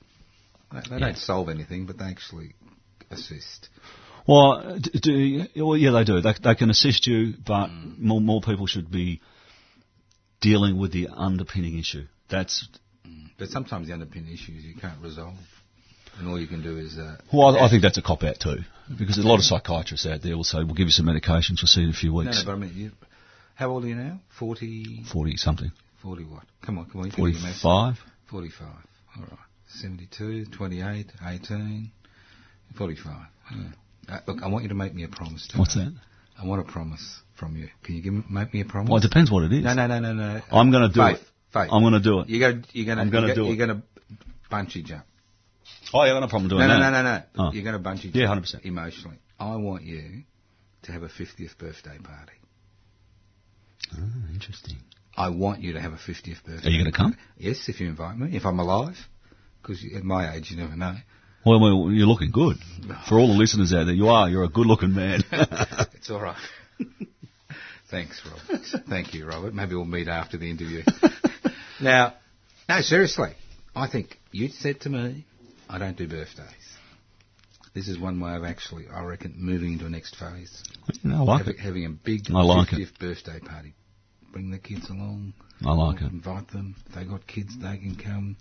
They, 0.73 0.81
they 0.81 0.97
Yeah. 0.97 0.99
don't 0.99 1.19
solve 1.19 1.49
anything, 1.49 1.87
but 1.87 1.99
they 1.99 2.05
actually 2.07 2.55
assist. 3.11 3.69
Well, 4.27 4.79
do, 4.79 5.47
well, 5.57 5.77
yeah, 5.77 5.91
they 5.93 6.05
do. 6.05 6.21
They, 6.21 6.35
they 6.43 6.55
can 6.55 6.69
assist 6.71 7.07
you, 7.07 7.35
but 7.47 7.69
Mm. 7.71 7.99
more, 7.99 8.21
more 8.21 8.41
people 8.43 8.67
should 8.67 8.91
be 8.91 9.21
dealing 10.41 10.79
with 10.79 10.93
the 10.93 11.09
underpinning 11.09 11.79
issue. 11.79 12.05
That's 12.29 12.69
But 13.39 13.49
sometimes 13.49 13.87
the 13.87 13.95
underpinning 13.95 14.33
issues 14.33 14.65
you 14.65 14.75
can't 14.75 15.01
resolve. 15.03 15.35
And 16.19 16.29
all 16.29 16.39
you 16.41 16.49
can 16.49 16.63
do 16.63 16.77
is. 16.79 16.99
Uh, 16.99 17.17
well, 17.33 17.57
I, 17.57 17.67
I 17.67 17.71
think 17.71 17.83
that's 17.83 17.97
a 17.97 18.03
cop 18.03 18.25
out 18.25 18.41
too, 18.41 18.59
because 18.99 19.19
a 19.19 19.23
lot 19.23 19.37
of 19.39 19.45
psychiatrists 19.45 20.05
out 20.05 20.21
there 20.21 20.37
will 20.37 20.43
say, 20.43 20.59
"We'll 20.65 20.75
give 20.75 20.87
you 20.89 20.91
some 20.93 21.07
medications. 21.07 21.63
We'll 21.63 21.69
see 21.69 21.83
you 21.83 21.87
in 21.89 21.93
a 21.95 21.97
few 21.97 22.13
weeks." 22.13 22.39
no, 22.45 22.45
but 22.45 22.53
I 22.53 22.59
mean, 22.59 22.73
you, 22.75 22.91
how 23.55 23.71
old 23.71 23.85
are 23.85 23.87
you 23.89 23.95
now? 23.95 24.19
40, 24.37 25.05
Forty 25.13 25.37
something, 25.37 25.71
40 26.03 26.25
what? 26.25 26.43
Come 26.67 26.79
on, 26.79 26.87
come 26.91 27.03
on. 27.03 27.07
You 27.07 27.13
can 27.13 27.25
do 27.25 27.31
your 27.31 27.41
maths. 27.41 27.63
forty-five. 27.63 27.99
45. 28.31 28.67
All 29.17 29.23
right. 29.23 29.39
72, 29.69 30.47
28, 30.47 31.13
18, 31.27 31.93
45. 32.77 33.15
Yeah. 33.51 33.65
Uh, 34.09 34.19
look, 34.27 34.43
I 34.43 34.49
want 34.49 34.63
you 34.63 34.69
to 34.71 34.75
make 34.75 34.95
me 34.95 35.05
a 35.05 35.09
promise. 35.09 35.47
today. 35.47 35.59
What's 35.59 35.75
that? 35.75 35.95
I 36.41 36.47
want 36.47 36.67
a 36.67 36.71
promise 36.71 37.21
from 37.39 37.57
you. 37.57 37.69
Can 37.83 37.97
you 37.97 38.03
give 38.03 38.13
me, 38.15 38.23
make 38.31 38.55
me 38.55 38.61
a 38.63 38.65
promise? 38.65 38.91
Well, 38.91 38.99
it 38.99 39.03
depends 39.03 39.31
what 39.31 39.45
it 39.45 39.53
is. 39.53 39.65
No, 39.65 39.75
no, 39.75 39.87
no, 39.87 39.99
no, 40.01 40.13
no. 40.13 40.41
I'm 40.51 40.71
going 40.71 40.89
to 40.89 40.95
do 40.95 41.01
Faith, 41.01 41.21
it. 41.21 41.27
Faith. 41.53 41.69
I'm 41.73 41.83
going 41.83 41.95
to 41.95 42.01
do 42.01 42.21
it. 42.21 42.29
You're 42.29 42.51
going 42.53 42.65
you're 42.73 42.87
going 42.87 42.99
I'm 42.99 43.11
gonna 43.11 43.35
do 43.35 43.45
it. 43.45 43.49
You're 43.49 43.67
going 43.67 43.81
to 43.81 43.83
bungee 44.51 44.85
jump. 44.85 45.05
Oh, 45.93 46.05
yeah, 46.05 46.13
I 46.13 46.15
got 46.15 46.21
no 46.21 46.29
problem 46.29 46.49
doing 46.49 46.61
No, 46.61 46.69
no, 46.69 46.81
that. 46.81 46.91
no, 46.91 47.03
no, 47.03 47.19
no. 47.19 47.49
Oh. 47.49 47.53
You're 47.53 47.65
going 47.65 47.83
to 47.83 47.89
bungee 47.89 48.13
jump. 48.13 48.15
Yeah, 48.15 48.27
100%. 48.61 48.65
Emotionally. 48.65 49.19
I 49.39 49.57
want 49.57 49.83
you 49.83 50.23
to 50.83 50.93
have 50.93 51.03
a 51.03 51.09
50th 51.09 51.59
birthday 51.59 51.99
party. 52.03 52.33
Oh, 53.97 54.33
interesting. 54.33 54.79
I 55.17 55.31
want 55.31 55.61
you 55.61 55.73
to 55.73 55.81
have 55.81 55.93
a 55.93 55.97
50th 55.97 56.45
birthday. 56.45 56.69
Are 56.69 56.71
you 56.71 56.79
gonna 56.79 56.97
come? 56.97 57.17
Yes, 57.37 57.69
if 57.69 57.81
you 57.81 57.89
invite 57.89 58.17
me. 58.17 58.37
If 58.37 58.45
I'm 58.47 58.59
alive. 58.61 58.97
Because 59.63 59.85
at 59.95 60.05
my 60.05 60.35
age, 60.35 60.51
you 60.51 60.57
never 60.57 60.77
know. 60.77 60.95
Well, 61.45 61.61
well, 61.61 61.91
you're 61.93 62.07
looking 62.07 62.31
good. 62.31 62.57
For 63.09 63.19
all 63.19 63.29
the 63.29 63.35
listeners 63.39 63.73
out 63.73 63.85
there, 63.85 63.95
you 63.95 64.09
are. 64.09 64.29
You're 64.29 64.45
a 64.45 64.49
good-looking 64.49 64.93
man. 64.95 65.21
It's 65.95 66.11
all 66.11 66.21
right. 66.21 66.37
Thanks, 67.91 68.21
Robert. 68.25 68.65
Thank 68.89 69.15
you, 69.15 69.27
Robert. 69.27 69.55
Maybe 69.55 69.75
we'll 69.75 69.85
meet 69.85 70.09
after 70.09 70.37
the 70.39 70.49
interview. 70.51 70.83
now, 71.83 72.15
no, 72.69 72.81
seriously. 72.81 73.33
I 73.75 73.89
think 73.89 74.19
you 74.31 74.49
said 74.49 74.81
to 74.83 74.91
me, 74.91 75.25
I 75.69 75.79
don't 75.79 75.97
do 75.97 76.07
birthdays. 76.07 76.47
This 77.75 77.89
is 77.89 77.99
one 77.99 78.21
way 78.21 78.35
of 78.35 78.45
actually, 78.45 78.87
I 78.93 79.05
reckon, 79.05 79.35
moving 79.37 79.73
into 79.75 79.87
a 79.87 79.91
next 79.91 80.17
phase. 80.17 80.63
You 81.03 81.11
know, 81.11 81.17
I 81.17 81.23
like 81.23 81.39
having, 81.41 81.55
it. 81.55 81.61
having 81.61 81.85
a 81.87 81.91
big 81.91 82.23
I 82.35 82.43
like 82.43 82.69
50th 82.69 82.81
it. 82.81 82.99
birthday 82.99 83.39
party. 83.41 83.75
Bring 84.33 84.51
the 84.51 84.59
kids 84.59 84.89
along. 84.91 85.33
I 85.65 85.73
like 85.73 86.03
it. 86.03 86.11
Invite 86.13 86.49
them. 86.49 86.75
If 86.87 86.95
they 86.95 87.05
got 87.05 87.27
kids, 87.27 87.57
they 87.59 87.77
can 87.79 87.97
come. 87.97 88.37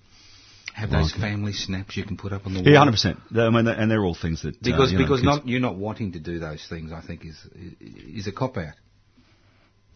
Have 0.77 0.91
those 0.91 1.11
like 1.13 1.21
family 1.21 1.53
snaps 1.53 1.97
you 1.97 2.05
can 2.05 2.17
put 2.17 2.31
up 2.31 2.45
on 2.45 2.53
the 2.53 2.59
wall. 2.59 2.69
Yeah, 2.71 2.77
hundred 2.77 2.91
percent. 2.91 3.17
I 3.35 3.49
mean, 3.49 3.67
and 3.67 3.89
they're 3.89 4.05
all 4.05 4.13
things 4.13 4.43
that 4.43 4.55
uh, 4.55 4.59
Because 4.61 4.91
you 4.91 4.99
know, 4.99 5.05
because 5.05 5.23
not 5.23 5.47
you're 5.47 5.59
not 5.59 5.75
wanting 5.75 6.11
to 6.11 6.19
do 6.19 6.37
those 6.37 6.63
things, 6.69 6.91
I 6.91 7.01
think 7.01 7.25
is 7.25 7.35
is 8.15 8.27
a 8.27 8.31
cop 8.31 8.57
out. 8.57 8.75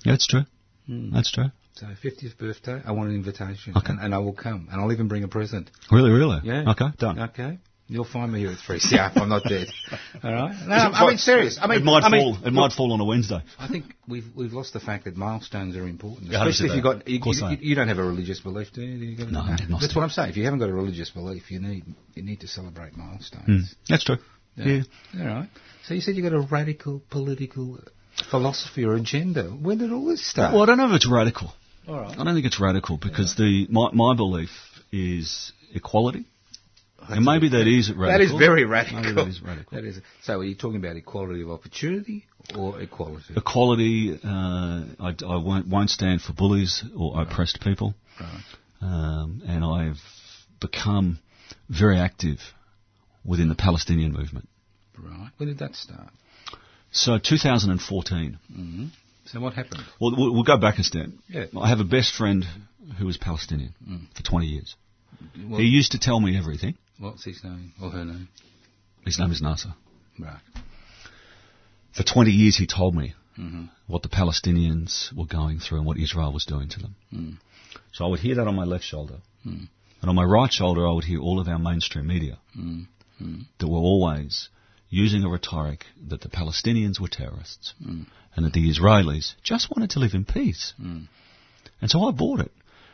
yeah, 0.03 0.13
it's 0.15 0.25
true. 0.25 0.41
Hmm. 0.87 1.13
That's 1.13 1.31
true. 1.31 1.51
So 1.73 1.85
50th 1.85 2.35
birthday, 2.37 2.81
I 2.83 2.91
want 2.93 3.09
an 3.09 3.15
invitation, 3.15 3.77
Okay. 3.77 3.91
and, 3.91 3.99
and 3.99 4.15
I 4.15 4.17
will 4.17 4.33
come, 4.33 4.67
and 4.71 4.81
I'll 4.81 4.91
even 4.91 5.07
bring 5.07 5.23
a 5.23 5.27
present. 5.27 5.69
Really, 5.91 6.09
really. 6.09 6.39
Yeah. 6.43 6.71
Okay, 6.71 6.85
done. 6.97 7.19
Okay. 7.29 7.59
You'll 7.91 8.05
find 8.05 8.31
me 8.31 8.39
here 8.39 8.51
at 8.51 8.57
3CR 8.59 9.11
if 9.11 9.17
I'm 9.21 9.27
not 9.27 9.43
dead. 9.43 9.67
All 10.23 10.31
right? 10.31 10.55
No, 10.65 10.75
I 10.75 11.07
mean, 11.09 11.17
serious. 11.17 11.59
I 11.61 11.67
mean, 11.67 11.79
it 11.79 11.83
might 11.83 12.03
I 12.05 12.09
mean, 12.09 12.35
fall. 12.37 12.47
It 12.47 12.53
might 12.53 12.71
fall 12.71 12.93
on 12.93 13.01
a 13.01 13.03
Wednesday. 13.03 13.43
I 13.59 13.67
think 13.67 13.83
we've 14.07 14.23
we've 14.33 14.53
lost 14.53 14.71
the 14.71 14.79
fact 14.79 15.03
that 15.03 15.17
milestones 15.17 15.75
are 15.75 15.85
important, 15.85 16.31
Yeah, 16.31 16.47
especially 16.47 16.67
if 16.67 16.71
100% 16.71 16.75
you 16.77 16.83
got 16.83 17.07
you, 17.09 17.17
Of 17.17 17.21
course 17.23 17.39
you, 17.41 17.45
I 17.47 17.51
am. 17.51 17.57
you 17.61 17.75
don't 17.75 17.89
have 17.89 17.97
a 17.97 18.03
religious 18.03 18.39
belief, 18.39 18.71
do 18.73 18.81
you? 18.81 18.97
Do 18.97 19.05
you 19.05 19.17
got- 19.17 19.29
No, 19.31 19.41
I'm 19.41 19.53
agnostic. 19.55 19.79
that's 19.81 19.95
what 19.95 20.03
I'm 20.03 20.09
saying. 20.09 20.29
If 20.29 20.37
you 20.37 20.45
haven't 20.45 20.59
got 20.59 20.69
a 20.69 20.73
religious 20.73 21.09
belief, 21.09 21.51
you 21.51 21.59
need 21.59 21.83
you 22.15 22.23
need 22.23 22.39
to 22.39 22.47
celebrate 22.47 22.95
milestones. 22.95 23.49
Mm, 23.49 23.75
that's 23.89 24.05
true. 24.05 24.17
Yeah. 24.55 24.83
All 25.19 25.25
right. 25.25 25.49
So 25.85 25.93
you 25.93 25.99
said 25.99 26.15
you 26.15 26.23
got 26.23 26.33
a 26.33 26.39
radical 26.39 27.01
political 27.09 27.79
philosophy 28.29 28.85
or 28.85 28.93
agenda. 28.95 29.43
When 29.49 29.79
did 29.79 29.91
all 29.91 30.05
this 30.05 30.25
start? 30.25 30.53
Well, 30.53 30.63
I 30.63 30.65
don't 30.65 30.77
know 30.77 30.87
if 30.89 30.95
it's 30.95 31.09
radical. 31.11 31.53
All 31.89 31.99
right. 31.99 32.17
I 32.17 32.23
don't 32.23 32.35
think 32.35 32.45
it's 32.45 32.59
radical 32.61 32.95
because 32.97 33.35
the 33.35 33.67
my, 33.69 33.89
my 33.91 34.15
belief 34.15 34.51
is 34.93 35.51
equality, 35.73 36.25
and 37.09 37.25
maybe 37.25 37.49
that 37.49 37.67
is 37.67 37.91
radical. 37.91 38.07
That 38.07 38.21
is 38.21 38.31
very 38.31 38.65
radical. 38.65 39.15
That 39.15 39.27
is 39.27 39.41
radical. 39.41 39.75
That 39.77 39.85
is. 39.85 39.99
So, 40.23 40.39
are 40.39 40.43
you 40.43 40.55
talking 40.55 40.77
about 40.77 40.95
equality 40.95 41.41
of 41.41 41.49
opportunity 41.51 42.25
or 42.57 42.79
equality? 42.81 43.33
Equality. 43.35 44.19
Uh, 44.23 44.85
I, 44.99 45.15
I 45.25 45.37
won't, 45.37 45.67
won't 45.67 45.89
stand 45.89 46.21
for 46.21 46.33
bullies 46.33 46.83
or 46.97 47.21
oppressed 47.21 47.61
people, 47.61 47.93
Right. 48.19 48.41
um, 48.81 49.41
and 49.47 49.63
I've 49.63 49.99
become 50.59 51.19
very 51.69 51.97
active 51.99 52.39
within 53.25 53.49
the 53.49 53.55
Palestinian 53.55 54.11
movement. 54.13 54.47
Right. 54.97 55.29
When 55.37 55.49
did 55.49 55.59
that 55.59 55.75
start? 55.75 56.09
So 56.91 57.17
2014. 57.17 58.37
Mm. 58.53 58.89
So 59.25 59.39
what 59.39 59.53
happened? 59.53 59.81
Well, 59.99 60.13
we'll 60.17 60.33
we'll 60.33 60.43
go 60.43 60.57
back 60.57 60.77
a 60.79 60.83
step. 60.83 61.07
Yeah. 61.29 61.45
I 61.59 61.69
have 61.69 61.79
a 61.79 61.85
best 61.85 62.13
friend 62.15 62.45
who 62.97 63.05
was 63.05 63.17
Palestinian 63.17 63.73
for 64.15 64.23
20 64.23 64.45
years. 64.47 64.75
Well, 65.47 65.59
He 65.59 65.67
used 65.67 65.91
to 65.93 65.99
tell 65.99 66.19
me 66.19 66.37
everything. 66.37 66.75
What's 67.01 67.25
his 67.25 67.43
name 67.43 67.73
or 67.81 67.89
her 67.91 68.05
name? 68.05 68.29
His 69.05 69.19
name 69.19 69.31
is 69.31 69.41
Nasser. 69.41 69.73
Right. 70.19 70.39
For 71.95 72.03
20 72.03 72.31
years, 72.31 72.57
he 72.57 72.67
told 72.67 72.95
me 72.95 73.13
Mm-hmm. 73.39 73.63
what 73.87 74.01
the 74.03 74.09
Palestinians 74.09 75.11
were 75.15 75.25
going 75.25 75.59
through 75.59 75.77
and 75.77 75.87
what 75.87 75.97
Israel 75.97 76.33
was 76.33 76.43
doing 76.45 76.67
to 76.67 76.79
them. 76.81 76.95
Mm. 77.13 77.37
So 77.93 78.03
I 78.05 78.09
would 78.09 78.19
hear 78.19 78.35
that 78.35 78.45
on 78.45 78.55
my 78.55 78.65
left 78.65 78.83
shoulder. 78.83 79.19
Mm. 79.47 79.69
And 80.01 80.09
on 80.09 80.15
my 80.15 80.25
right 80.25 80.51
shoulder, 80.51 80.85
I 80.85 80.91
would 80.91 81.05
hear 81.05 81.19
all 81.21 81.39
of 81.39 81.47
our 81.47 81.57
mainstream 81.57 82.07
media 82.07 82.37
Mm. 82.59 82.87
Mm. 83.21 83.45
that 83.57 83.67
were 83.69 83.77
always 83.91 84.49
using 84.89 85.23
a 85.23 85.29
rhetoric 85.29 85.85
that 86.09 86.19
the 86.21 86.27
Palestinians 86.27 86.99
were 86.99 87.07
terrorists 87.07 87.73
Mm. 87.81 88.05
and 88.35 88.45
that 88.45 88.51
the 88.53 88.69
Israelis 88.69 89.33
just 89.43 89.71
wanted 89.71 89.91
to 89.91 89.99
live 89.99 90.13
in 90.13 90.25
peace. 90.25 90.73
Mm. 90.79 91.07
And 91.81 91.89
so 91.89 92.03
I 92.03 92.11
bought 92.11 92.41
it. 92.41 92.51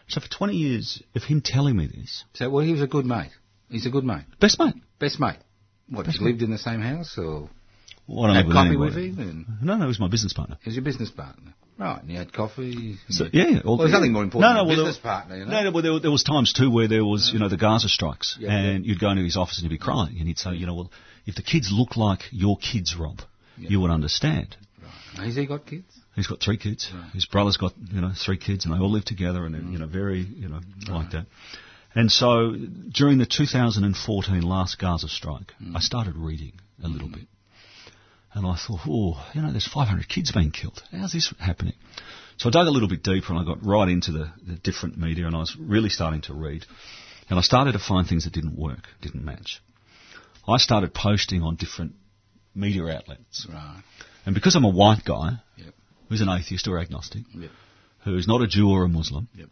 So 0.08 0.22
for 0.22 0.30
20 0.30 0.55
years 0.55 1.01
of 1.16 1.24
him 1.24 1.41
telling 1.41 1.76
me 1.76 1.88
this, 1.88 2.24
So 2.36 2.49
well, 2.51 2.64
he 2.64 2.72
was 2.74 2.82
a 2.82 2.88
good 2.88 3.08
mate. 3.08 3.32
He's 3.70 3.86
a 3.86 3.89
good 3.89 4.03
mate. 4.03 4.24
best 4.39 4.59
mate. 4.59 4.76
Best 4.99 5.20
mate. 5.20 5.38
What? 5.89 6.05
Best 6.05 6.20
you 6.20 6.26
lived 6.28 6.41
in 6.41 6.51
the 6.51 6.57
same 6.57 6.82
house 6.82 7.18
or 7.18 7.49
had 8.07 8.45
coffee 8.49 8.78
with 8.78 8.95
him? 8.95 9.20
And 9.20 9.45
No, 9.61 9.76
no, 9.76 9.84
he 9.86 9.88
was 9.88 9.99
my 9.99 10.07
business 10.07 10.34
partner. 10.34 10.57
he 10.61 10.70
was 10.70 10.76
your 10.76 10.84
business 10.86 11.09
partner. 11.11 11.53
Right. 11.78 12.01
And 12.01 12.09
you 12.09 12.18
had 12.18 12.34
coffee. 12.34 12.97
So, 13.09 13.26
and- 13.26 13.34
yeah, 13.34 13.59
all- 13.63 13.78
Well, 13.78 13.88
there's 13.88 13.91
nothing 13.91 14.11
more 14.13 14.24
important 14.24 14.49
No, 14.51 14.63
no, 14.63 14.65
than 14.68 14.78
a 14.78 14.78
well, 14.78 14.86
business 14.88 15.03
there- 15.03 15.11
partner. 15.11 15.38
You 15.38 15.45
know? 15.45 15.51
No, 15.51 15.63
no, 15.63 15.72
well, 15.72 15.84
there, 15.84 15.99
there 15.99 16.11
was 16.11 16.24
times 16.24 16.51
too 16.53 16.72
where 16.72 16.88
there 16.88 17.05
was, 17.05 17.30
you 17.32 17.39
know, 17.39 17.49
the 17.49 17.57
Gaza 17.57 17.88
strikes, 17.89 18.38
Yeah, 18.39 18.51
and 18.51 18.86
you'd 18.86 18.99
go 18.99 19.09
into 19.11 19.24
his 19.24 19.38
office 19.38 19.57
and 19.59 19.70
he'd 19.70 19.76
be 19.76 19.78
crying, 19.78 20.15
and 20.18 20.28
he'd 20.28 20.39
say, 20.39 20.53
you 20.55 20.65
know, 20.65 20.74
well, 20.74 20.91
if 21.26 21.36
the 21.36 21.43
kids 21.43 21.70
look 21.72 21.95
like 21.97 22.22
your 22.32 22.57
kids, 22.57 22.95
Rob, 22.95 23.20
Yeah. 23.57 23.70
you 23.70 23.82
would 23.82 23.91
understand. 23.91 24.55
Right. 24.82 25.26
Has 25.28 25.36
he 25.36 25.45
got 25.45 25.65
kids? 25.68 25.93
He's 26.15 26.26
got 26.28 26.41
three 26.41 26.57
kids. 26.57 26.89
Right. 26.91 27.11
His 27.13 27.26
brother's 27.28 27.57
got, 27.57 27.74
you 27.93 28.01
know, 28.01 28.11
three 28.15 28.38
kids, 28.38 28.65
and 28.65 28.74
they 28.74 28.80
all 28.80 28.89
live 28.89 29.05
together, 29.05 29.45
and 29.45 29.53
they're, 29.53 29.61
mm. 29.61 29.74
you 29.74 29.78
know, 29.78 29.86
very, 29.86 30.22
you 30.22 30.47
know, 30.49 30.61
like 30.89 31.11
that. 31.11 31.28
And 31.97 32.11
so 32.11 32.53
during 32.93 33.17
the 33.17 33.25
2014 33.25 34.43
last 34.43 34.77
Gaza 34.77 35.07
strike, 35.07 35.53
mm. 35.59 35.75
I 35.75 35.79
started 35.79 36.15
reading 36.15 36.53
a 36.83 36.87
little 36.87 37.07
mm. 37.07 37.15
bit. 37.15 37.27
And 38.35 38.45
I 38.45 38.55
thought, 38.55 38.81
oh, 38.87 39.27
you 39.33 39.41
know, 39.41 39.49
there's 39.49 39.67
500 39.67 40.07
kids 40.07 40.31
being 40.31 40.51
killed. 40.51 40.79
How's 40.91 41.13
this 41.13 41.33
happening? 41.39 41.73
So 42.37 42.49
I 42.49 42.51
dug 42.51 42.67
a 42.67 42.69
little 42.69 42.87
bit 42.87 43.01
deeper 43.01 43.33
and 43.33 43.39
I 43.39 43.43
got 43.43 43.65
right 43.65 43.89
into 43.89 44.11
the, 44.11 44.31
the 44.45 44.57
different 44.57 44.95
media 44.99 45.25
and 45.25 45.35
I 45.35 45.39
was 45.39 45.57
really 45.59 45.89
starting 45.89 46.21
to 46.23 46.35
read. 46.35 46.65
And 47.31 47.39
I 47.39 47.41
started 47.41 47.71
to 47.71 47.79
find 47.79 48.07
things 48.07 48.25
that 48.25 48.33
didn't 48.33 48.55
work, 48.55 48.83
didn't 49.01 49.25
match. 49.25 49.59
I 50.47 50.57
started 50.57 50.93
posting 50.93 51.41
on 51.41 51.55
different 51.55 51.95
media 52.53 52.85
outlets. 52.85 53.47
Right. 53.51 53.81
And 54.23 54.35
because 54.35 54.55
I'm 54.55 54.65
a 54.65 54.69
white 54.69 55.03
guy, 55.03 55.39
Yep. 55.55 55.73
who's 56.09 56.21
an 56.21 56.29
atheist 56.29 56.67
or 56.67 56.77
agnostic, 56.77 57.23
Yep. 57.33 57.49
who's 58.03 58.27
not 58.27 58.43
a 58.43 58.47
Jew 58.47 58.69
or 58.69 58.83
a 58.83 58.87
Muslim, 58.87 59.29
Yep. 59.33 59.49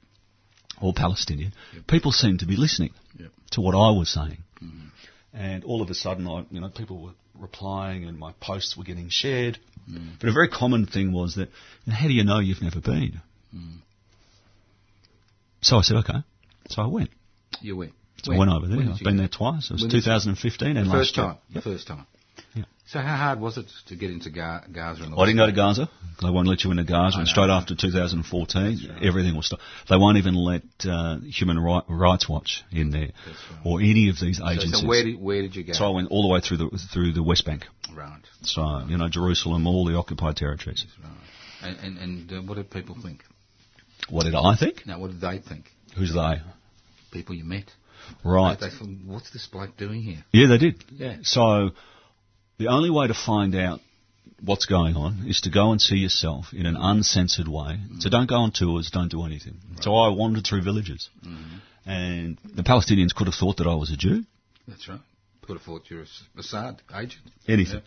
Or 0.81 0.93
Palestinian, 0.93 1.53
people 1.87 2.11
seemed 2.11 2.39
to 2.39 2.45
be 2.45 2.55
listening 2.55 2.91
Yep. 3.19 3.31
to 3.51 3.61
what 3.61 3.75
I 3.75 3.91
was 3.97 4.09
saying. 4.09 4.37
Mm-hmm. 4.63 4.87
And 5.33 5.63
all 5.63 5.81
of 5.81 5.89
a 5.89 5.93
sudden, 5.93 6.27
I, 6.27 6.45
you 6.51 6.59
know, 6.61 6.69
people 6.69 7.01
were 7.01 7.11
replying 7.39 8.05
and 8.05 8.17
my 8.17 8.33
posts 8.41 8.75
were 8.77 8.83
getting 8.83 9.09
shared. 9.09 9.57
Mm. 9.89 10.19
But 10.19 10.29
a 10.29 10.33
very 10.33 10.47
common 10.49 10.85
thing 10.85 11.11
was 11.11 11.35
that, 11.35 11.49
how 11.89 12.07
do 12.07 12.13
you 12.13 12.23
know 12.23 12.39
you've 12.39 12.61
never 12.61 12.79
been? 12.81 13.21
Mm. 13.55 13.77
So 15.61 15.77
I 15.77 15.81
said, 15.81 15.97
okay. 15.97 16.19
So 16.69 16.81
I 16.81 16.87
went. 16.87 17.09
You 17.61 17.75
went. 17.77 17.93
So 18.23 18.33
I 18.33 18.37
went 18.37 18.51
over 18.51 18.67
there. 18.67 18.79
I've 18.79 18.99
been 18.99 19.15
go? 19.17 19.21
there 19.23 19.27
twice. 19.27 19.69
It 19.69 19.73
was 19.73 19.81
When 19.83 19.91
2015 19.91 20.67
and 20.77 20.77
The 20.77 20.81
last 20.89 20.97
first 20.97 21.17
year. 21.17 21.25
time. 21.27 21.37
The 21.53 21.61
first 21.61 21.87
time. 21.87 22.05
So 22.87 22.99
how 22.99 23.15
hard 23.17 23.39
was 23.39 23.57
it 23.57 23.65
to 23.87 23.95
get 23.95 24.11
into 24.11 24.29
Ga- 24.29 24.61
Gaza? 24.71 25.03
The 25.09 25.15
I 25.15 25.25
didn't 25.25 25.37
go 25.37 25.47
to 25.47 25.51
Gaza. 25.51 25.89
They 26.21 26.29
won't 26.29 26.47
let 26.47 26.63
you 26.63 26.69
into 26.71 26.83
Gaza. 26.83 27.17
And 27.17 27.27
straight 27.27 27.49
after 27.49 27.73
2014, 27.75 28.99
everything 29.01 29.33
will 29.33 29.41
stop. 29.41 29.59
They 29.89 29.97
won't 29.97 30.17
even 30.17 30.35
let 30.35 30.61
uh, 30.87 31.17
Human 31.21 31.57
Ri- 31.59 31.81
Rights 31.89 32.29
Watch 32.29 32.63
in 32.71 32.91
there, 32.91 33.09
right. 33.25 33.65
or 33.65 33.81
any 33.81 34.09
of 34.09 34.19
these 34.21 34.37
So, 34.37 34.47
agencies. 34.47 34.81
so 34.81 34.87
where 34.87 35.03
did 35.03 35.19
where 35.19 35.41
did 35.41 35.55
you 35.55 35.63
go? 35.63 35.73
So 35.73 35.85
I 35.85 35.89
went 35.89 36.11
all 36.11 36.27
the 36.27 36.33
way 36.33 36.41
through 36.41 36.57
the 36.57 36.79
through 36.93 37.13
the 37.13 37.23
West 37.23 37.43
Bank. 37.45 37.65
right. 37.95 38.21
So 38.43 38.85
you 38.87 38.97
know 38.97 39.09
Jerusalem, 39.09 39.65
all 39.65 39.85
the 39.85 39.95
occupied 39.97 40.35
territories. 40.37 40.85
Right. 41.03 41.11
And 41.63 41.77
and, 41.79 41.97
and 41.97 42.33
uh, 42.33 42.41
what 42.47 42.55
did 42.55 42.69
people 42.69 42.95
think? 43.01 43.23
What 44.09 44.25
did 44.25 44.35
I 44.35 44.55
think? 44.55 44.85
Now, 44.85 44.99
what 44.99 45.09
did 45.09 45.21
they 45.21 45.39
think? 45.39 45.65
Who's 45.97 46.13
they? 46.13 46.35
People 47.11 47.33
you 47.33 47.45
met. 47.45 47.65
Right. 48.23 48.59
They, 48.59 48.69
they 48.69 48.75
thought, 48.75 48.89
what's 49.05 49.31
this 49.31 49.47
bloke 49.47 49.75
doing 49.77 50.03
here? 50.03 50.23
Yeah, 50.31 50.47
they 50.49 50.57
did. 50.59 50.83
Yeah. 50.91 51.15
So 51.23 51.71
the 52.57 52.67
only 52.67 52.89
way 52.89 53.07
to 53.07 53.13
find 53.13 53.55
out 53.55 53.79
what's 54.43 54.65
going 54.65 54.95
on 54.95 55.25
is 55.27 55.41
to 55.41 55.49
go 55.49 55.71
and 55.71 55.81
see 55.81 55.97
yourself 55.97 56.47
in 56.53 56.65
an 56.65 56.75
uncensored 56.77 57.47
way. 57.47 57.79
So 57.99 58.09
mm. 58.09 58.11
don't 58.11 58.29
go 58.29 58.35
on 58.35 58.51
tours, 58.51 58.91
don't 58.91 59.09
do 59.09 59.23
anything. 59.23 59.57
So 59.81 59.95
I 59.95 60.09
wandered 60.09 60.45
through 60.45 60.61
villages. 60.61 61.09
Mm-hmm. 61.25 61.89
And 61.89 62.37
the 62.43 62.63
Palestinians 62.63 63.13
could 63.13 63.27
have 63.27 63.35
thought 63.35 63.57
that 63.57 63.67
I 63.67 63.75
was 63.75 63.91
a 63.91 63.97
Jew, 63.97 64.23
That's 64.67 64.87
right. 64.89 64.99
Could 65.45 65.57
have 65.57 65.61
thought 65.61 65.83
you're 65.89 66.01
a 66.01 66.03
S- 66.03 66.23
Mossad 66.35 66.79
agent. 66.93 67.21
anything. 67.47 67.81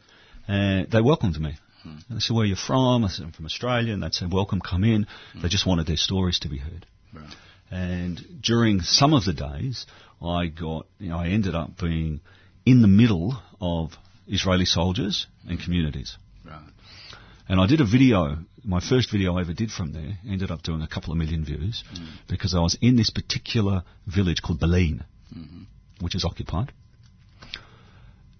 And 0.47 0.91
they 0.91 1.01
welcomed 1.01 1.39
me. 1.41 1.57
And 1.85 2.05
they 2.11 2.21
said, 2.21 2.35
where 2.35 2.45
are 2.45 2.47
you 2.47 2.57
from? 2.57 3.05
I 3.05 3.09
said, 3.09 3.25
I'm 3.25 3.33
from 3.33 3.47
Australia. 3.47 3.93
And 3.93 4.03
they'd 4.03 4.15
say, 4.15 4.27
welcome, 4.31 4.61
come 4.61 4.85
in. 4.85 5.07
Hmm. 5.33 5.41
They 5.41 5.49
just 5.49 5.67
wanted 5.67 5.87
their 5.87 5.97
stories 5.97 6.39
to 6.41 6.49
be 6.49 6.59
heard. 6.59 6.87
Right. 7.15 7.35
And 7.71 8.43
during 8.43 8.81
some 8.81 9.15
of 9.15 9.25
the 9.25 9.33
days, 9.33 9.87
I 10.23 10.47
got, 10.47 10.87
you 10.99 11.11
know, 11.11 11.19
I 11.19 11.29
ended 11.29 11.55
up 11.55 11.79
being 11.79 12.21
in 12.65 12.83
the 12.83 12.89
middle 12.89 13.41
of 13.61 13.93
Israeli 14.29 14.65
soldiers 14.65 15.27
and 15.49 15.61
communities. 15.61 16.17
Right. 16.45 16.61
And 17.49 17.61
I 17.61 17.67
did 17.67 17.81
a 17.81 17.87
video, 17.87 18.39
my 18.63 18.81
first 18.81 19.11
video 19.11 19.37
I 19.37 19.41
ever 19.41 19.55
did 19.55 19.71
from 19.71 19.93
there, 19.93 20.19
ended 20.29 20.51
up 20.51 20.63
doing 20.63 20.83
a 20.83 20.89
couple 20.89 21.13
of 21.13 21.19
million 21.19 21.45
views, 21.45 21.83
because 22.29 22.55
I 22.55 22.61
was 22.61 22.77
in 22.81 22.97
this 22.97 23.11
particular 23.11 23.85
village 24.07 24.43
called 24.43 24.61
Bil'in, 24.61 25.05
which 26.01 26.15
is 26.15 26.25
occupied. 26.25 26.73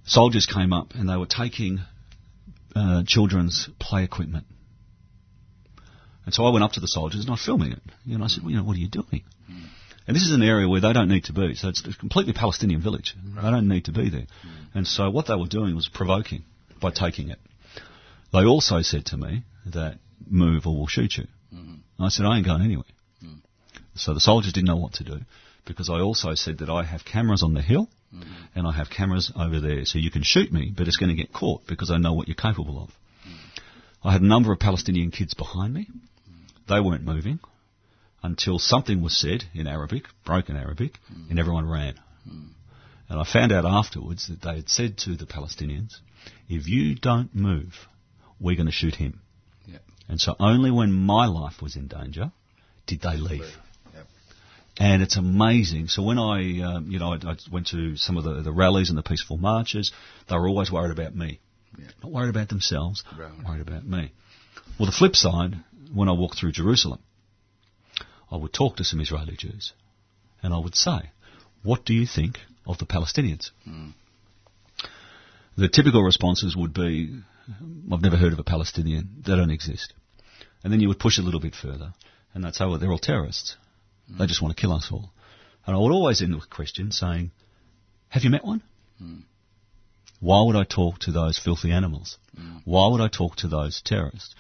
Soldiers 0.05 0.47
came 0.47 0.73
up 0.73 0.95
and 0.95 1.09
they 1.09 1.17
were 1.17 1.27
taking 1.27 1.81
uh, 2.77 3.03
children's 3.07 3.69
play 3.79 4.05
equipment. 4.05 4.47
And 6.25 6.35
so 6.35 6.45
I 6.45 6.51
went 6.51 6.65
up 6.65 6.73
to 6.73 6.81
the 6.81 6.89
soldiers 6.89 7.23
and 7.23 7.31
I 7.31 7.33
was 7.33 7.45
filming 7.45 7.73
it. 7.73 7.83
You 8.05 8.19
know, 8.19 8.25
I 8.25 8.29
said, 8.29 8.43
well, 8.43 8.51
you 8.51 8.59
know, 8.59 8.65
what 8.65 8.77
are 8.77 8.81
you 8.81 8.89
doing? 8.89 9.25
And 10.09 10.17
this 10.17 10.25
is 10.25 10.33
an 10.33 10.43
area 10.43 10.67
where 10.67 10.81
they 10.81 10.95
don't 10.95 11.11
need 11.11 11.25
to 11.25 11.35
be. 11.35 11.55
So 11.55 11.69
it's 11.69 11.87
a 11.87 11.93
completely 11.93 12.33
Palestinian 12.33 12.81
village. 12.81 13.15
They 13.37 13.51
don't 13.51 13.69
need 13.69 13.85
to 13.85 13.93
be 13.93 14.09
there. 14.09 14.27
Hmm. 14.43 14.79
And 14.79 14.87
so 14.87 15.11
what 15.11 15.27
they 15.27 15.37
were 15.37 15.47
doing 15.47 15.77
was 15.77 15.87
provoking 15.87 16.45
by 16.81 16.93
taking 16.93 17.29
it. 17.29 17.39
They 18.33 18.45
also 18.47 18.81
said 18.81 19.05
to 19.07 19.19
me 19.19 19.43
that 19.67 19.99
move 20.27 20.67
or 20.67 20.75
we'll 20.75 20.87
shoot 20.87 21.19
you. 21.19 21.27
And 21.99 22.07
I 22.07 22.09
said, 22.09 22.25
I 22.25 22.39
ain't 22.39 22.47
going 22.47 22.63
anywhere. 22.63 22.87
Hmm. 23.21 23.41
So 23.97 24.15
the 24.15 24.21
soldiers 24.21 24.55
didn't 24.55 24.69
know 24.69 24.79
what 24.79 24.95
to 24.95 25.05
do 25.05 25.21
because 25.67 25.91
I 25.91 26.01
also 26.01 26.35
said 26.35 26.59
that 26.59 26.71
I 26.71 26.85
have 26.85 27.05
cameras 27.05 27.43
on 27.43 27.53
the 27.53 27.61
hill 27.61 27.91
and 28.55 28.67
I 28.67 28.73
have 28.73 28.89
cameras 28.89 29.31
over 29.39 29.61
there. 29.61 29.85
So 29.85 29.99
you 29.99 30.11
can 30.11 30.23
shoot 30.23 30.51
me, 30.51 30.73
but 30.75 30.89
it's 30.89 30.97
going 30.97 31.15
to 31.15 31.23
get 31.23 31.35
caught 31.35 31.67
because 31.67 31.91
I 31.91 31.99
know 31.99 32.15
what 32.15 32.29
you're 32.29 32.35
capable 32.35 32.83
of. 32.83 32.91
I 34.03 34.13
had 34.13 34.23
a 34.23 34.27
number 34.27 34.53
of 34.53 34.59
Palestinian 34.59 35.11
kids 35.11 35.35
behind 35.35 35.75
me. 35.75 35.87
They 36.67 36.81
weren't 36.81 37.05
moving 37.05 37.41
until 38.23 38.59
something 38.59 39.03
was 39.03 39.17
said 39.17 39.45
in 39.55 39.67
Arabic, 39.67 40.05
broken 40.25 40.57
Arabic, 40.57 40.99
and 41.31 41.39
everyone 41.39 41.69
ran. 41.69 41.95
And 43.09 43.19
I 43.19 43.25
found 43.25 43.53
out 43.53 43.65
afterwards 43.65 44.29
that 44.29 44.43
they 44.43 44.57
had 44.57 44.69
said 44.69 44.99
to 44.99 45.17
the 45.17 45.25
Palestinians, 45.25 45.97
if 46.49 46.69
you 46.69 46.95
don't 46.95 47.35
move, 47.35 47.75
we're 48.39 48.57
going 48.57 48.67
to 48.67 48.73
shoot 48.73 48.95
him. 48.95 49.21
Yep. 49.67 49.83
And 50.09 50.21
so 50.21 50.35
only 50.39 50.71
when 50.71 50.93
my 50.93 51.27
life 51.27 51.63
was 51.63 51.77
in 51.77 51.89
danger 51.89 52.33
did 52.87 53.01
they 53.01 53.17
leave. 53.17 53.41
Yep. 53.95 54.07
And 54.79 55.03
it's 55.03 55.17
amazing. 55.17 55.89
So 55.89 56.03
when 56.03 56.19
I, 56.19 56.61
um, 56.61 56.91
you 56.91 56.99
know, 56.99 57.15
I, 57.15 57.17
I 57.17 57.37
went 57.51 57.69
to 57.69 57.97
some 57.97 58.17
of 58.19 58.25
the, 58.25 58.43
the 58.43 58.53
rallies 58.53 58.91
and 58.91 58.99
the 58.99 59.03
peaceful 59.03 59.39
marches, 59.39 59.91
they 60.29 60.37
were 60.37 60.49
always 60.49 60.71
worried 60.71 60.93
about 60.93 61.15
me. 61.15 61.41
Yeah. 61.79 61.87
Not 62.03 62.13
worried 62.13 62.31
about 62.31 62.49
themselves, 62.49 63.05
worried 63.47 63.61
about 63.61 63.87
me. 63.87 64.13
Well, 64.79 64.87
the 64.87 64.97
flip 64.97 65.17
side, 65.17 65.55
when 65.95 66.09
I 66.09 66.13
walked 66.13 66.39
through 66.39 66.53
Jerusalem, 66.53 67.01
I 68.31 68.37
would 68.37 68.53
talk 68.53 68.77
to 68.77 68.85
some 68.85 69.01
Israeli 69.01 69.37
Jews 69.37 69.73
and 70.43 70.53
I 70.53 70.59
would 70.59 70.75
say, 70.75 71.11
what 71.63 71.85
do 71.85 71.95
you 71.95 72.07
think 72.07 72.39
of 72.67 72.79
the 72.79 72.87
Palestinians? 72.87 73.51
Hmm. 73.65 73.91
The 75.57 75.69
typical 75.69 76.03
responses 76.03 76.57
would 76.57 76.73
be, 76.73 77.21
I've 77.93 78.03
never 78.03 78.17
heard 78.17 78.33
of 78.33 78.39
a 78.39 78.45
Palestinian, 78.45 79.23
they 79.27 79.35
don't 79.35 79.51
exist. 79.51 79.93
And 80.63 80.73
then 80.73 80.81
you 80.81 80.89
would 80.89 81.01
push 81.01 81.19
a 81.19 81.23
little 81.23 81.41
bit 81.41 81.55
further 81.55 81.95
and 82.35 82.45
they'd 82.45 82.55
say, 82.55 82.67
well, 82.67 82.79
they're 82.79 82.93
all 82.93 82.99
terrorists. 82.99 83.57
They 84.09 84.17
hmm. 84.17 84.27
just 84.27 84.43
want 84.43 84.57
to 84.57 84.61
kill 84.61 84.73
us 84.73 84.89
all. 84.93 85.11
And 85.67 85.75
I 85.75 85.79
would 85.79 85.93
always 85.93 86.23
end 86.23 86.35
with 86.35 86.45
a 86.45 86.49
question 86.49 86.93
saying, 86.93 87.31
have 88.09 88.25
you 88.25 88.31
met 88.31 88.45
one? 88.45 88.63
Hmm. 88.99 89.21
Why 90.21 90.43
would 90.43 90.57
I 90.57 90.65
talk 90.65 90.99
to 91.01 91.13
those 91.13 91.39
filthy 91.39 91.71
animals? 91.71 92.19
Why 92.65 92.89
would 92.89 93.01
I 93.01 93.09
talk 93.09 93.37
to 93.37 93.49
those 93.49 93.81
terrorists? 93.85 94.35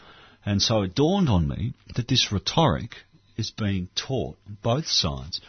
And 0.44 0.62
so 0.62 0.82
it 0.82 0.94
dawned 0.94 1.28
on 1.28 1.48
me 1.48 1.74
that 1.94 2.08
this 2.08 2.32
rhetoric 2.32 2.96
is 3.38 3.50
being 3.50 3.88
taught 3.94 4.36
on 4.46 4.58
both 4.62 4.86
sides. 4.86 5.40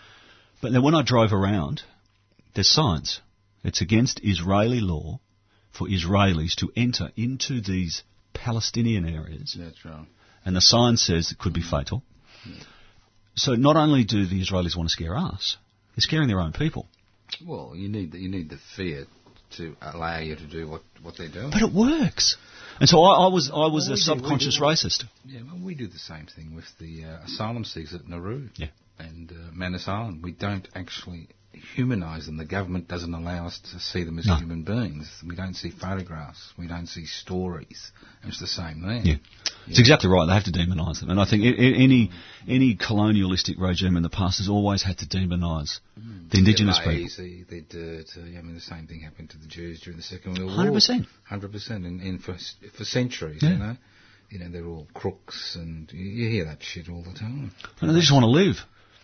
But 0.62 0.72
then 0.72 0.84
when 0.84 0.96
I 0.96 1.02
drove 1.02 1.34
around, 1.34 1.82
there's 2.54 2.70
signs. 2.70 3.20
It's 3.64 3.82
against 3.82 4.22
Israeli 4.24 4.80
law 4.80 5.20
for 5.72 5.88
Israelis 5.88 6.56
to 6.58 6.72
enter 6.76 7.12
into 7.18 7.62
these 7.62 8.04
Palestinian 8.34 9.06
areas, 9.08 9.56
That's 9.58 9.84
right. 9.84 10.06
and 10.46 10.56
the 10.56 10.62
sign 10.62 10.98
says 10.98 11.32
it 11.32 11.38
could 11.38 11.54
be 11.54 11.62
fatal. 11.62 12.04
So 13.36 13.56
not 13.56 13.76
only 13.76 14.04
do 14.04 14.26
the 14.26 14.42
Israelis 14.42 14.76
want 14.76 14.90
to 14.90 14.94
scare 14.94 15.18
us, 15.18 15.58
they're 15.96 16.02
scaring 16.02 16.28
their 16.28 16.40
own 16.40 16.54
people. 16.54 16.88
Well, 17.46 17.74
you 17.76 17.90
need 17.90 18.12
the, 18.12 18.20
you 18.20 18.30
need 18.30 18.50
the 18.50 18.60
fear 18.76 19.06
to 19.58 19.76
allow 19.82 20.20
you 20.20 20.36
to 20.36 20.46
do 20.48 20.68
what, 20.68 20.82
what 21.02 21.18
they're 21.18 21.30
doing. 21.30 21.52
But 21.52 21.62
it 21.62 21.74
works. 21.74 22.38
And 22.80 22.88
so 22.88 23.02
I, 23.04 23.26
I 23.26 23.28
was 23.28 23.50
I 23.54 23.68
was 23.68 23.86
Well, 23.88 23.94
a 23.94 23.96
do- 23.96 24.02
subconscious 24.02 24.58
do- 24.58 24.64
racist. 24.64 25.04
Yeah, 25.26 25.42
well, 25.46 25.60
we 25.64 25.76
do 25.76 25.88
the 25.88 26.00
same 26.00 26.28
thing 26.28 26.56
with 26.56 26.66
the 26.80 27.06
uh, 27.06 27.26
asylum 27.26 27.66
seekers 27.66 27.94
at 27.94 28.08
Nauru 28.08 28.50
Yeah. 28.56 28.68
and 28.98 29.32
uh, 29.32 29.36
Manus 29.54 29.88
Island. 29.88 30.24
We 30.24 30.32
don't 30.32 30.68
actually 30.76 31.28
humanise 31.76 32.26
them. 32.26 32.38
The 32.38 32.46
government 32.46 32.88
doesn't 32.88 33.14
allow 33.14 33.48
us 33.48 33.60
to 33.72 33.80
see 33.80 34.04
them 34.04 34.20
as 34.20 34.26
No. 34.28 34.36
human 34.36 34.64
beings. 34.64 35.08
We 35.26 35.36
don't 35.36 35.54
see 35.56 35.70
photographs. 35.72 36.54
We 36.58 36.68
don't 36.68 36.88
see 36.88 37.06
stories. 37.06 37.92
It's 38.24 38.40
the 38.40 38.48
same 38.48 38.82
there. 38.82 39.02
Yeah. 39.04 39.16
It's 39.68 39.80
exactly 39.80 40.10
right. 40.10 40.26
They 40.26 40.34
have 40.34 40.46
to 40.46 40.52
demonise 40.52 41.00
them, 41.00 41.10
and 41.12 41.20
I 41.20 41.26
think 41.26 41.44
i- 41.44 41.48
i- 41.50 41.76
any 41.86 42.12
any 42.48 42.76
colonialistic 42.76 43.60
regime 43.60 43.96
in 43.98 44.04
the 44.04 44.10
past 44.10 44.40
has 44.40 44.50
always 44.50 44.82
had 44.84 44.98
to 45.00 45.08
demonise 45.08 45.80
mm. 46.00 46.30
the 46.30 46.38
indigenous 46.40 46.80
they're 46.84 46.96
people. 46.96 47.46
they're 47.50 47.62
dirty. 47.62 48.38
I 48.38 48.42
mean, 48.42 48.56
the 48.56 48.62
same 48.62 48.88
thing 48.88 49.02
happened 49.02 49.30
to 49.32 49.38
the 49.38 49.48
Jews 49.48 49.82
during 49.82 49.98
the 49.98 50.04
Second 50.04 50.38
World 50.40 50.52
100%. 50.52 50.90
War. 50.90 51.08
Hundred 51.26 51.52
percent, 51.52 51.86
and, 51.86 52.02
and 52.02 52.24
for 52.24 52.36
for 52.74 52.84
centuries, 52.86 53.42
Yeah. 53.44 53.50
you 53.52 53.58
know. 53.58 53.78
You 54.32 54.38
know, 54.38 54.50
they're 54.50 54.66
all 54.68 54.88
crooks, 54.94 55.56
and 55.56 55.92
you, 55.92 56.06
you 56.06 56.30
hear 56.30 56.46
that 56.46 56.62
shit 56.62 56.88
all 56.88 57.02
the 57.02 57.14
time. 57.18 57.52
And 57.82 57.96
they 57.96 58.00
just 58.00 58.12
want 58.12 58.24
to 58.24 58.30
live. 58.30 58.58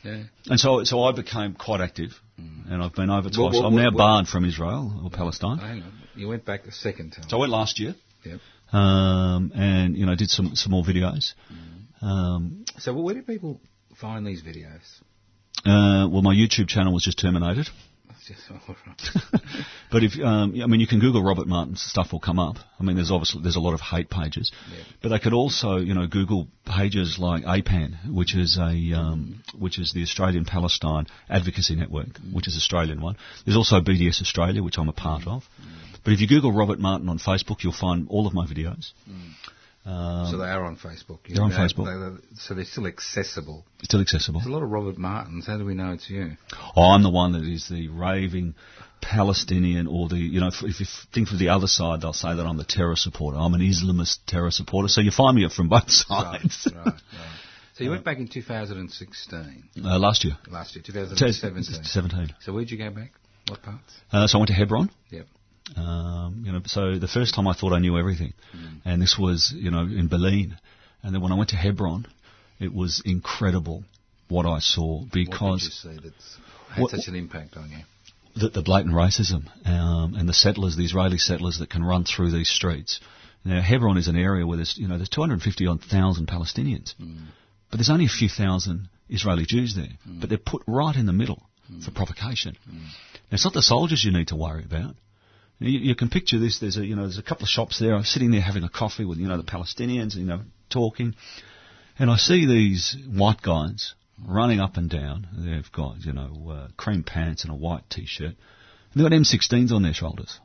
Yeah. 0.05 0.23
And 0.47 0.59
so, 0.59 0.83
so 0.83 1.03
I 1.03 1.11
became 1.13 1.55
quite 1.55 1.81
active, 1.81 2.11
and 2.37 2.83
I've 2.83 2.93
been 2.93 3.09
over 3.09 3.29
twice. 3.29 3.37
Well, 3.39 3.49
well, 3.51 3.65
I'm 3.65 3.75
now 3.75 3.89
well, 3.89 3.97
barred 3.97 4.27
from 4.27 4.45
Israel 4.45 5.01
or 5.03 5.09
Palestine. 5.09 5.57
Hang 5.57 5.81
on, 5.81 5.93
you 6.15 6.27
went 6.27 6.45
back 6.45 6.63
the 6.63 6.71
second 6.71 7.11
time. 7.11 7.25
So 7.27 7.37
I 7.37 7.39
went 7.41 7.51
last 7.51 7.79
year, 7.79 7.95
Yep. 8.23 8.39
um, 8.71 9.51
and 9.55 9.97
you 9.97 10.05
know 10.05 10.15
did 10.15 10.29
some 10.29 10.55
some 10.55 10.71
more 10.71 10.83
videos. 10.83 11.33
Um, 12.01 12.65
So, 12.77 12.93
where 12.93 13.15
do 13.15 13.21
people 13.23 13.59
find 13.99 14.25
these 14.27 14.43
videos? 14.43 14.85
uh, 15.65 16.07
well, 16.11 16.21
my 16.21 16.35
YouTube 16.35 16.67
channel 16.67 16.93
was 16.93 17.03
just 17.03 17.17
terminated. 17.19 17.67
That's 18.07 18.27
just 18.27 18.41
right. 18.51 19.25
But 19.91 20.03
if 20.03 20.19
um, 20.19 20.53
I 20.61 20.65
mean, 20.67 20.79
you 20.79 20.87
can 20.87 20.99
Google 20.99 21.23
Robert 21.23 21.47
Martin's 21.47 21.81
stuff 21.81 22.11
will 22.11 22.19
come 22.19 22.39
up. 22.39 22.57
I 22.79 22.83
mean, 22.83 22.95
there's 22.95 23.11
obviously 23.11 23.41
there's 23.43 23.55
a 23.55 23.59
lot 23.61 23.73
of 23.73 23.81
hate 23.81 24.09
pages, 24.09 24.51
Yeah. 24.71 24.83
but 25.01 25.09
they 25.09 25.19
could 25.19 25.33
also 25.33 25.77
you 25.77 25.93
know 25.93 26.07
Google 26.07 26.47
pages 26.65 27.17
like 27.19 27.43
APAN, 27.43 28.13
which 28.13 28.35
is 28.35 28.57
a 28.57 28.71
um, 28.97 29.43
which 29.57 29.77
is 29.79 29.93
the 29.93 30.01
Australian 30.03 30.45
Palestine 30.45 31.05
Advocacy 31.29 31.75
Network, 31.75 32.17
which 32.33 32.47
is 32.47 32.55
Australian 32.57 33.01
one. 33.01 33.15
There's 33.45 33.57
also 33.57 33.79
BDS 33.79 34.21
Australia, 34.21 34.63
which 34.63 34.77
I'm 34.77 34.89
a 34.89 34.93
part 34.93 35.27
of. 35.27 35.43
But 36.03 36.13
if 36.13 36.21
you 36.21 36.27
Google 36.27 36.51
Robert 36.51 36.79
Martin 36.79 37.09
on 37.09 37.17
Facebook, 37.17 37.63
you'll 37.63 37.73
find 37.73 38.07
all 38.09 38.27
of 38.27 38.33
my 38.33 38.45
videos. 38.45 38.91
Um, 39.85 40.31
so 40.31 40.37
they 40.37 40.45
are 40.49 40.63
on 40.65 40.77
Facebook. 40.77 41.19
They're 41.29 41.43
on 41.43 41.51
Facebook. 41.51 41.85
they- 41.85 42.15
they- 42.15 42.35
so 42.39 42.53
they're 42.55 42.65
still 42.65 42.87
accessible. 42.87 43.65
still 43.83 44.01
accessible. 44.01 44.39
There's 44.39 44.49
a 44.49 44.53
lot 44.53 44.63
of 44.63 44.71
Robert 44.71 44.97
Martins. 44.97 45.45
How 45.45 45.57
do 45.57 45.65
we 45.65 45.75
know 45.75 45.91
it's 45.91 46.09
you? 46.09 46.37
Oh, 46.75 46.89
I'm 46.91 47.03
the 47.03 47.09
one 47.11 47.33
that 47.33 47.43
is 47.43 47.67
the 47.69 47.87
raving 47.89 48.55
Palestinian 49.01 49.85
or 49.85 50.09
the, 50.09 50.17
you 50.17 50.39
know, 50.39 50.47
if, 50.47 50.63
if 50.63 50.79
you 50.79 50.85
think 51.13 51.27
from 51.27 51.37
the 51.37 51.49
other 51.49 51.67
side, 51.67 52.01
they'll 52.01 52.13
say 52.13 52.33
that 52.35 52.45
I'm 52.45 52.57
the 52.57 52.63
terror 52.63 52.95
supporter. 52.95 53.37
I'm 53.37 53.53
an 53.53 53.61
Islamist 53.61 54.17
terror 54.25 54.49
supporter. 54.51 54.87
So 54.87 55.01
you 55.01 55.11
find 55.11 55.35
me 55.35 55.47
from 55.49 55.69
both 55.69 55.91
sides. 55.91 56.67
right, 56.75 56.85
right. 56.87 56.93
So 57.73 57.83
you 57.83 57.91
went 57.91 58.03
back 58.05 58.17
in 58.17 58.27
2016, 58.27 59.63
Uh, 59.83 59.99
last 59.99 60.23
year. 60.23 60.37
last 60.49 60.75
year, 60.75 60.81
T- 60.83 60.93
2017. 60.93 61.83
17. 61.83 62.33
So 62.41 62.53
where'd 62.53 62.71
you 62.71 62.77
go 62.77 62.89
back? 62.89 63.11
What 63.49 63.61
parts? 63.61 63.93
Uh, 64.11 64.25
so 64.27 64.37
I 64.37 64.39
went 64.39 64.47
to 64.47 64.53
Hebron. 64.55 64.89
Yep. 65.11 65.27
Um, 65.75 66.43
you 66.45 66.51
know, 66.51 66.61
so 66.65 66.97
the 66.99 67.07
first 67.07 67.33
time 67.33 67.47
I 67.47 67.53
thought 67.53 67.73
I 67.73 67.79
knew 67.79 67.97
everything, 67.97 68.33
mm. 68.55 68.81
and 68.85 69.01
this 69.01 69.17
was, 69.17 69.53
you 69.55 69.71
know, 69.71 69.81
in 69.81 70.09
Bil'in. 70.09 70.57
And 71.01 71.13
then 71.13 71.21
when 71.21 71.31
I 71.31 71.35
went 71.35 71.51
to 71.51 71.55
Hebron, 71.55 72.05
it 72.59 72.73
was 72.73 73.01
incredible 73.03 73.83
what 74.27 74.45
I 74.45 74.59
saw 74.59 75.01
What 75.01 75.11
did 75.11 75.19
you 75.19 75.25
because 75.25 75.81
see 75.81 75.99
that's 76.03 76.37
had 76.69 76.81
What- 76.81 76.91
such 76.91 77.07
an 77.07 77.15
impact 77.15 77.57
on 77.57 77.69
you? 77.71 77.77
the, 78.35 78.49
the 78.49 78.61
blatant 78.61 78.93
racism 78.93 79.47
um, 79.65 80.13
and 80.15 80.27
the 80.27 80.33
settlers, 80.33 80.75
the 80.75 80.83
Israeli 80.83 81.17
settlers 81.17 81.59
that 81.59 81.69
can 81.69 81.83
run 81.83 82.03
through 82.03 82.31
these 82.31 82.49
streets. 82.49 82.99
Now, 83.43 83.61
Hebron 83.61 83.97
is 83.97 84.07
an 84.07 84.17
area 84.17 84.45
where 84.45 84.57
there's, 84.57 84.77
you 84.77 84.87
know, 84.87 84.97
there's 84.97 85.09
250 85.09 85.67
odd 85.67 85.81
thousand 85.81 86.27
Palestinians, 86.27 86.95
mm. 87.01 87.27
but 87.69 87.77
there's 87.77 87.89
only 87.89 88.05
a 88.05 88.09
few 88.09 88.27
thousand 88.29 88.89
Israeli 89.09 89.45
Jews 89.45 89.75
there. 89.75 89.97
Mm. 90.07 90.19
But 90.19 90.29
they're 90.29 90.37
put 90.37 90.63
right 90.67 90.95
in 90.95 91.05
the 91.05 91.13
middle 91.13 91.43
for 91.83 91.91
provocation. 91.91 92.55
Now, 92.71 92.79
it's 93.31 93.43
not 93.43 93.53
the 93.53 93.61
soldiers 93.61 94.03
you 94.03 94.11
need 94.11 94.27
to 94.27 94.35
worry 94.35 94.63
about. 94.63 94.95
You, 95.59 95.79
you 95.79 95.95
can 95.95 96.09
picture 96.09 96.39
this. 96.39 96.59
There's 96.59 96.77
a, 96.77 96.85
you 96.85 96.95
know, 96.95 97.03
there's 97.03 97.17
a 97.17 97.23
couple 97.23 97.43
of 97.43 97.49
shops 97.49 97.79
there. 97.79 97.95
I'm 97.95 98.03
sitting 98.03 98.31
there 98.31 98.41
having 98.41 98.63
a 98.63 98.69
coffee 98.69 99.05
with, 99.05 99.19
you 99.19 99.27
know, 99.27 99.37
the 99.37 99.43
Palestinians, 99.43 100.15
you 100.15 100.25
know, 100.25 100.41
talking, 100.69 101.15
and 101.97 102.09
I 102.09 102.17
see 102.17 102.45
these 102.45 102.97
white 103.07 103.41
guys 103.41 103.93
running 104.25 104.59
up 104.59 104.77
and 104.77 104.89
down. 104.89 105.27
They've 105.33 105.71
got, 105.71 105.97
you 106.01 106.13
know, 106.13 106.49
uh, 106.49 106.67
cream 106.77 107.03
pants 107.03 107.43
and 107.43 107.53
a 107.53 107.55
white 107.55 107.83
t-shirt. 107.89 108.27
And 108.27 108.35
they've 108.93 109.09
got 109.09 109.15
M16s 109.15 109.71
on 109.71 109.81
their 109.83 109.93
shoulders. 109.93 110.39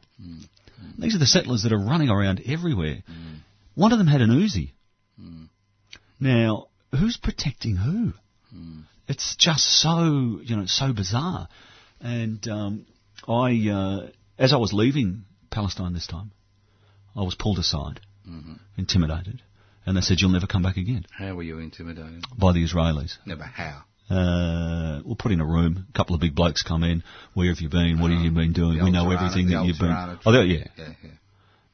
These 0.99 1.15
are 1.15 1.19
the 1.19 1.27
settlers 1.27 1.65
that 1.65 1.73
are 1.73 1.79
running 1.79 2.09
around 2.09 2.43
everywhere. 2.47 3.03
One 3.75 3.93
of 3.93 3.99
them 3.99 4.07
had 4.07 4.21
an 4.21 4.31
Uzi. 4.31 4.73
Now, 6.21 6.69
who's 6.93 7.17
protecting 7.17 7.77
who? 7.77 8.13
It's 9.09 9.37
just 9.37 9.65
so, 9.65 10.41
you 10.43 10.57
know, 10.57 10.67
so 10.67 10.93
bizarre. 10.93 11.49
And 12.01 12.47
um, 12.49 12.87
I, 13.29 13.69
uh, 13.71 14.09
as 14.41 14.53
I 14.53 14.57
was 14.57 14.73
leaving 14.73 15.25
Palestine 15.51 15.93
this 15.93 16.07
time, 16.09 16.33
I 17.15 17.23
was 17.23 17.35
pulled 17.37 17.59
aside, 17.59 18.01
intimidated, 18.77 19.43
and 19.87 19.97
they 19.97 20.01
said, 20.01 20.21
"You'll 20.21 20.31
never 20.31 20.47
come 20.47 20.63
back 20.63 20.77
again." 20.77 21.05
How 21.17 21.35
were 21.35 21.43
you 21.43 21.59
intimidated? 21.59 22.25
By 22.39 22.53
the 22.53 22.65
Israelis. 22.65 23.19
Never 23.27 23.45
how. 23.45 23.83
Uh, 24.09 25.01
we'll 25.05 25.15
put 25.17 25.31
in 25.31 25.41
a 25.41 25.45
room. 25.47 25.87
A 25.89 25.97
couple 25.97 26.15
of 26.17 26.21
big 26.21 26.35
blokes 26.35 26.63
come 26.65 26.83
in. 26.83 27.05
Where 27.35 27.49
have 27.49 27.61
you 27.61 27.69
been? 27.69 28.01
What 28.01 28.11
have 28.11 28.21
you 28.21 28.33
been 28.33 28.53
doing? 28.53 28.83
We 28.83 28.91
know 28.91 29.09
everything 29.13 29.49
that 29.51 29.65
you've 29.67 29.79
been. 29.79 30.19
Oh, 30.27 30.33
yeah, 30.33 30.43
Yeah, 30.43 30.65
yeah. 31.05 31.11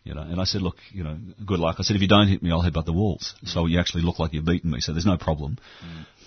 you 0.04 0.14
know. 0.14 0.20
And 0.20 0.38
I 0.38 0.44
said, 0.44 0.60
look, 0.60 0.76
you 0.92 1.02
know, 1.02 1.16
good 1.46 1.58
luck. 1.60 1.76
I 1.78 1.82
said, 1.82 1.96
if 1.96 2.02
you 2.02 2.08
don't 2.08 2.28
hit 2.28 2.42
me, 2.42 2.50
I'll 2.50 2.62
headbutt 2.62 2.84
the 2.84 2.92
walls. 2.92 3.34
So 3.44 3.64
you 3.64 3.80
actually 3.80 4.02
look 4.02 4.18
like 4.18 4.34
you've 4.34 4.44
beaten 4.44 4.70
me. 4.70 4.80
So 4.80 4.92
there's 4.92 5.06
no 5.06 5.16
problem. 5.16 5.56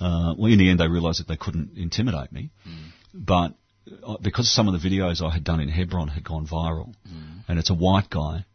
Uh, 0.02 0.34
well, 0.36 0.52
in 0.52 0.58
the 0.58 0.70
end, 0.72 0.80
they 0.80 0.88
realised 0.88 1.20
that 1.20 1.28
they 1.28 1.38
couldn't 1.38 1.78
intimidate 1.78 2.32
me, 2.32 2.50
but 3.14 3.50
uh, 3.50 3.52
Uh, 4.04 4.18
because 4.22 4.52
some 4.52 4.68
of 4.68 4.80
the 4.80 4.90
videos 4.90 5.22
I 5.22 5.34
had 5.34 5.44
done 5.44 5.60
in 5.60 5.70
Hebron 5.70 6.08
had 6.10 6.24
gone 6.24 6.48
viral, 6.48 6.94
mm. 7.08 7.44
and 7.48 7.60
it's 7.60 7.70
a 7.70 7.76
white 7.76 8.10
guy 8.10 8.46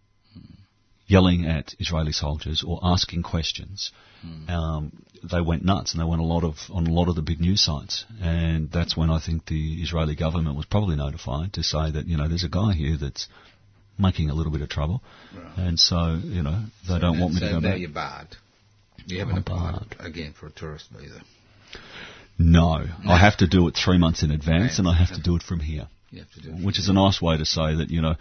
yelling 1.07 1.47
at 1.47 1.74
Israeli 1.78 2.12
soldiers 2.12 2.64
or 2.66 2.80
asking 2.82 3.22
questions, 3.22 3.93
mm. 4.24 4.49
um, 4.49 4.93
they 5.22 5.41
went 5.41 5.64
nuts 5.64 5.93
and 5.93 6.01
they 6.01 6.09
went 6.09 6.22
a 6.22 6.24
lot 6.24 6.45
of 6.45 6.57
on 6.72 6.87
a 6.87 6.93
lot 6.93 7.09
of 7.09 7.14
the 7.14 7.22
big 7.22 7.41
news 7.41 7.62
sites, 7.62 8.05
and 8.20 8.70
that's 8.70 8.97
when 8.97 9.11
I 9.11 9.20
think 9.20 9.47
the 9.47 9.82
Israeli 9.82 10.14
government 10.14 10.57
was 10.57 10.66
probably 10.66 10.97
notified 10.97 11.55
to 11.55 11.62
say 11.62 11.91
that 11.91 12.07
you 12.07 12.16
know 12.16 12.28
there's 12.28 12.45
a 12.45 12.49
guy 12.49 12.72
here 12.72 12.97
that's 13.01 13.28
making 13.99 14.30
a 14.30 14.35
little 14.35 14.53
bit 14.53 14.62
of 14.62 14.68
trouble, 14.68 15.03
and 15.57 15.78
so 15.78 16.20
you 16.22 16.43
know 16.43 16.64
they 16.89 16.99
don't 16.99 17.20
want 17.20 17.35
me 17.35 17.41
so 17.41 17.47
to 17.47 17.53
go 17.55 17.61
now 17.61 17.70
back. 17.70 17.80
you're 17.80 17.91
barred. 17.91 18.37
You 19.07 19.18
haven't 19.18 19.39
applied 19.39 19.97
again 20.01 20.32
for 20.39 20.47
a 20.47 20.51
tourist 20.51 20.89
visa. 20.91 21.20
No, 22.39 22.85
I 23.07 23.18
have 23.18 23.37
to 23.39 23.47
do 23.47 23.68
it 23.68 23.76
three 23.76 23.99
months 23.99 24.22
in 24.22 24.30
advance, 24.30 24.72
Right. 24.72 24.78
and 24.80 24.89
I 24.89 24.95
have 24.95 25.12
to 25.14 25.20
do 25.22 25.37
it 25.37 25.43
from 25.43 25.61
here, 25.61 25.89
You 26.11 26.20
have 26.20 26.30
to 26.32 26.41
do 26.41 26.51
it. 26.51 26.64
which 26.64 26.78
is 26.78 26.89
a 26.89 26.93
nice 26.93 27.20
way 27.22 27.37
to 27.37 27.45
say 27.45 27.76
that 27.76 27.91
you 27.91 28.03
know, 28.03 28.16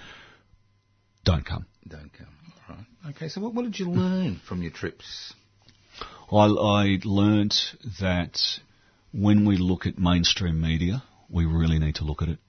don't 1.23 1.45
come. 1.45 1.65
Don't 1.87 2.11
come. 2.13 2.27
All 2.69 2.75
right. 2.75 2.85
Okay. 3.15 3.27
So 3.29 3.41
what, 3.41 3.53
what 3.53 3.63
did 3.65 3.79
you 3.79 3.89
learn 3.89 4.39
from 4.47 4.61
your 4.61 4.71
trips? 4.71 5.33
I, 6.31 6.45
I 6.45 6.99
learnt 7.03 7.55
that 8.01 8.39
when 9.11 9.45
we 9.47 9.57
look 9.57 9.85
at 9.85 9.97
mainstream 9.97 10.59
media, 10.61 11.03
we 11.29 11.45
really 11.45 11.79
need 11.79 11.95
to 11.95 12.03
look 12.03 12.21
at 12.21 12.29
it. 12.29 12.39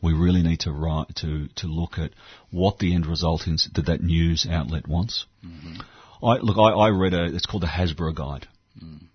We 0.00 0.12
really 0.12 0.42
need 0.42 0.60
to 0.60 0.72
write 0.72 1.16
to 1.16 1.48
to 1.56 1.66
look 1.66 1.98
at 1.98 2.12
what 2.50 2.78
the 2.78 2.94
end 2.94 3.06
result 3.06 3.48
is 3.48 3.68
that 3.74 3.86
that 3.86 4.00
news 4.00 4.46
outlet 4.48 4.86
wants. 4.86 5.26
Mm-hmm. 5.44 5.80
I 6.24 6.36
look. 6.36 6.56
I, 6.56 6.70
I 6.86 6.88
read 6.90 7.14
a. 7.14 7.24
It's 7.34 7.46
called 7.46 7.64
the 7.64 7.66
Hasbara 7.68 8.14
Guide, 8.14 8.46
mm. 8.82 9.07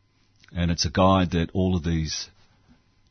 And 0.55 0.71
it's 0.71 0.85
a 0.85 0.91
guide 0.91 1.31
that 1.31 1.51
all 1.53 1.75
of 1.75 1.83
these 1.83 2.29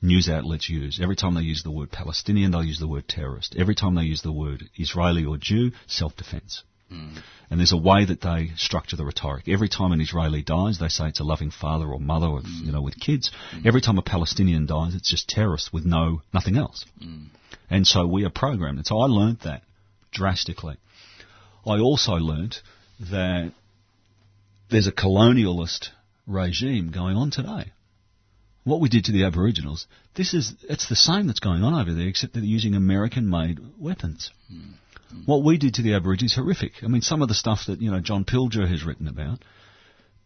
news 0.01 0.29
outlets 0.29 0.69
use. 0.69 1.01
Every 1.01 1.17
time 1.17 1.35
they 1.35 1.43
use 1.43 1.63
the 1.63 1.71
word 1.71 1.91
Palestinian, 1.91 2.51
they'll 2.51 2.65
use 2.65 2.81
the 2.81 2.89
word 2.89 3.09
terrorist. 3.09 3.55
Every 3.57 3.75
time 3.75 3.95
they 3.95 4.03
use 4.03 4.23
the 4.23 4.33
word 4.33 4.65
Israeli 4.77 5.25
or 5.25 5.37
Jew, 5.39 5.73
self-defense. 5.87 6.63
Hmm. 6.89 7.17
And 7.51 7.61
there's 7.61 7.73
a 7.73 7.77
way 7.77 8.05
that 8.05 8.21
they 8.21 8.51
structure 8.57 8.97
the 8.97 9.05
rhetoric. 9.05 9.49
Every 9.49 9.69
time 9.69 9.93
an 9.93 10.01
Israeli 10.01 10.43
dies, 10.43 10.79
they 10.79 10.89
say 10.89 11.09
it's 11.09 11.21
a 11.21 11.25
loving 11.25 11.51
father 11.51 11.87
or 11.87 12.01
mother, 12.01 12.31
with, 12.31 12.45
hmm. 12.45 12.67
you 12.67 12.73
know, 12.73 12.83
with 12.83 12.99
kids. 12.99 13.31
Hmm. 13.53 13.67
Every 13.67 13.81
time 13.81 13.99
a 13.99 14.03
Palestinian 14.03 14.67
dies, 14.67 14.95
it's 14.95 15.11
just 15.11 15.29
terrorist 15.29 15.73
with 15.73 15.85
no 15.85 16.23
nothing 16.35 16.57
else. 16.57 16.85
And 17.71 17.87
so 17.87 18.07
we 18.07 18.25
are 18.25 18.31
programmed. 18.31 18.79
And 18.79 18.87
so 18.87 18.99
I 18.99 19.07
learned 19.07 19.41
that 19.45 19.63
drastically. 20.11 20.77
I 21.65 21.79
also 21.79 22.15
learned 22.15 22.57
that 23.11 23.53
there's 24.71 24.89
a 24.89 24.93
colonialist 24.93 25.89
regime 26.27 26.91
going 26.91 27.17
on 27.17 27.31
today. 27.31 27.73
What 28.65 28.81
we 28.81 28.89
did 28.89 29.07
to 29.07 29.13
the 29.13 29.25
Aboriginals, 29.25 29.87
this 30.15 30.35
is 30.35 30.55
it's 30.69 30.89
the 30.89 30.97
same 30.97 31.27
that's 31.27 31.41
going 31.41 31.65
on 31.65 31.75
over 31.75 31.93
there, 31.93 32.07
except 32.07 32.35
that 32.35 32.41
they're 32.41 32.49
using 32.49 32.75
American-made 32.75 33.59
weapons. 33.79 34.31
Mm-hmm. 34.53 35.25
What 35.27 35.45
we 35.45 35.59
did 35.59 35.75
to 35.75 35.83
the 35.83 35.95
Aborigines 35.95 36.33
is 36.33 36.37
horrific. 36.37 36.73
I 36.83 36.87
mean, 36.87 37.03
some 37.03 37.23
of 37.23 37.29
the 37.29 37.35
stuff 37.35 37.67
that, 37.67 37.81
you 37.81 37.91
know, 37.91 38.01
John 38.01 38.25
Pilger 38.25 38.69
has 38.69 38.85
written 38.85 39.09
about, 39.09 39.41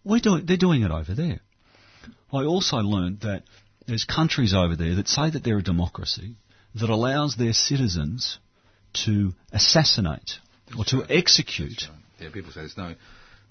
we're 0.05 0.21
doing, 0.21 0.45
they're 0.47 0.57
doing 0.57 0.83
it 0.83 0.91
over 0.91 1.15
there. 1.15 1.41
I 2.33 2.45
also 2.45 2.77
learned 2.77 3.21
that 3.21 3.45
there's 3.87 4.05
countries 4.05 4.55
over 4.55 4.77
there 4.77 4.97
that 4.97 5.09
say 5.09 5.31
that 5.31 5.43
they're 5.43 5.59
a 5.59 5.63
democracy 5.63 6.37
that 6.75 6.91
allows 6.91 7.37
their 7.37 7.53
citizens 7.53 8.39
to 9.05 9.33
assassinate 9.53 10.33
or 10.77 10.85
to 10.85 11.05
execute. 11.09 11.85
Yeah, 12.21 12.31
people 12.33 12.53
say 12.53 12.61
there's 12.61 12.77
no 12.77 12.95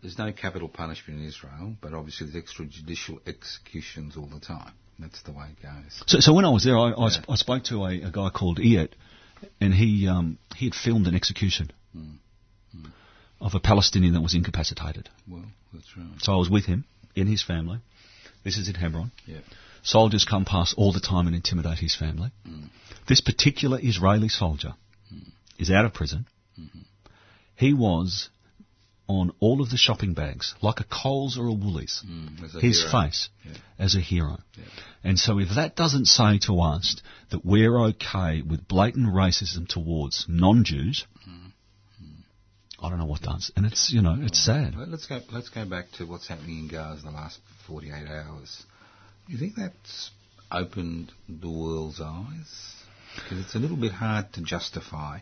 there's 0.06 0.20
no 0.20 0.32
capital 0.32 0.70
punishment 0.70 1.20
in 1.20 1.26
Israel, 1.26 1.76
but 1.82 1.94
obviously 1.96 2.28
there's 2.28 2.44
extrajudicial 2.44 3.18
executions 3.28 4.16
all 4.16 4.28
the 4.28 4.40
time. 4.40 4.74
That's 5.00 5.24
the 5.24 5.32
way 5.32 5.48
it 5.50 5.64
goes. 5.64 6.04
So, 6.06 6.20
so 6.20 6.32
when 6.32 6.46
I 6.46 6.50
was 6.50 6.64
there, 6.64 6.78
I, 6.78 6.92
I, 6.92 7.06
Yeah. 7.06 7.10
sp- 7.10 7.30
I 7.30 7.36
spoke 7.36 7.64
to 7.66 7.86
a, 7.86 8.02
a 8.04 8.12
guy 8.12 8.30
called 8.30 8.60
Iet, 8.60 8.92
and 9.60 9.74
he 9.74 10.08
um, 10.08 10.38
he 10.56 10.68
had 10.68 10.76
filmed 10.76 11.08
an 11.08 11.16
execution 11.16 11.72
hmm. 11.92 12.86
of 13.42 13.56
a 13.56 13.60
Palestinian 13.60 14.14
that 14.14 14.22
was 14.22 14.36
incapacitated. 14.36 15.10
Well, 15.28 15.44
that's 15.74 15.98
right. 15.98 16.06
So 16.20 16.34
I 16.34 16.36
was 16.38 16.52
with 16.52 16.66
him 16.66 16.86
in 17.16 17.26
his 17.26 17.42
family. 17.42 17.80
This 18.44 18.58
is 18.58 18.70
in 18.70 18.76
Hebron. 18.76 19.12
Yeah. 19.26 19.40
Soldiers 19.82 20.24
come 20.24 20.46
past 20.46 20.76
all 20.78 20.94
the 20.94 21.00
time 21.00 21.26
and 21.26 21.36
intimidate 21.36 21.80
his 21.80 21.96
family. 21.96 22.30
Hmm. 22.46 22.66
This 23.08 23.22
particular 23.22 23.80
Israeli 23.82 24.30
soldier 24.30 24.76
hmm. 25.10 25.30
is 25.58 25.72
out 25.72 25.86
of 25.86 25.96
prison. 25.96 26.28
Mm-hmm. 26.60 26.82
He 27.56 27.74
was 27.74 28.30
on 29.08 29.32
all 29.40 29.62
of 29.62 29.70
the 29.70 29.78
shopping 29.78 30.14
bags, 30.14 30.56
like 30.62 30.80
a 30.80 30.84
Coles 30.86 31.38
or 31.38 31.48
a 31.48 31.54
Woolies. 31.54 32.04
Mm, 32.08 32.44
as 32.44 32.56
a 32.56 32.60
His 32.60 32.80
hero. 32.80 32.92
face 32.92 33.30
Yeah. 33.46 33.52
as 33.78 33.96
a 33.96 34.00
hero. 34.00 34.38
And 35.04 35.20
so 35.20 35.40
if 35.40 35.50
that 35.56 35.76
doesn't 35.76 36.06
say 36.06 36.40
to 36.48 36.60
us 36.62 36.96
that 37.30 37.46
we're 37.46 37.78
okay 37.90 38.42
with 38.42 38.68
blatant 38.68 39.08
racism 39.08 39.68
towards 39.68 40.26
non-Jews, 40.28 41.06
mm-hmm. 41.28 42.86
I 42.86 42.90
don't 42.90 42.98
know 42.98 43.06
what 43.06 43.22
does. 43.22 43.52
And 43.56 43.66
it's, 43.66 43.92
you 43.94 44.02
know, 44.02 44.18
it's 44.20 44.44
sad. 44.44 44.76
Let's 44.76 45.06
go. 45.06 45.20
Let's 45.32 45.50
go 45.50 45.66
back 45.66 45.92
to 45.98 46.06
what's 46.06 46.28
happening 46.28 46.60
in 46.60 46.68
Gaza 46.68 47.08
in 47.08 47.14
the 47.14 47.18
last 47.20 47.40
48 47.68 47.94
hours. 48.08 48.64
Do 49.28 49.34
you 49.34 49.40
think 49.40 49.54
that's 49.56 50.12
opened 50.52 51.12
the 51.30 51.50
world's 51.50 52.02
eyes? 52.02 52.74
Because 53.16 53.46
it's 53.46 53.56
a 53.56 53.60
little 53.60 53.78
bit 53.78 53.92
hard 53.92 54.34
to 54.34 54.42
justify 54.42 55.20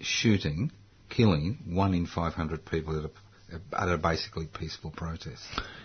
shooting, 0.00 0.70
killing 1.14 1.58
one 1.66 1.94
in 1.94 2.06
500 2.06 2.64
people 2.66 2.98
at 2.98 3.04
a, 3.04 3.80
at 3.80 3.88
a 3.88 3.98
basically 3.98 4.46
peaceful 4.46 4.90
protest. 4.90 5.42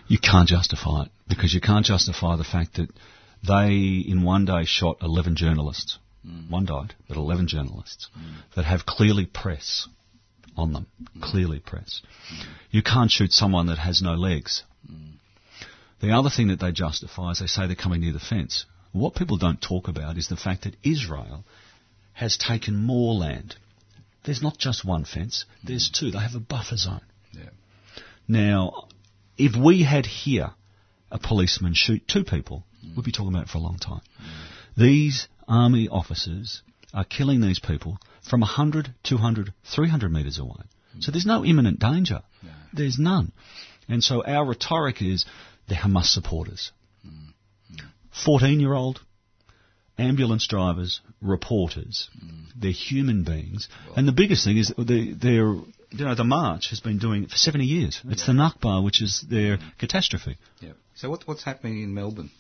You 0.08 0.20
can't 0.20 0.48
justify 0.48 1.04
it 1.04 1.10
because 1.28 1.54
you 1.54 1.62
can't 1.62 1.86
justify 1.86 2.36
the 2.38 2.44
fact 2.44 2.76
that 2.76 2.90
they, 3.46 4.04
in 4.08 4.24
one 4.24 4.46
day, 4.46 4.64
shot 4.66 4.98
11 5.02 5.36
journalists. 5.36 6.00
Mm. 6.26 6.50
One 6.50 6.66
died, 6.66 6.96
but 7.08 7.18
11 7.18 7.48
journalists 7.48 8.10
mm. 8.18 8.36
that 8.56 8.66
have 8.66 8.86
clearly 8.86 9.26
press 9.26 9.88
on 10.56 10.74
them. 10.74 10.88
Mm. 11.02 11.22
Clearly 11.22 11.60
press. 11.60 12.02
You 12.72 12.82
can't 12.82 13.12
shoot 13.12 13.32
someone 13.32 13.68
that 13.68 13.78
has 13.78 14.02
no 14.02 14.14
legs. 14.14 14.64
The 16.00 16.12
other 16.12 16.30
thing 16.30 16.50
that 16.50 16.60
they 16.60 16.72
justify 16.72 17.32
is 17.32 17.40
they 17.40 17.48
say 17.48 17.66
they're 17.66 17.76
coming 17.76 18.02
near 18.02 18.14
the 18.14 18.20
fence. 18.20 18.66
What 18.92 19.16
people 19.16 19.38
don't 19.38 19.62
talk 19.62 19.88
about 19.88 20.18
is 20.18 20.28
the 20.28 20.36
fact 20.36 20.64
that 20.64 20.76
Israel 20.84 21.44
has 22.14 22.38
taken 22.38 22.76
more 22.76 23.16
land. 23.16 23.56
There's 24.28 24.42
not 24.42 24.58
just 24.58 24.84
one 24.84 25.06
fence, 25.06 25.46
there's 25.64 25.90
mm. 25.90 25.94
two. 25.94 26.12
They 26.12 26.20
have 26.20 26.36
a 26.36 26.42
buffer 26.42 26.76
zone. 26.76 27.02
Yeah. 27.32 27.50
Now, 28.28 28.90
if 29.38 29.56
we 29.56 29.84
had 29.84 30.06
here 30.06 30.52
a 31.10 31.18
policeman 31.18 31.74
shoot 31.74 32.06
two 32.10 32.26
people, 32.26 32.66
mm. 32.86 32.94
we'd 32.98 33.06
be 33.06 33.14
talking 33.14 33.30
about 33.30 33.44
it 33.44 33.50
for 33.50 33.58
a 33.58 33.62
long 33.62 33.78
time. 33.78 34.02
Mm. 34.22 34.84
These 34.84 35.30
army 35.48 35.88
officers 35.88 36.62
are 36.94 37.06
killing 37.06 37.40
these 37.40 37.60
people 37.60 38.00
from 38.30 38.42
100, 38.42 38.94
200, 39.04 39.54
300 39.74 40.12
metres 40.12 40.40
away. 40.40 40.66
So 41.00 41.14
there's 41.14 41.26
no 41.26 41.46
imminent 41.46 41.80
danger. 41.80 42.22
There's 42.74 43.00
none. 43.00 43.32
And 43.88 44.04
so 44.04 44.26
our 44.26 44.46
rhetoric 44.46 45.02
is 45.02 45.26
they're 45.70 45.78
Hamas 45.78 46.08
supporters. 46.08 46.74
14 48.26 48.60
year 48.60 48.74
old 48.74 49.00
ambulance 49.98 50.48
drivers, 50.48 51.02
reporters, 51.22 52.10
they're 52.56 52.72
human 52.72 53.24
beings. 53.24 53.68
And 53.96 54.08
the 54.08 54.12
biggest 54.12 54.44
thing 54.44 54.58
is 54.58 54.74
they, 54.78 55.12
they're, 55.12 55.54
you 55.54 56.06
know, 56.06 56.16
the 56.16 56.24
march 56.24 56.70
has 56.70 56.80
been 56.80 57.00
doing 57.00 57.24
it 57.24 57.30
for 57.30 57.38
70 57.38 57.66
years. 57.66 58.02
It's 58.06 58.26
the 58.26 58.34
Nakba, 58.34 58.84
which 58.84 59.02
is 59.02 59.26
their 59.30 59.58
catastrophe. 59.80 60.38
Yeah. 60.60 60.74
So 60.96 61.10
what, 61.10 61.28
what's 61.28 61.44
happening 61.44 61.82
in 61.84 61.94
Melbourne? 61.94 62.32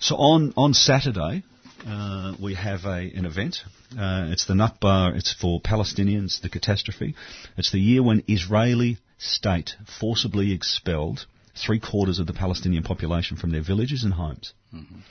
So 0.00 0.16
on, 0.16 0.52
on 0.56 0.74
Saturday, 0.74 1.42
uh, 1.86 2.34
we 2.40 2.54
have 2.54 2.84
a, 2.84 3.10
an 3.14 3.24
event. 3.24 3.58
Uh, 3.92 4.28
it's 4.30 4.46
the 4.46 4.54
Nakba, 4.54 5.16
it's 5.16 5.32
for 5.32 5.60
Palestinians, 5.60 6.40
the 6.40 6.48
catastrophe. 6.48 7.14
It's 7.56 7.72
the 7.72 7.80
year 7.80 8.02
when 8.02 8.22
Israeli 8.28 8.98
state 9.18 9.76
forcibly 9.98 10.52
expelled 10.52 11.26
three 11.64 11.80
quarters 11.80 12.18
of 12.18 12.26
the 12.26 12.32
Palestinian 12.32 12.82
population 12.82 13.36
from 13.36 13.50
their 13.50 13.62
villages 13.62 14.04
and 14.04 14.12
homes. 14.14 14.52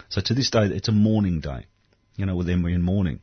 So 0.09 0.21
to 0.21 0.33
this 0.33 0.49
day, 0.49 0.65
it's 0.65 0.87
a 0.87 0.91
mourning 0.91 1.39
day. 1.41 1.65
You 2.15 2.25
know, 2.25 2.35
with 2.35 2.47
them 2.47 2.63
we're 2.63 2.75
in 2.75 2.81
mourning. 2.81 3.19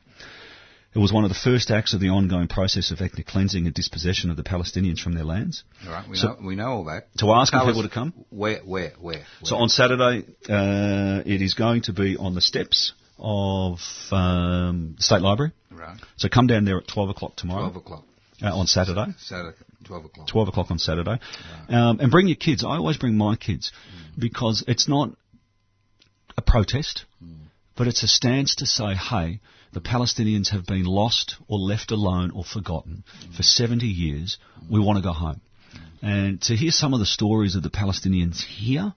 It 0.93 0.99
was 0.99 1.11
one 1.11 1.25
of 1.25 1.29
the 1.29 1.35
first 1.35 1.71
acts 1.71 1.93
of 1.93 1.99
the 1.99 2.07
ongoing 2.07 2.47
process 2.47 2.89
of 2.91 3.01
ethnic 3.01 3.27
cleansing 3.27 3.65
and 3.65 3.73
dispossession 3.75 4.29
of 4.29 4.37
the 4.37 4.43
Palestinians 4.43 4.99
from 4.99 5.13
their 5.13 5.25
lands. 5.25 5.65
All 5.85 5.91
right. 5.91 6.07
We 6.07 6.15
So- 6.15 6.27
know 6.29 6.37
we 6.41 6.55
know 6.55 6.69
all 6.71 6.83
that. 6.85 7.07
So 7.17 7.27
we're 7.27 7.35
asking 7.35 7.59
people 7.61 7.83
to 7.83 7.89
come? 7.89 8.13
Where? 8.29 8.59
Where? 8.59 8.93
Where? 8.99 9.25
So 9.43 9.55
where? 9.55 9.63
on 9.63 9.69
Saturday, 9.69 10.23
uh, 10.49 11.21
it 11.25 11.41
is 11.41 11.53
going 11.53 11.81
to 11.83 11.93
be 11.93 12.15
on 12.15 12.33
the 12.33 12.39
steps 12.41 12.93
of 13.19 13.79
um, 14.13 14.93
the 14.97 15.03
State 15.03 15.21
Library. 15.21 15.51
right. 15.71 15.97
So 16.15 16.29
come 16.29 16.47
down 16.47 16.63
there 16.63 16.77
at 16.77 16.87
12 16.87 17.09
o'clock 17.09 17.35
tomorrow. 17.35 17.63
Twelve 17.63 17.75
o'clock. 17.75 18.03
Uh, 18.41 18.57
on 18.57 18.67
Saturday. 18.67 19.05
Saturday. 19.17 19.57
Twelve 19.83 20.05
o'clock. 20.05 20.27
12 20.27 20.47
o'clock 20.47 20.71
on 20.71 20.79
Saturday. 20.79 21.19
Um, 21.69 21.99
and 21.99 22.11
bring 22.11 22.27
your 22.27 22.35
kids. 22.35 22.63
I 22.63 22.77
always 22.77 22.97
bring 22.97 23.17
my 23.17 23.35
kids 23.35 23.71
because 24.17 24.63
it's 24.67 24.87
not 24.87 25.09
a 26.37 26.41
protest, 26.41 27.05
but 27.75 27.87
it's 27.87 28.03
a 28.03 28.07
stance 28.07 28.55
to 28.55 28.65
say, 28.65 28.93
hey, 28.95 29.39
the 29.73 29.81
Palestinians 29.81 30.49
have 30.49 30.65
been 30.65 30.85
lost 30.85 31.35
or 31.47 31.59
left 31.59 31.91
alone 31.91 32.31
or 32.31 32.43
forgotten 32.43 33.03
for 33.35 33.43
70 33.43 33.85
years. 33.85 34.37
We 34.69 34.79
want 34.79 34.97
to 34.97 35.03
go 35.03 35.11
home. 35.11 35.41
And 36.01 36.41
to 36.43 36.55
hear 36.55 36.71
some 36.71 36.93
of 36.93 36.99
the 36.99 37.05
stories 37.05 37.55
of 37.55 37.63
the 37.63 37.69
Palestinians 37.69 38.41
here 38.41 38.93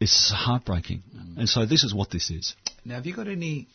is 0.00 0.32
heartbreaking. 0.34 1.02
And 1.36 1.48
so 1.48 1.66
this 1.66 1.84
is 1.84 1.94
what 1.94 2.10
this 2.10 2.30
is. 2.30 2.54
Now, 2.84 2.94
have 2.96 3.06
you 3.06 3.14
got 3.14 3.28
any 3.28 3.68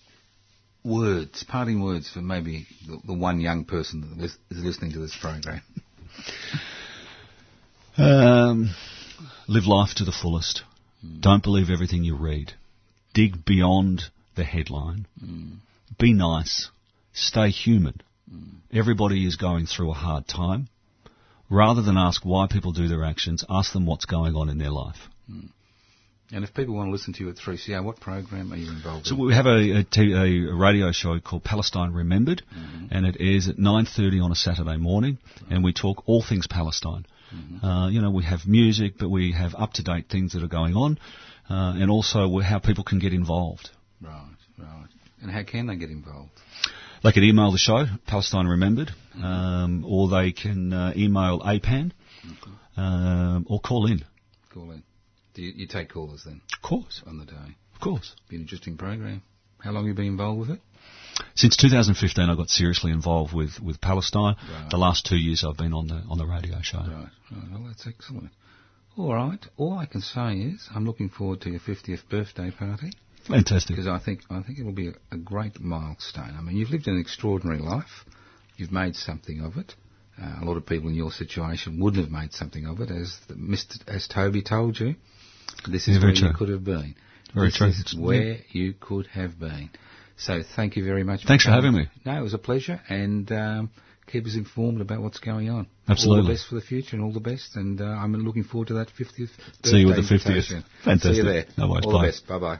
words, 0.83 1.43
parting 1.43 1.81
words 1.81 2.09
for 2.09 2.19
maybe 2.19 2.67
the, 2.87 2.99
the 3.05 3.13
one 3.13 3.39
young 3.39 3.65
person 3.65 4.17
that 4.17 4.25
is 4.25 4.37
listening 4.63 4.93
to 4.93 4.99
this 4.99 5.15
program? 5.19 5.61
Um, 7.97 8.73
live 9.49 9.65
life 9.65 9.95
to 9.95 10.05
the 10.05 10.13
fullest. 10.13 10.63
Hmm. 11.01 11.19
Don't 11.19 11.43
believe 11.43 11.69
everything 11.69 12.05
you 12.05 12.15
read. 12.15 12.53
Dig 13.13 13.43
beyond 13.43 14.03
the 14.35 14.45
headline. 14.45 15.05
Hmm. 15.19 15.55
Be 15.97 16.13
nice. 16.13 16.69
Stay 17.11 17.49
human. 17.49 17.99
Hmm. 18.29 18.59
Everybody 18.71 19.25
is 19.25 19.35
going 19.35 19.65
through 19.65 19.91
a 19.91 19.95
hard 19.95 20.29
time. 20.29 20.69
Rather 21.49 21.81
than 21.81 21.97
ask 21.97 22.23
why 22.23 22.47
people 22.49 22.71
do 22.71 22.87
their 22.87 23.03
actions, 23.03 23.43
ask 23.49 23.73
them 23.73 23.85
what's 23.85 24.05
going 24.05 24.35
on 24.35 24.47
in 24.47 24.59
their 24.59 24.71
life. 24.71 25.09
And 26.31 26.43
if 26.43 26.53
people 26.53 26.75
want 26.75 26.87
to 26.89 26.91
listen 26.91 27.13
to 27.13 27.23
you 27.23 27.29
at 27.31 27.37
3CR, 27.37 27.83
what 27.83 27.99
program 27.99 28.53
are 28.53 28.55
you 28.55 28.69
involved 28.71 29.07
So 29.07 29.15
in? 29.15 29.21
we 29.25 29.33
have 29.33 29.47
a, 29.47 29.79
a, 29.79 29.83
t- 29.83 30.13
a 30.13 30.53
radio 30.55 30.91
show 30.91 31.19
called 31.19 31.43
Palestine 31.43 31.91
Remembered, 31.91 32.43
and 32.91 33.05
it 33.07 33.17
airs 33.19 33.47
at 33.47 33.57
9.30 33.57 34.23
on 34.23 34.31
a 34.31 34.35
Saturday 34.35 34.77
morning, 34.77 35.17
and 35.49 35.63
we 35.63 35.73
talk 35.73 36.03
all 36.07 36.21
things 36.21 36.45
Palestine. 36.45 37.05
Uh, 37.63 37.89
you 37.91 38.01
know, 38.01 38.11
we 38.11 38.23
have 38.23 38.41
music, 38.47 38.93
but 38.99 39.09
we 39.09 39.31
have 39.31 39.53
up-to-date 39.55 40.05
things 40.09 40.33
that 40.33 40.43
are 40.43 40.47
going 40.47 40.75
on, 40.75 40.99
uh, 41.49 41.73
and 41.77 41.89
also 41.89 42.39
how 42.39 42.59
people 42.59 42.83
can 42.83 42.99
get 42.99 43.13
involved. 43.13 43.69
Right, 44.01 44.35
right. 44.57 44.87
And 45.21 45.31
how 45.31 45.43
can 45.43 45.67
they 45.67 45.75
get 45.75 45.89
involved? 45.89 46.31
They 47.03 47.11
can 47.11 47.23
email 47.23 47.51
the 47.51 47.57
show, 47.57 47.85
Palestine 48.07 48.45
Remembered, 48.47 48.91
um, 49.15 49.83
or 49.87 50.09
they 50.09 50.31
can 50.31 50.73
uh, 50.73 50.93
email 50.95 51.39
APAN, 51.41 51.91
um, 52.77 53.45
or 53.49 53.59
call 53.59 53.87
in. 53.87 54.03
Call 54.53 54.71
in. 54.71 54.83
Do 55.39 55.45
you, 55.45 55.53
you 55.55 55.67
take 55.67 55.93
callers 55.93 56.23
then 56.25 56.41
Of 56.53 56.61
course, 56.61 57.01
on 57.07 57.17
the 57.17 57.23
day? 57.23 57.55
of 57.73 57.79
course. 57.79 58.13
Be 58.27 58.35
an 58.35 58.41
interesting 58.41 58.75
program. 58.75 59.21
How 59.59 59.71
long 59.71 59.83
have 59.83 59.87
you 59.87 59.93
been 59.93 60.07
involved 60.07 60.41
with 60.41 60.49
it? 60.49 60.59
Since 61.33 61.55
2015, 61.55 62.29
I 62.29 62.35
got 62.35 62.49
seriously 62.49 62.91
involved 62.91 63.33
with, 63.33 63.57
with 63.61 63.79
Palestine. 63.79 64.35
Right. 64.51 64.69
The 64.69 64.75
last 64.75 65.05
two 65.05 65.15
years, 65.15 65.45
I've 65.47 65.55
been 65.55 65.71
on 65.71 65.87
the 65.87 66.03
on 66.09 66.17
the 66.17 66.25
radio 66.25 66.59
show. 66.61 66.79
Right, 66.79 67.07
right. 67.31 67.51
Well, 67.53 67.63
that's 67.67 67.87
excellent. 67.87 68.31
All 68.97 69.13
right. 69.13 69.39
All 69.55 69.77
I 69.77 69.85
can 69.85 70.01
say 70.01 70.33
is 70.39 70.67
I'm 70.75 70.85
looking 70.85 71.07
forward 71.07 71.39
to 71.41 71.49
your 71.49 71.61
50th 71.61 72.09
birthday 72.09 72.51
party 72.51 72.91
Fantastic. 73.25 73.77
because 73.77 73.87
I 73.87 73.97
think 73.97 74.23
I 74.29 74.41
think 74.41 74.59
it'll 74.59 74.73
be 74.73 74.89
a, 74.89 74.93
a 75.13 75.17
great 75.17 75.61
milestone. 75.61 76.35
I 76.37 76.41
mean, 76.41 76.57
you've 76.57 76.71
lived 76.71 76.87
an 76.89 76.99
extraordinary 76.99 77.61
life. 77.61 78.03
You've 78.57 78.73
made 78.73 78.97
something 78.97 79.39
of 79.39 79.55
it. 79.55 79.73
Uh, 80.21 80.39
a 80.41 80.45
lot 80.45 80.57
of 80.57 80.65
people 80.65 80.89
in 80.89 80.95
your 80.95 81.11
situation 81.11 81.79
wouldn't 81.79 82.03
have 82.03 82.11
made 82.11 82.33
something 82.33 82.65
of 82.65 82.81
it, 82.81 82.91
as 82.91 83.17
the, 83.29 83.35
Mr. 83.35 83.77
as 83.87 84.05
Toby 84.05 84.41
told 84.41 84.77
you. 84.77 84.95
This 85.67 85.87
is 85.87 85.97
Yeah, 85.97 86.03
where 86.03 86.13
you 86.13 86.33
could 86.37 86.49
have 86.49 86.63
been. 86.63 86.95
Very 87.33 87.47
this 87.47 87.57
true. 87.57 87.67
is 87.67 87.79
It's- 87.79 87.93
where 87.95 88.37
you 88.51 88.73
could 88.79 89.07
have 89.07 89.39
been. 89.39 89.69
So 90.17 90.41
thank 90.55 90.75
you 90.75 90.83
very 90.83 91.03
much. 91.03 91.23
Thanks 91.25 91.43
for 91.45 91.51
coming. 91.51 91.65
having 91.73 91.79
me. 91.81 91.87
No, 92.05 92.17
it 92.17 92.21
was 92.21 92.33
a 92.33 92.37
pleasure, 92.37 92.81
and 92.89 93.31
um, 93.31 93.69
keep 94.07 94.25
us 94.25 94.35
informed 94.35 94.81
about 94.81 95.01
what's 95.01 95.19
going 95.19 95.49
on. 95.49 95.67
Absolutely. 95.87 96.21
All 96.21 96.27
the 96.27 96.33
best 96.33 96.47
for 96.47 96.55
the 96.55 96.61
future, 96.61 96.95
and 96.97 97.05
all 97.05 97.13
the 97.13 97.19
best. 97.21 97.55
And 97.55 97.79
uh, 97.79 97.85
I'm 97.85 98.13
looking 98.13 98.43
forward 98.43 98.67
to 98.69 98.73
that 98.75 98.89
50th. 98.89 99.29
See 99.63 99.77
you 99.77 99.89
at 99.91 99.95
the 99.95 100.01
50th. 100.01 100.11
invitation. 100.11 100.63
Fantastic. 100.83 101.11
See 101.13 101.17
you 101.17 101.23
there. 101.23 101.45
No 101.57 101.69
worries. 101.69 101.85
all 101.85 101.93
Bye. 101.93 102.01
the 102.01 102.07
best. 102.11 102.27
Bye 102.27 102.39
bye. 102.39 102.59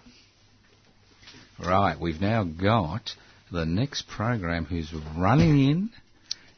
Right, 1.60 2.00
we've 2.00 2.22
now 2.22 2.44
got 2.44 3.12
the 3.52 3.66
next 3.66 4.08
program 4.08 4.64
who's 4.66 4.94
running 5.18 5.60
in, 5.70 5.90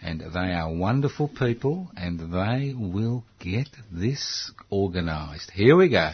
and 0.02 0.20
they 0.22 0.52
are 0.54 0.72
wonderful 0.72 1.28
people, 1.28 1.90
and 1.98 2.20
they 2.32 2.74
will 2.78 3.24
get 3.40 3.70
this 3.92 4.52
organised. 4.72 5.50
Here 5.52 5.76
we 5.76 5.90
go. 5.90 6.14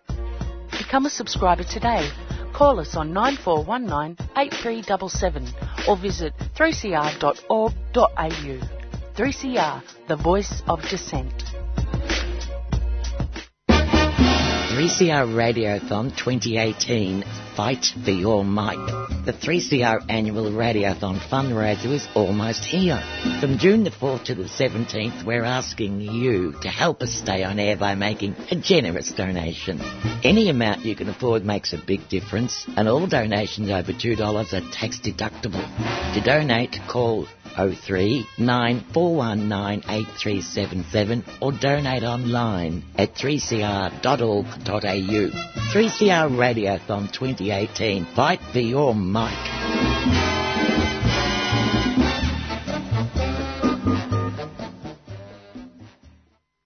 Become 0.81 1.05
a 1.05 1.11
subscriber 1.11 1.63
today. 1.63 2.09
Call 2.53 2.79
us 2.79 2.95
on 2.95 3.13
9419 3.13 4.17
8377 4.35 5.47
or 5.87 5.95
visit 5.95 6.33
3cr.org.au. 6.55 7.69
3CR, 9.13 9.83
the 10.07 10.15
voice 10.15 10.63
of 10.67 10.81
dissent. 10.89 11.60
3CR 14.71 15.27
Radiothon 15.35 16.15
2018 16.15 17.25
Fight 17.57 17.87
for 18.05 18.11
Your 18.11 18.45
Mic. 18.45 18.77
The 19.25 19.33
3CR 19.33 20.05
annual 20.09 20.49
Radiothon 20.49 21.19
fundraiser 21.19 21.91
is 21.91 22.07
almost 22.15 22.63
here. 22.63 22.97
From 23.41 23.57
June 23.57 23.83
the 23.83 23.91
4th 23.91 24.23
to 24.25 24.35
the 24.35 24.45
17th, 24.45 25.25
we're 25.25 25.43
asking 25.43 25.99
you 25.99 26.53
to 26.61 26.69
help 26.69 27.01
us 27.01 27.11
stay 27.13 27.43
on 27.43 27.59
air 27.59 27.75
by 27.75 27.95
making 27.95 28.33
a 28.49 28.55
generous 28.55 29.11
donation. 29.11 29.81
Any 30.23 30.49
amount 30.49 30.85
you 30.85 30.95
can 30.95 31.09
afford 31.09 31.43
makes 31.43 31.73
a 31.73 31.85
big 31.85 32.07
difference, 32.07 32.65
and 32.77 32.87
all 32.87 33.07
donations 33.07 33.69
over 33.69 33.91
$2 33.91 34.53
are 34.53 34.71
tax 34.71 35.01
deductible. 35.01 35.67
To 36.13 36.21
donate, 36.21 36.77
call 36.89 37.27
03 37.55 38.25
9419 38.37 39.83
8377 39.89 41.23
or 41.41 41.51
donate 41.51 42.03
online 42.03 42.83
at 42.97 43.13
3cr.org.au. 43.15 44.51
3CR 45.71 46.29
Radiothon 46.35 47.11
2018. 47.11 48.05
Fight 48.05 48.41
for 48.51 48.59
your 48.59 48.95
mic. 48.95 50.40